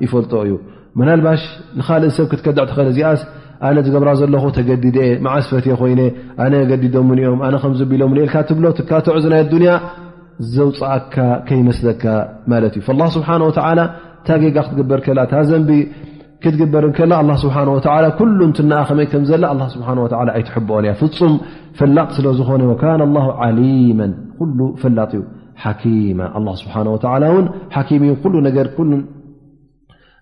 ይፈልጦ 0.05 0.33
እዩ 0.47 0.53
ምናልባሽ 0.99 1.43
ንካልእ 1.79 2.13
ሰብ 2.17 2.27
ክትከድዕ 2.31 2.65
ትኸእል 2.71 2.89
እዚኣስ 2.93 3.21
ኣነ 3.69 3.77
ዝገብራ 3.87 4.11
ዘለኹ 4.21 4.45
ተገዲድየ 4.57 5.05
ማዓስ 5.25 5.47
ፈትዮ 5.53 5.75
ኮይነ 5.81 6.01
ኣነ 6.45 6.55
ገዲዶምንኦም 6.71 7.41
ኣነ 7.47 7.55
ከምዝቢሎምንኢልካ 7.63 8.35
እትብሎ 8.45 8.65
ትካትዕዝናይ 8.79 9.43
ኣዱኒያ 9.47 9.71
ዘውፅኣካ 10.55 11.14
ከይመስለካ 11.49 12.05
ማለት 12.53 12.74
እዩ 12.80 12.87
ላ 13.01 13.05
ስብሓ 13.16 13.28
ወ 13.49 13.53
ታጌጋ 14.26 14.57
ክትግበር 14.66 15.01
ከላ 15.07 15.18
ታ 15.30 15.35
ዘንቢ 15.51 15.70
ክትግበር 16.43 16.85
ከላ 16.97 17.12
ኣ 17.20 17.37
ስብሓ 17.45 17.57
ወ 17.76 17.78
ኩሉን 18.20 18.51
ትነኣ 18.59 18.80
ኸመ 18.89 19.01
ከም 19.12 19.24
ዘላ 19.30 19.45
ኣ 19.55 19.68
ስሓ 19.74 19.89
ኣይትሕብኦን 20.39 20.85
እያ 20.89 20.95
ፍፁም 21.03 21.35
ፍላጥ 21.78 22.09
ስለ 22.16 22.26
ዝኾነ 22.39 22.62
ወካነ 22.72 23.01
ዓሊማ 23.49 24.01
ኩሉ 24.39 24.59
ፈላጥ 24.82 25.12
እዩ 25.18 25.22
ሓኪማ 25.64 26.20
ስብሓ 26.62 26.74
ወላ 26.95 27.24
ውን 27.35 27.47
ሓኪ 27.76 27.91
እዩ 28.07 28.64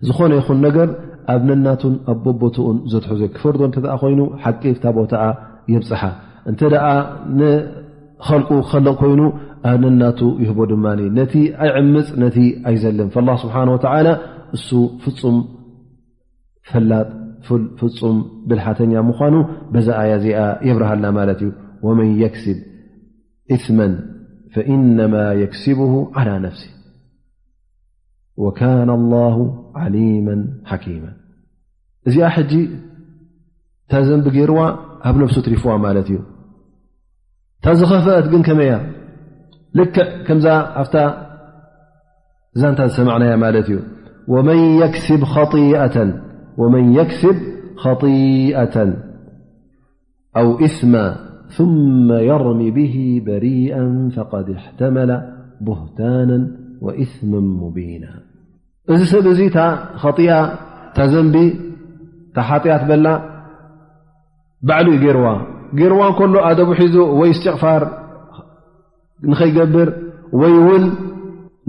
ዝኾነ 0.07 0.31
ይኹን 0.39 0.57
ነገር 0.67 0.89
ኣብ 1.33 1.41
ነናቱን 1.49 1.93
ኣቦቦትኡን 2.11 2.77
ዘትሕዘይ 2.91 3.29
ክፈርዶ 3.35 3.61
እተ 3.69 3.77
ኮይኑ 4.01 4.21
ሓቂፍታ 4.43 4.85
ቦታ 4.97 5.13
የብፅሓ 5.73 6.01
እንተደኣ 6.49 6.85
ንኸልቁ 7.39 8.49
ክኸለቕ 8.65 8.95
ኮይኑ 9.01 9.21
ኣነናቱ 9.71 10.19
ይህቦ 10.43 10.59
ድማ 10.71 10.85
ነቲ 11.17 11.33
ኣይዕምፅ 11.65 12.07
ነቲ 12.23 12.37
ኣይዘልም 12.69 13.09
ላ 13.27 13.33
ስብሓ 13.43 13.55
ወላ 13.73 14.07
እሱ 14.57 14.67
ፍፁም 15.03 15.35
ፈላጥ 16.69 17.07
ፍፁም 17.79 18.17
ብልሓተኛ 18.49 18.93
ምኳኑ 19.09 19.35
በዛ 19.73 19.87
ኣያ 20.01 20.11
እዚኣ 20.19 20.39
የብርሃና 20.67 21.05
ማለት 21.19 21.39
እዩ 21.45 21.49
ወመን 21.85 22.09
የክስብ 22.23 22.59
እማ 23.55 23.87
ኢነማ 24.75 25.15
የክስብ 25.41 25.79
ዓላ 26.19 26.29
ነፍሲ 26.45 26.63
ወካነ 28.43 28.91
ላ 29.13 29.21
ዓሊማ 29.83 30.29
ሓኪማ 30.71 31.05
እዚኣ 32.09 32.27
ሕጂ 32.37 32.53
እታ 33.85 33.91
ዘንቢ 34.07 34.27
ጌይርዋ 34.35 34.59
ኣብ 35.09 35.15
ነፍሱ 35.23 35.37
ትሪፍዋ 35.47 35.71
ማለት 35.85 36.07
እዩ 36.11 36.19
እታ 37.59 37.65
ዝኸፍአት 37.79 38.25
ግን 38.33 38.41
ከመያ 38.49 38.71
لك 39.75 39.97
ك 42.67 42.87
سمعني 42.97 43.73
ومن 46.57 46.93
يكسب 46.95 47.43
خطيئة 47.77 48.95
أو 50.37 50.59
اثما 50.59 51.15
ثم 51.57 52.11
يرم 52.13 52.73
به 52.73 53.23
بريئا 53.25 54.09
فقد 54.15 54.49
احتمل 54.49 55.21
بهتانا 55.61 56.47
وإثما 56.81 57.39
مبينا 57.39 58.09
ዚ 58.91 59.03
س 59.13 59.15
خطي 59.95 60.29
ዘنب 61.13 61.35
حطئت 62.37 62.83
بل 62.89 63.05
بعل 64.67 64.87
ر 65.17 65.27
جرو 65.79 66.13
كله 66.19 66.53
دب 66.53 66.73
حذ 66.73 66.97
واستقفر 66.97 67.81
ንኸይገብር 69.31 69.89
ወይ 70.41 70.55
ውን 70.67 70.83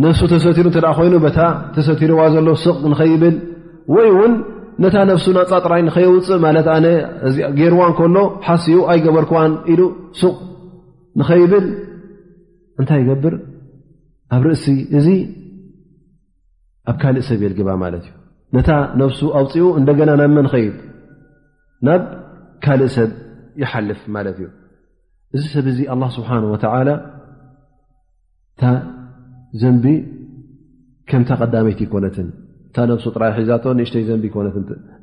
ነፍሱ 0.05 0.20
ተሰቲሩ 0.32 0.66
እተደኣ 0.70 0.90
ኮይኑ 0.99 1.14
በታ 1.24 1.38
ተሰቲርዋ 1.74 2.20
ዘሎ 2.34 2.49
ሱቕ 2.64 2.76
ንኸይብል 2.92 3.36
ወይ 3.95 4.09
እውን 4.14 4.32
ነታ 4.82 4.95
ነፍሱ 5.11 5.26
ናፃጥራይ 5.36 5.82
ንኸይውፅእ 5.88 6.40
ማለት 6.47 6.66
ኣነ 6.74 6.86
ጌይርዋ 7.59 7.82
ከሎ 7.99 8.16
ሓስኡ 8.47 8.78
ኣይገበርክዋን 8.92 9.53
ኢሉ 9.72 9.80
ሱቕ 10.20 10.36
ንኸይብል 11.20 11.66
እንታይ 12.80 12.99
ይገብር 13.03 13.34
ኣብ 14.34 14.42
ርእሲ 14.49 14.64
እዚ 14.99 15.09
ኣብ 16.90 16.97
ካልእ 17.03 17.24
ሰብ 17.28 17.40
የልግባ 17.45 17.68
ማለት 17.84 18.05
እዩ 18.09 18.12
ነታ 18.57 18.70
ነፍሱ 19.01 19.20
ኣውፅኡ 19.40 19.64
እንደገና 19.80 20.11
ናብ 20.20 20.32
መን 20.38 20.49
ኸይድ 20.53 20.74
ናብ 21.88 22.03
ካልእ 22.64 22.90
ሰብ 22.97 23.11
ይሓልፍ 23.62 24.01
ማለት 24.16 24.36
እዩ 24.40 24.49
እዚ 25.36 25.45
ሰብ 25.55 25.66
እዚ 25.72 25.78
ኣ 25.95 25.97
ስብሓን 26.16 26.45
ወላ 26.55 26.88
እታ 28.55 28.65
ዘንቢ 29.61 29.85
ከምታ 31.11 31.31
ቀዳመይቲ 31.43 31.81
ኮነትን 31.93 32.29
እታ 32.69 32.77
ነብሱ 32.91 33.05
ጥራሒዛቶ 33.17 33.65
ንእሽተይ 33.79 34.05
ዘንቢ 34.11 34.25
ኮነት 34.35 34.55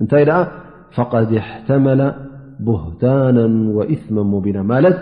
እንታይ 0.01 0.23
ድ 0.29 0.31
ሕተመለ 1.47 2.01
ብህታና 2.65 3.37
ወእثማ 3.77 4.15
ሙቢና 4.31 4.57
ማለት 4.71 4.97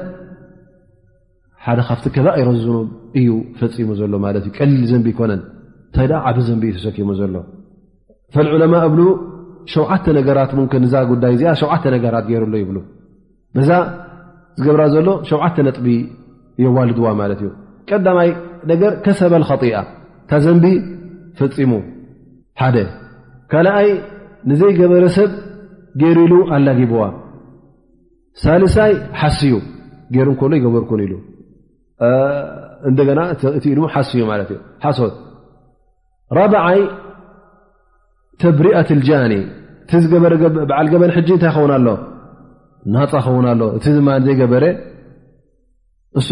ሓደ 1.65 1.79
ካብቲ 1.87 2.05
ከባ 2.15 2.27
ይረዝኑ 2.41 2.73
እዩ 3.19 3.29
ፈፂሙ 3.59 3.89
ዘሎ 4.01 4.13
ማት 4.25 4.35
እ 4.49 4.51
ቀሊል 4.57 4.83
ዘንቢ 4.91 5.07
ኮነን 5.19 5.41
እታይ 5.89 6.07
ዓብ 6.27 6.37
ዘንቢ 6.49 6.63
እዩ 6.71 6.75
ተሰኪሙ 6.79 7.09
ዘሎ 7.21 7.35
ዑለማ 8.55 8.73
እብሉ 8.89 9.01
ሸዓተ 9.75 10.05
ነገራት 10.19 10.51
እዛ 10.87 10.95
ጉዳይ 11.11 11.31
እዚኣ 11.37 11.49
ሸዓተ 11.63 11.83
ነገራት 11.95 12.25
ገይሩሎ 12.31 12.53
ይብሉ 12.63 12.77
ዛ 13.69 13.71
ዝገብራ 14.59 14.83
ዘሎ 14.95 15.07
ሸዓተ 15.31 15.55
ነጥቢ 15.67 15.87
የዋልድዋ 16.63 17.07
ማለት 17.21 17.39
እዩ 17.43 17.49
ቀማይ 17.97 18.29
ነገር 18.71 18.91
ሰብ 19.21 19.33
ጢ 19.61 19.83
ታዘንቢ 20.31 20.65
ፈፂሙ 21.39 21.71
ሓ 22.61 22.71
ካኣይ 23.51 23.87
ንዘይገበረ 24.49 25.03
ሰብ 25.17 25.31
ገይሩ 26.01 26.17
ኢሉ 26.27 26.33
ኣላጊብዋ 26.55 27.01
ሳልሳይ 28.41 28.91
ሓስ 29.21 29.37
ዩ 29.51 29.55
ሩ 30.27 30.29
እሎ 30.45 30.51
ይገበርኩን 30.59 31.01
እ 31.05 31.09
እ 32.89 33.63
ኢሉ 33.73 33.79
እዩ 33.91 34.57
ት 34.81 34.93
ሶት 34.99 35.15
ራበዓይ 36.37 36.79
ተብሪአት 38.41 38.89
ጃኒ 39.07 39.33
እቲ 39.97 40.03
በዓ 40.25 40.79
ገበን 40.91 41.11
እንታይ 41.21 41.51
ኸውን 41.55 41.71
ኣሎ 41.77 41.87
ናፃ 42.93 43.11
ኸውን 43.25 43.45
ኣሎ 43.51 43.61
እ 43.77 43.81
ዘይገበረ 44.25 44.65
እሱ 46.19 46.27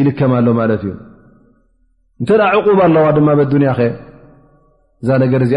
ይልከ 0.00 0.20
ሎ 0.46 0.52
ማ 0.58 0.64
እዩ 0.74 0.84
እንተ 2.20 2.28
ዕቁባ 2.58 2.78
ኣለዋ 2.88 3.06
ድማ 3.16 3.28
ያ 3.68 3.72
ኸ 3.78 3.88
እዛ 5.02 5.08
ነ 5.22 5.24
እዚ 5.46 5.54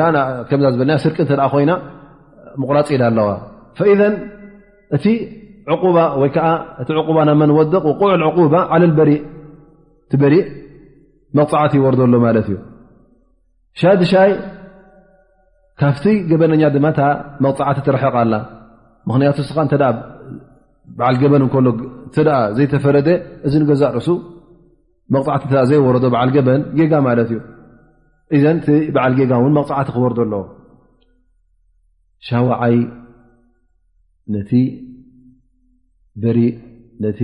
ዝ 0.78 0.96
ስርቂ 1.04 1.18
እተ 1.26 1.32
ኮይና 1.54 1.72
ምቁላፂ 2.62 2.88
ኢዳ 2.96 3.04
ኣለዋ 3.12 3.28
ذ 4.02 4.04
እቲ 4.96 5.06
ወይ 6.22 6.30
ዓ 6.50 6.52
እቲ 6.82 6.90
ባ 7.18 7.20
ናመንወድቕ 7.30 7.86
ቁዕ 8.02 8.10
ቁባ 8.38 8.54
በሪእ 9.00 9.20
በሪእ 10.22 10.44
መቕፅዓቲ 11.38 11.74
ይወርዶሎ 11.82 12.14
ማት 12.26 12.38
እዩ 12.42 12.58
ሻሻይ 13.80 14.32
ካብቲ 15.80 16.06
ገበነኛ 16.30 16.62
ድማ 16.76 16.88
መቕፅዓቲ 17.46 17.78
ትርሕቕ 17.88 18.16
ኣላ 18.24 18.34
ምክንያቱ 19.10 19.38
ስ 19.48 19.52
ተ 19.72 19.76
በዓል 20.98 21.16
ገበን 21.22 21.44
እሎ 21.46 21.68
እቲ 22.08 22.16
ዘይተፈረደ 22.58 23.10
እዚ 23.48 23.54
ንገዛእ 23.64 23.92
ርእሱ 23.98 24.10
መቕፅዕት 25.14 25.44
ዘይወረዶ 25.70 26.06
በዓል 26.14 26.30
ገበን 26.36 26.62
ጌጋ 26.78 26.94
ማለት 27.08 27.30
እዩ 28.36 28.44
ቲ 28.66 28.78
በዓል 28.96 29.14
ጌጋ 29.20 29.32
እውን 29.42 29.54
መቕፅዓቲ 29.58 29.90
ክወርዶ 29.96 30.20
ኣለዎ 30.26 30.42
ሻዋዓይ 32.28 32.76
ነቲ 34.36 34.52
በሪእ 36.22 36.54
ነቲ 37.06 37.20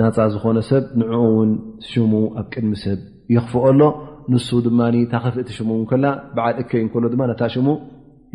ናፃ 0.00 0.16
ዝኮነ 0.34 0.58
ሰብ 0.70 0.84
ንዕኡ 1.00 1.22
ውን 1.36 1.50
ሽሙ 1.90 2.12
ኣብ 2.40 2.46
ቅድሚ 2.52 2.72
ሰብ 2.84 3.00
ይኽፍቀ 3.34 3.64
ሎ 3.80 3.88
ንሱ 4.32 4.48
ድማ 4.66 4.80
ታኸፍእቲ 5.12 5.48
ሽሙ 5.56 5.68
እውን 5.76 5.86
ከና 5.90 6.06
በዓል 6.36 6.56
እከእዩከሎ 6.62 7.04
ድማ 7.14 7.22
ነታ 7.30 7.42
ሽሙ 7.54 7.68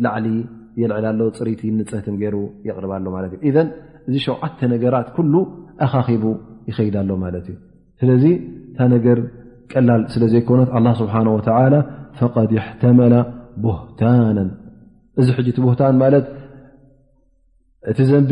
ላዕሊ 0.04 0.26
የልዕላ 0.80 1.06
ሎ 1.20 1.28
ፅሪቲ 1.38 1.60
ንፅህትን 1.80 2.16
ገይሩ 2.22 2.36
የቅርባሎ 2.68 3.04
ማለት 3.16 3.32
እዩ 3.50 3.54
እዚ 4.08 4.16
ሸውዓተ 4.26 4.60
ነገራት 4.74 5.06
ኩሉ 5.16 5.34
ኣኻኺቡ 5.84 6.24
ይኸይዳ 6.70 6.96
ሎ 7.08 7.14
ማለት 7.24 7.44
እዩ 7.52 7.56
ስለዚ 8.00 8.24
እታ 8.70 8.78
ነገር 8.94 9.18
ቀላል 9.72 10.02
ስለ 10.12 10.22
ዘይኮነት 10.32 10.68
ስብሓ 11.00 11.14
ቀድ 12.34 12.50
ሕተመለ 12.66 13.14
ቦህታናን 13.64 14.48
እዚ 15.20 15.26
ሕጂ 15.36 15.46
እቲ 15.52 15.58
ህታን 15.70 15.96
ማለት 16.02 16.26
እቲ 17.90 17.98
ዘንቢ 18.10 18.30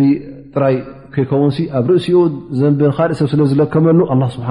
ጥራይ 0.55 0.77
ኮይከውን 1.14 1.53
ኣብ 1.79 1.87
ርእሲኡ 1.93 2.18
ዘንብን 2.61 2.93
ካልእ 2.97 3.16
ሰብ 3.20 3.29
ስለ 3.33 3.41
ዝለከመሉ 3.51 4.01
ኣ 4.12 4.16
ስብሓ 4.37 4.49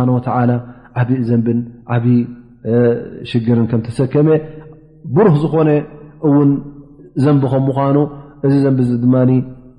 ዓ 0.99 1.03
ዘንን 1.29 1.59
ዓብዪ 1.95 2.07
ሽግርን 3.29 3.65
ከም 3.71 3.81
ተሰከመ 3.87 4.27
ብሩህ 5.15 5.35
ዝኾነ 5.43 5.69
እውን 6.27 6.49
ዘንቢ 7.23 7.43
ከም 7.53 7.63
ምኳኑ 7.69 7.97
እዚ 8.47 8.53
ዘንቢ 8.65 8.79
ድማ 9.03 9.15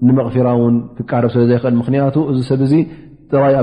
ንመፊራ 0.09 0.49
ውን 0.61 0.75
ክቃረብ 0.97 1.31
ስለ 1.35 1.43
ዘይክእል 1.51 1.75
ምክንያቱ 1.81 2.17
እዚ 2.31 2.39
ሰብ 2.51 2.61
እዚ 2.67 2.75
ጥራይ 3.33 3.55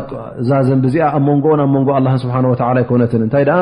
ዛዘን 0.49 0.79
ብእዚኣ 0.83 1.05
ኣብ 1.17 1.23
መንጎኦን 1.29 1.59
ኣብ 1.65 1.69
መንጎ 1.75 1.89
ኣ 1.99 2.13
ስብሓ 2.23 2.35
ወላ 2.51 2.77
ይኮነትን 2.83 3.21
እንታይ 3.25 3.45
ደኣ 3.49 3.59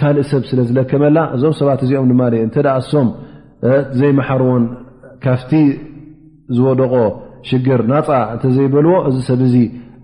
ካልእ 0.00 0.26
ሰብ 0.32 0.42
ስለ 0.50 0.60
ዝለከመላ 0.68 1.18
እዞም 1.36 1.54
ሰባት 1.60 1.80
እዚኦም 1.86 2.08
ድማ 2.12 2.22
እተኣ 2.46 2.66
እሶም 2.82 3.08
ዘይመሓርዎን 4.00 4.64
ካፍቲ 5.24 5.52
ዝወደቆ 6.56 6.94
ሽግር 7.48 7.80
ናፃ 7.92 8.08
እንተዘይበልዎ 8.34 8.94
እዚ 9.10 9.16
ሰብ 9.30 9.40
እዚ 9.48 9.56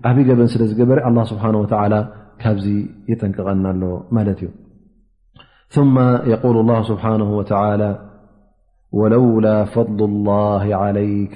ዓብይ 0.09 0.23
ገበን 0.29 0.49
ስለዝገበር 0.55 0.99
ኣ 1.09 1.11
ስብሓ 1.31 1.45
ላ 1.93 1.97
ካብዚ 2.41 2.65
ይጠንቅቐናኣሎ 3.11 3.83
ማለት 4.15 4.39
እዩ 4.45 5.83
ማ 5.97 6.07
ል 6.55 6.81
ስብሓ 6.91 7.05
ወለውላ 9.01 9.47
ፈ 9.73 9.83
ለይከ 10.97 11.35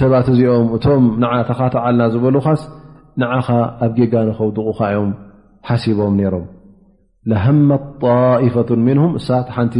ሰባት 0.00 0.26
እዚኦም 0.32 0.66
እቶም 0.76 1.04
ንዓ 1.22 1.30
ተኻታዓልና 1.48 2.02
ዝበሉካስ 2.14 2.62
ንዓኻ 3.20 3.46
ኣብ 3.84 3.92
ጌጋ 3.98 4.14
ንከውድቑካ 4.28 4.80
ዮም 4.94 5.10
ሓሲቦም 5.68 6.14
ነይሮም 6.20 6.44
ለሃማት 7.30 7.82
ጣኢፈቱን 8.08 8.80
ምንሁም 8.88 9.12
እሳት 9.20 9.48
ሓንቲ 9.56 9.76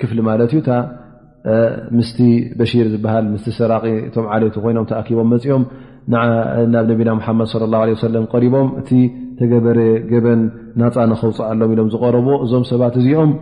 ክፍሊ 0.00 0.18
ማለት 0.28 0.50
እዩ 0.54 0.58
እታ 0.62 0.70
ምስቲ 1.96 2.18
በሺር 2.58 2.86
ዝበሃል 2.92 3.24
ምስቲ 3.32 3.48
ሰራቂ 3.58 3.84
እቶም 4.08 4.26
ዓለቲ 4.34 4.56
ኮይኖም 4.64 4.86
ተኣኪቦም 4.90 5.28
መፂኦም 5.34 5.64
ናብ 6.74 6.84
ነቢና 6.92 7.10
ሙሓመድ 7.18 7.48
ለ 7.62 7.70
ላ 7.72 7.76
ለ 7.90 7.98
ሰለም 8.06 8.24
ቀሪቦም 8.34 8.68
እቲ 8.80 8.90
ተገበረ 9.38 9.78
ገበን 10.12 10.40
ናፃ 10.80 10.94
ንኸውፅእ 11.10 11.46
ኣሎም 11.52 11.70
ኢሎም 11.74 11.88
ዝቀረብዎ 11.94 12.34
እዞም 12.44 12.64
ሰባት 12.72 12.94
እዚኦም 13.02 13.32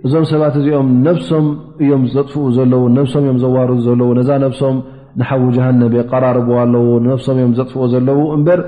እዞም 0.07 0.25
ሰባት 0.33 0.55
እዚኦም 0.61 0.89
ነፍሶም 1.09 1.47
እዮም 1.83 2.03
ዘጥፍኡ 2.15 2.43
ዘለው 2.59 2.83
ነፍሶም 2.99 3.23
እዮም 3.27 3.39
ዘዋርዱ 3.45 3.73
ዘለው 3.89 4.09
ነዛ 4.19 4.31
ነብሶም 4.45 4.77
ንሓዊ 5.21 5.43
ጃሃነቤ 5.57 5.95
ቀራርብ 6.13 6.49
ኣለው 6.63 6.87
ነፍሶም 7.09 7.37
እዮም 7.41 7.55
ዘጥፍኦ 7.59 7.83
ዘለው 7.95 8.21
እምበር 8.37 8.61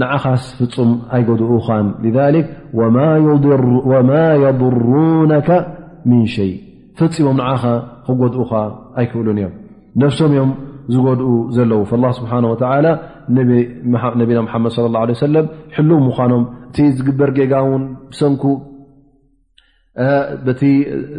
ንዓኻስ 0.00 0.42
ፍፁም 0.58 0.90
ኣይገድኡ 1.16 1.50
ኻን 1.68 1.86
ሊክ 2.36 2.48
ወማ 3.98 4.12
የድሩነካ 4.44 5.48
ምን 6.10 6.22
ሸይ 6.34 6.52
ፈፂሞም 6.98 7.36
ንዓኻ 7.40 7.62
ክ 8.18 8.52
ኣይክእሉን 9.00 9.38
እዮም 9.40 9.52
ነፍሶም 10.02 10.32
እዮም 10.34 10.50
ዝጎድኡ 10.94 11.28
ዘለዎ 11.56 11.80
ስብሓ 12.18 12.32
ወ 12.52 12.56
ነቢና 14.20 14.38
ሓመድ 14.52 14.76
ለ 14.84 14.88
ላ 14.94 15.02
ሰለም 15.26 15.46
ሕሉ 15.76 15.90
ምኳኖም 16.06 16.42
እቲ 16.70 16.76
ዝግበር 16.98 17.30
ጌጋ 17.36 17.52
ውን 17.70 17.82
ሰንኩ 18.20 18.44
በቲ 20.46 20.62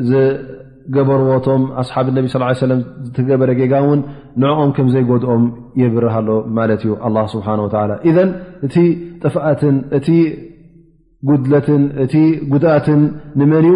ዝገበርዎቶም 0.09 1.63
ኣስሓብ 1.81 2.07
ነቢ 2.17 2.25
ስ 2.33 2.41
ሰለም 2.65 2.79
ዝተገበረ 3.05 3.49
ጌጋ 3.61 3.73
ውን 3.87 4.01
ንዕኦም 4.43 4.69
ከምዘይጎድኦም 4.75 5.43
የብርሃሎ 5.81 6.29
ማለት 6.59 6.81
እዩ 6.85 6.93
ስብሓ 7.33 7.47
ኢን 8.11 8.23
እቲ 8.67 8.75
ጥፍኣትን 9.23 9.75
እቲ 9.99 10.07
ጉድለትን 11.29 11.81
እቲ 12.03 12.15
ጉድኣትን 12.51 13.01
ንመን 13.39 13.65
እዩ 13.71 13.75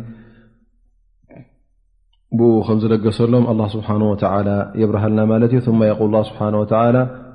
لሰሎ 3.07 3.33
الله 3.53 3.69
سبحنه 3.77 4.07
وتعلى 4.13 4.57
يبرሃل 4.83 5.43
ثم 5.67 5.81
يقول 5.93 6.11
له 6.15 6.23
سبنه 6.29 6.57
وتى 6.63 6.83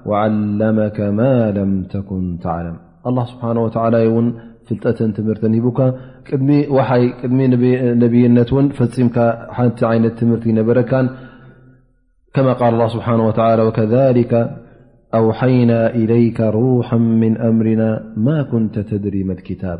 وعلمك 0.10 0.98
ما 1.20 1.34
لم 1.58 1.70
تكن 1.94 2.24
تعلم 2.46 2.76
الله 3.10 3.26
سبحانه 3.34 3.62
وتعل 3.68 3.94
فلጠة 4.68 5.00
ር 5.36 5.38
ب 5.44 5.46
نبي 7.96 8.22
فم 10.52 10.64
ረ 10.80 10.82
ك 12.34 12.62
الله 12.72 12.88
سبنه 12.94 13.22
وى 13.30 13.60
وكذلك 13.68 14.34
أوحينا 15.22 15.80
إليك 16.02 16.40
روحا 16.60 16.98
من 17.24 17.32
أمرنا 17.50 17.90
ما 18.26 18.38
كنت 18.52 18.76
تدر 18.90 19.16
م 19.28 19.32
لكتب 19.38 19.80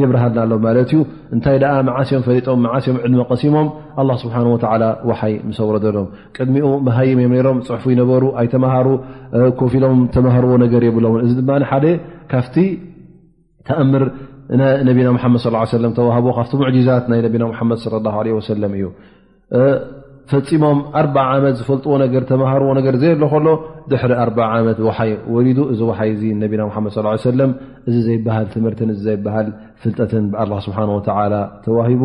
የብርሃልና 0.00 0.42
ሎም 0.50 0.60
ማለት 0.66 0.88
እዩ 0.92 1.00
እንታይ 1.34 1.56
ኣ 1.70 1.74
መዓስዮም 1.88 2.22
ፈሊጦም 2.26 2.58
መዓስዮም 2.66 2.96
ዕድመ 3.06 3.20
ቀሲሞም 3.30 3.68
ኣ 4.02 4.16
ስብሓ 4.22 4.36
ወ 4.52 4.56
ወሓይ 5.10 5.34
ምሰውረዘሎም 5.48 6.08
ቅድሚኡ 6.36 6.66
መሃይ 6.88 7.10
ም 7.20 7.34
ሮም 7.46 7.58
ፅሑፉ 7.68 7.84
ይነበሩ 7.94 8.22
ኣይተማሃሩ 8.42 8.88
ኮፍ 9.60 9.74
ኢሎም 9.80 10.00
ተማህርዎ 10.16 10.52
ነገር 10.64 10.84
የብሎውን 10.88 11.20
እዚ 11.26 11.32
ድማ 11.40 11.50
ሓደ 11.72 11.86
ካብቲ 12.32 12.56
ተኣምር 13.68 14.04
ነና 14.60 14.88
መድ 15.36 15.86
ተዋህብዎ 16.00 16.30
ካብቲ 16.40 16.54
ሙዛት 16.78 17.04
ናይ 17.12 17.22
ነና 17.42 17.60
መድ 17.72 17.80
ሰለ 17.86 18.64
እዩ 18.80 18.86
ፈፂሞም 20.32 20.78
ኣ 21.00 21.02
ዓመት 21.34 21.54
ዝፈልጥዎ 21.60 21.92
ነገር 22.02 22.22
ተመሃርዎ 22.30 22.68
ነገር 22.78 22.94
ዘየ 23.02 23.12
ኣሎ 23.18 23.24
ከሎ 23.32 23.48
ድሕሪ 23.90 24.12
4 24.24 24.40
ዓመት 24.50 24.78
ወሓይ 24.86 25.10
ወሊዱ 25.34 25.58
እዚ 25.72 25.80
ሓይ 25.98 26.10
ነቢና 26.42 26.62
ለም 27.40 27.50
እዚ 27.88 27.94
ዘይበሃል 28.08 28.46
ትምህርት 28.54 28.80
እ 28.94 28.98
ዘይበሃል 29.08 29.48
ፍልጠትን 29.82 30.24
ብ 30.52 30.60
ስሓ 30.66 30.78
ተዋሂቡ 31.66 32.02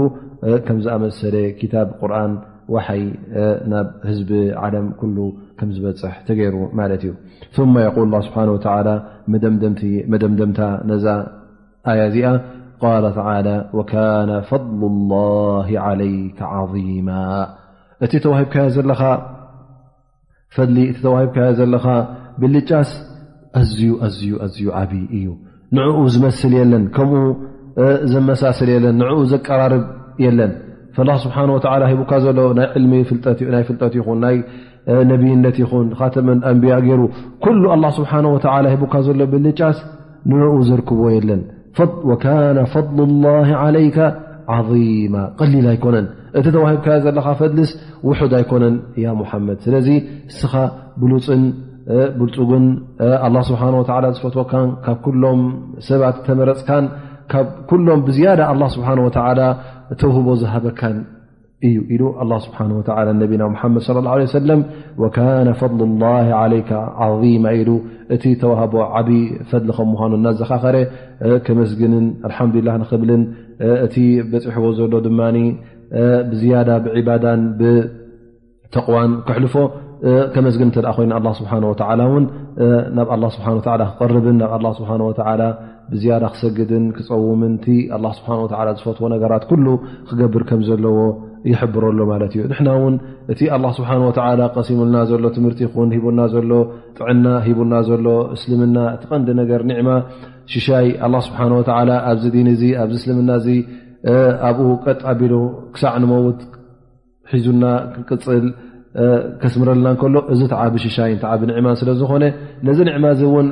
ከም 0.68 0.78
ዝኣመሰለ 0.86 1.36
ታ 1.74 1.86
ቁርን 2.02 2.34
ሓይ 2.88 3.02
ናብ 3.72 3.88
ህዝቢ 4.10 4.32
ዓለም 4.64 4.86
ከም 5.60 5.70
ዝበፅሕ 5.78 6.16
ተገይሩ 6.30 6.56
ማለት 6.80 7.04
እዩ 7.06 7.12
قል 7.98 8.16
ስብሓ 8.28 8.76
መደምደምታ 10.14 10.60
ነዛ 10.92 11.06
ኣያ 11.92 12.00
እዚኣ 12.12 12.30
ተ 13.48 13.76
ካነ 13.92 14.32
ፈضሉ 14.50 14.82
لላه 14.94 15.68
عለይከ 15.88 16.40
عظማ 16.54 17.08
እቲ 18.04 18.14
ተዋሂብካ 18.26 18.56
ዘለ 18.76 18.92
እቲ 20.92 21.00
ተዋሂብካዮ 21.06 21.48
ዘለካ 21.60 21.88
ብልጫስ 22.42 22.90
ዝዩ 23.72 23.82
ዝዩ 24.16 24.30
ኣዝዩ 24.46 24.66
ዓብዪ 24.80 25.02
እዩ 25.18 25.28
ንዕኡ 25.78 26.00
ዝመስል 26.14 26.52
የለን 26.58 26.84
ከምኡ 26.96 27.22
ዘመሳሰል 28.14 28.70
የለን 28.74 28.96
ንኡ 29.02 29.18
ዘቀራርብ 29.32 29.84
የለን 30.26 30.52
ስብሓ 31.24 31.38
ሂቡካ 31.92 32.12
ዘሎ 32.26 32.38
ናይ 32.60 33.04
ፍልጠት 33.70 33.94
ይኹን 34.00 34.20
ናይ 34.26 34.38
ነብይነት 35.12 35.56
ይኹን 35.64 35.88
ተመ 36.16 36.28
ኣንቢያ 36.52 36.76
ገይሩ 36.86 37.02
ኩሉ 37.46 37.64
ስብሓ 38.00 38.12
ወ 38.36 38.38
ሂቡካ 38.74 38.94
ዘሎ 39.08 39.20
ብልጫስ 39.34 39.78
ንዕኡ 40.34 40.54
ዘርክብዎ 40.70 41.08
የለን 41.18 41.42
ወካነ 42.12 42.58
ፈضሉ 42.74 42.98
لላ 43.24 43.62
ለይከ 43.76 43.98
ዓظማ 44.56 45.16
ቀሊል 45.40 45.66
ኣይኮነን 45.74 46.06
እቲ 46.40 46.46
ተዋሂብካ 46.56 46.88
ዘለካ 47.04 47.28
ፈድልስ 47.40 47.70
ውሑድ 48.08 48.34
ኣይኮነን 48.40 48.76
ያ 49.04 49.08
ሙሓመድ 49.22 49.58
ስለዚ 49.66 49.90
እስኻ 50.32 50.54
ብሉፅን 51.02 51.44
ብልፁጉን 52.20 52.66
ኣ 53.26 53.30
ስብሓ 53.50 53.62
ወ 53.80 53.84
ዝፈትወካን 54.18 54.70
ካብ 54.86 54.98
ኩሎም 55.06 55.42
ሰባት 55.88 56.16
ተመረፅካን 56.28 56.86
ካብ 57.34 57.48
ኩሎም 57.72 58.00
ብዝያዳ 58.08 58.42
ኣ 58.54 58.72
ስብሓን 58.78 59.00
ወተ 59.08 59.18
ተውህቦ 60.02 60.28
ዝሃበካን 60.42 60.98
እዩ 61.68 61.78
ኢሉ 61.94 62.04
ስብሓ 62.46 62.58
ወ 62.78 62.84
ነቢና 63.22 63.44
ሙሓመድ 63.54 63.84
ላ 64.08 64.16
ለ 64.24 64.28
ሰለም 64.40 64.62
ወካነ 65.04 65.48
ፈضሉ 65.62 65.82
ላ 66.04 66.12
ዓለይከ 66.40 66.72
ዓማ 67.06 67.46
ኢሉ 67.60 67.70
እቲ 68.16 68.24
ተዋህቦ 68.42 68.74
ዓብ 69.00 69.08
ፈድሊ 69.52 69.70
ከምኳኑ 69.78 70.12
እናዘኻኸረ 70.20 70.76
ከመስግንን 71.46 72.06
አልሓምዱሊላ 72.30 72.72
ንክብልን 72.82 73.24
እቲ 73.86 73.96
በፂሕዎ 74.32 74.68
ዘሎ 74.80 74.94
ድማ 75.06 75.20
ብዝያዳ 76.32 76.70
ብዕባዳን 76.86 77.42
ብተቕዋን 77.60 79.12
ክሕልፎ 79.28 79.56
ከመስግን 80.34 80.70
እተ 80.72 80.78
ኣ 80.92 80.92
ኮይ 80.98 81.06
ኣ 81.18 81.20
ስብሓ 81.40 81.52
ወተ 81.72 81.82
ን 82.20 82.24
ናብ 82.98 83.22
ስብሓ 83.36 83.48
ክቀርብን 83.68 84.38
ናብ 84.42 84.64
ኣ 84.72 84.74
ስብሓወ 84.80 85.08
ብዝያዳ 85.92 86.24
ክሰግድን 86.34 86.86
ክፀውምን 86.98 87.54
ቲ 87.64 87.76
ኣ 87.96 88.00
ስብሓ 88.18 88.30
ወ 88.44 88.46
ዝፈትዎ 88.78 89.06
ነገራት 89.16 89.44
ኩሉ 89.50 89.66
ክገብር 90.10 90.44
ከም 90.50 90.62
ዘለዎ 90.68 90.98
ይሕብረሉ 91.52 92.00
ማለት 92.12 92.32
እዩ 92.38 92.44
ንሕና 92.52 92.70
እውን 92.78 92.96
እቲ 93.34 93.40
ኣላ 93.56 93.66
ስብሓ 93.78 93.90
ወተ 94.10 94.20
ቀሲሙልና 94.56 94.98
ዘሎ 95.12 95.24
ትምህርቲ 95.36 95.60
ይኹን 95.68 95.90
ሂቡና 95.96 96.20
ዘሎ 96.36 96.52
ጥዕና 97.00 97.26
ሂቡልና 97.48 97.76
ዘሎ 97.90 98.06
እስልምና 98.36 98.78
እቲ 98.96 99.04
ቐንዲ 99.12 99.30
ነገር 99.42 99.64
ኒዕማ 99.72 99.90
ሽሻይ 100.54 100.88
ኣ 101.08 101.10
ስብሓ 101.28 101.40
ወ 101.60 101.62
ኣብዚ 102.12 102.26
ን 102.46 102.50
እዚ 102.56 102.64
ኣብዚ 102.84 102.96
እስልምና 103.02 103.30
እዚ 103.42 103.48
ኣብኡ 104.48 104.68
ቀጣቢሉ 104.86 105.34
ክሳዕ 105.76 105.94
ንመውት 106.04 106.40
ሒዙና 107.34 107.64
ክቅፅል 107.94 108.46
ከስምረልናን 109.42 109.96
ከሎ 110.02 110.16
እዚ 110.34 110.42
ተዓቢ 110.52 110.74
ሽሻይን 110.84 111.18
ተዓቢ 111.24 111.42
ንዕማን 111.50 111.78
ስለዝኾነ 111.80 112.24
ነዚ 112.68 112.78
ንዕማ 112.90 113.06
እዚእውን 113.16 113.48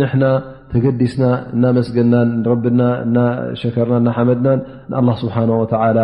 ንሕና 0.00 0.24
ተገዲስና 0.70 1.24
እናመስገናን 1.54 2.28
ንረቢና 2.38 2.80
ና 3.16 3.26
ሸከርና 3.62 3.96
እና 4.02 4.08
ሓመድናን 4.18 4.60
ንኣላ 4.92 5.10
ስብሓን 5.24 5.50
ወላ 5.62 5.98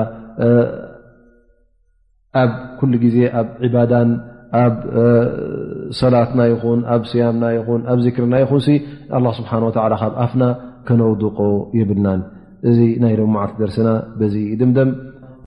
ኣብ 2.42 2.52
ኩሉ 2.80 2.92
ግዜ 3.04 3.16
ኣብ 3.40 3.48
ዕባዳን 3.68 4.10
ኣብ 4.62 4.74
ሰላትና 6.00 6.40
ይኹን 6.52 6.80
ኣብ 6.94 7.02
ስያምና 7.10 7.44
ይኹን 7.56 7.80
ኣብ 7.92 7.98
ዚክርና 8.06 8.34
ይኹን 8.44 8.62
ንኣ 9.22 9.32
ስብሓን 9.40 9.64
ወ 9.68 9.72
ካብ 9.96 10.14
ኣፍና 10.26 10.44
ከነውድቆ 10.88 11.38
የብልናን 11.80 12.20
እዚ 12.70 12.78
ናይ 13.02 13.14
ድማዓት 13.20 13.52
ደርስና 13.62 13.88
በዚ 14.20 14.36
ድምደም 14.62 14.92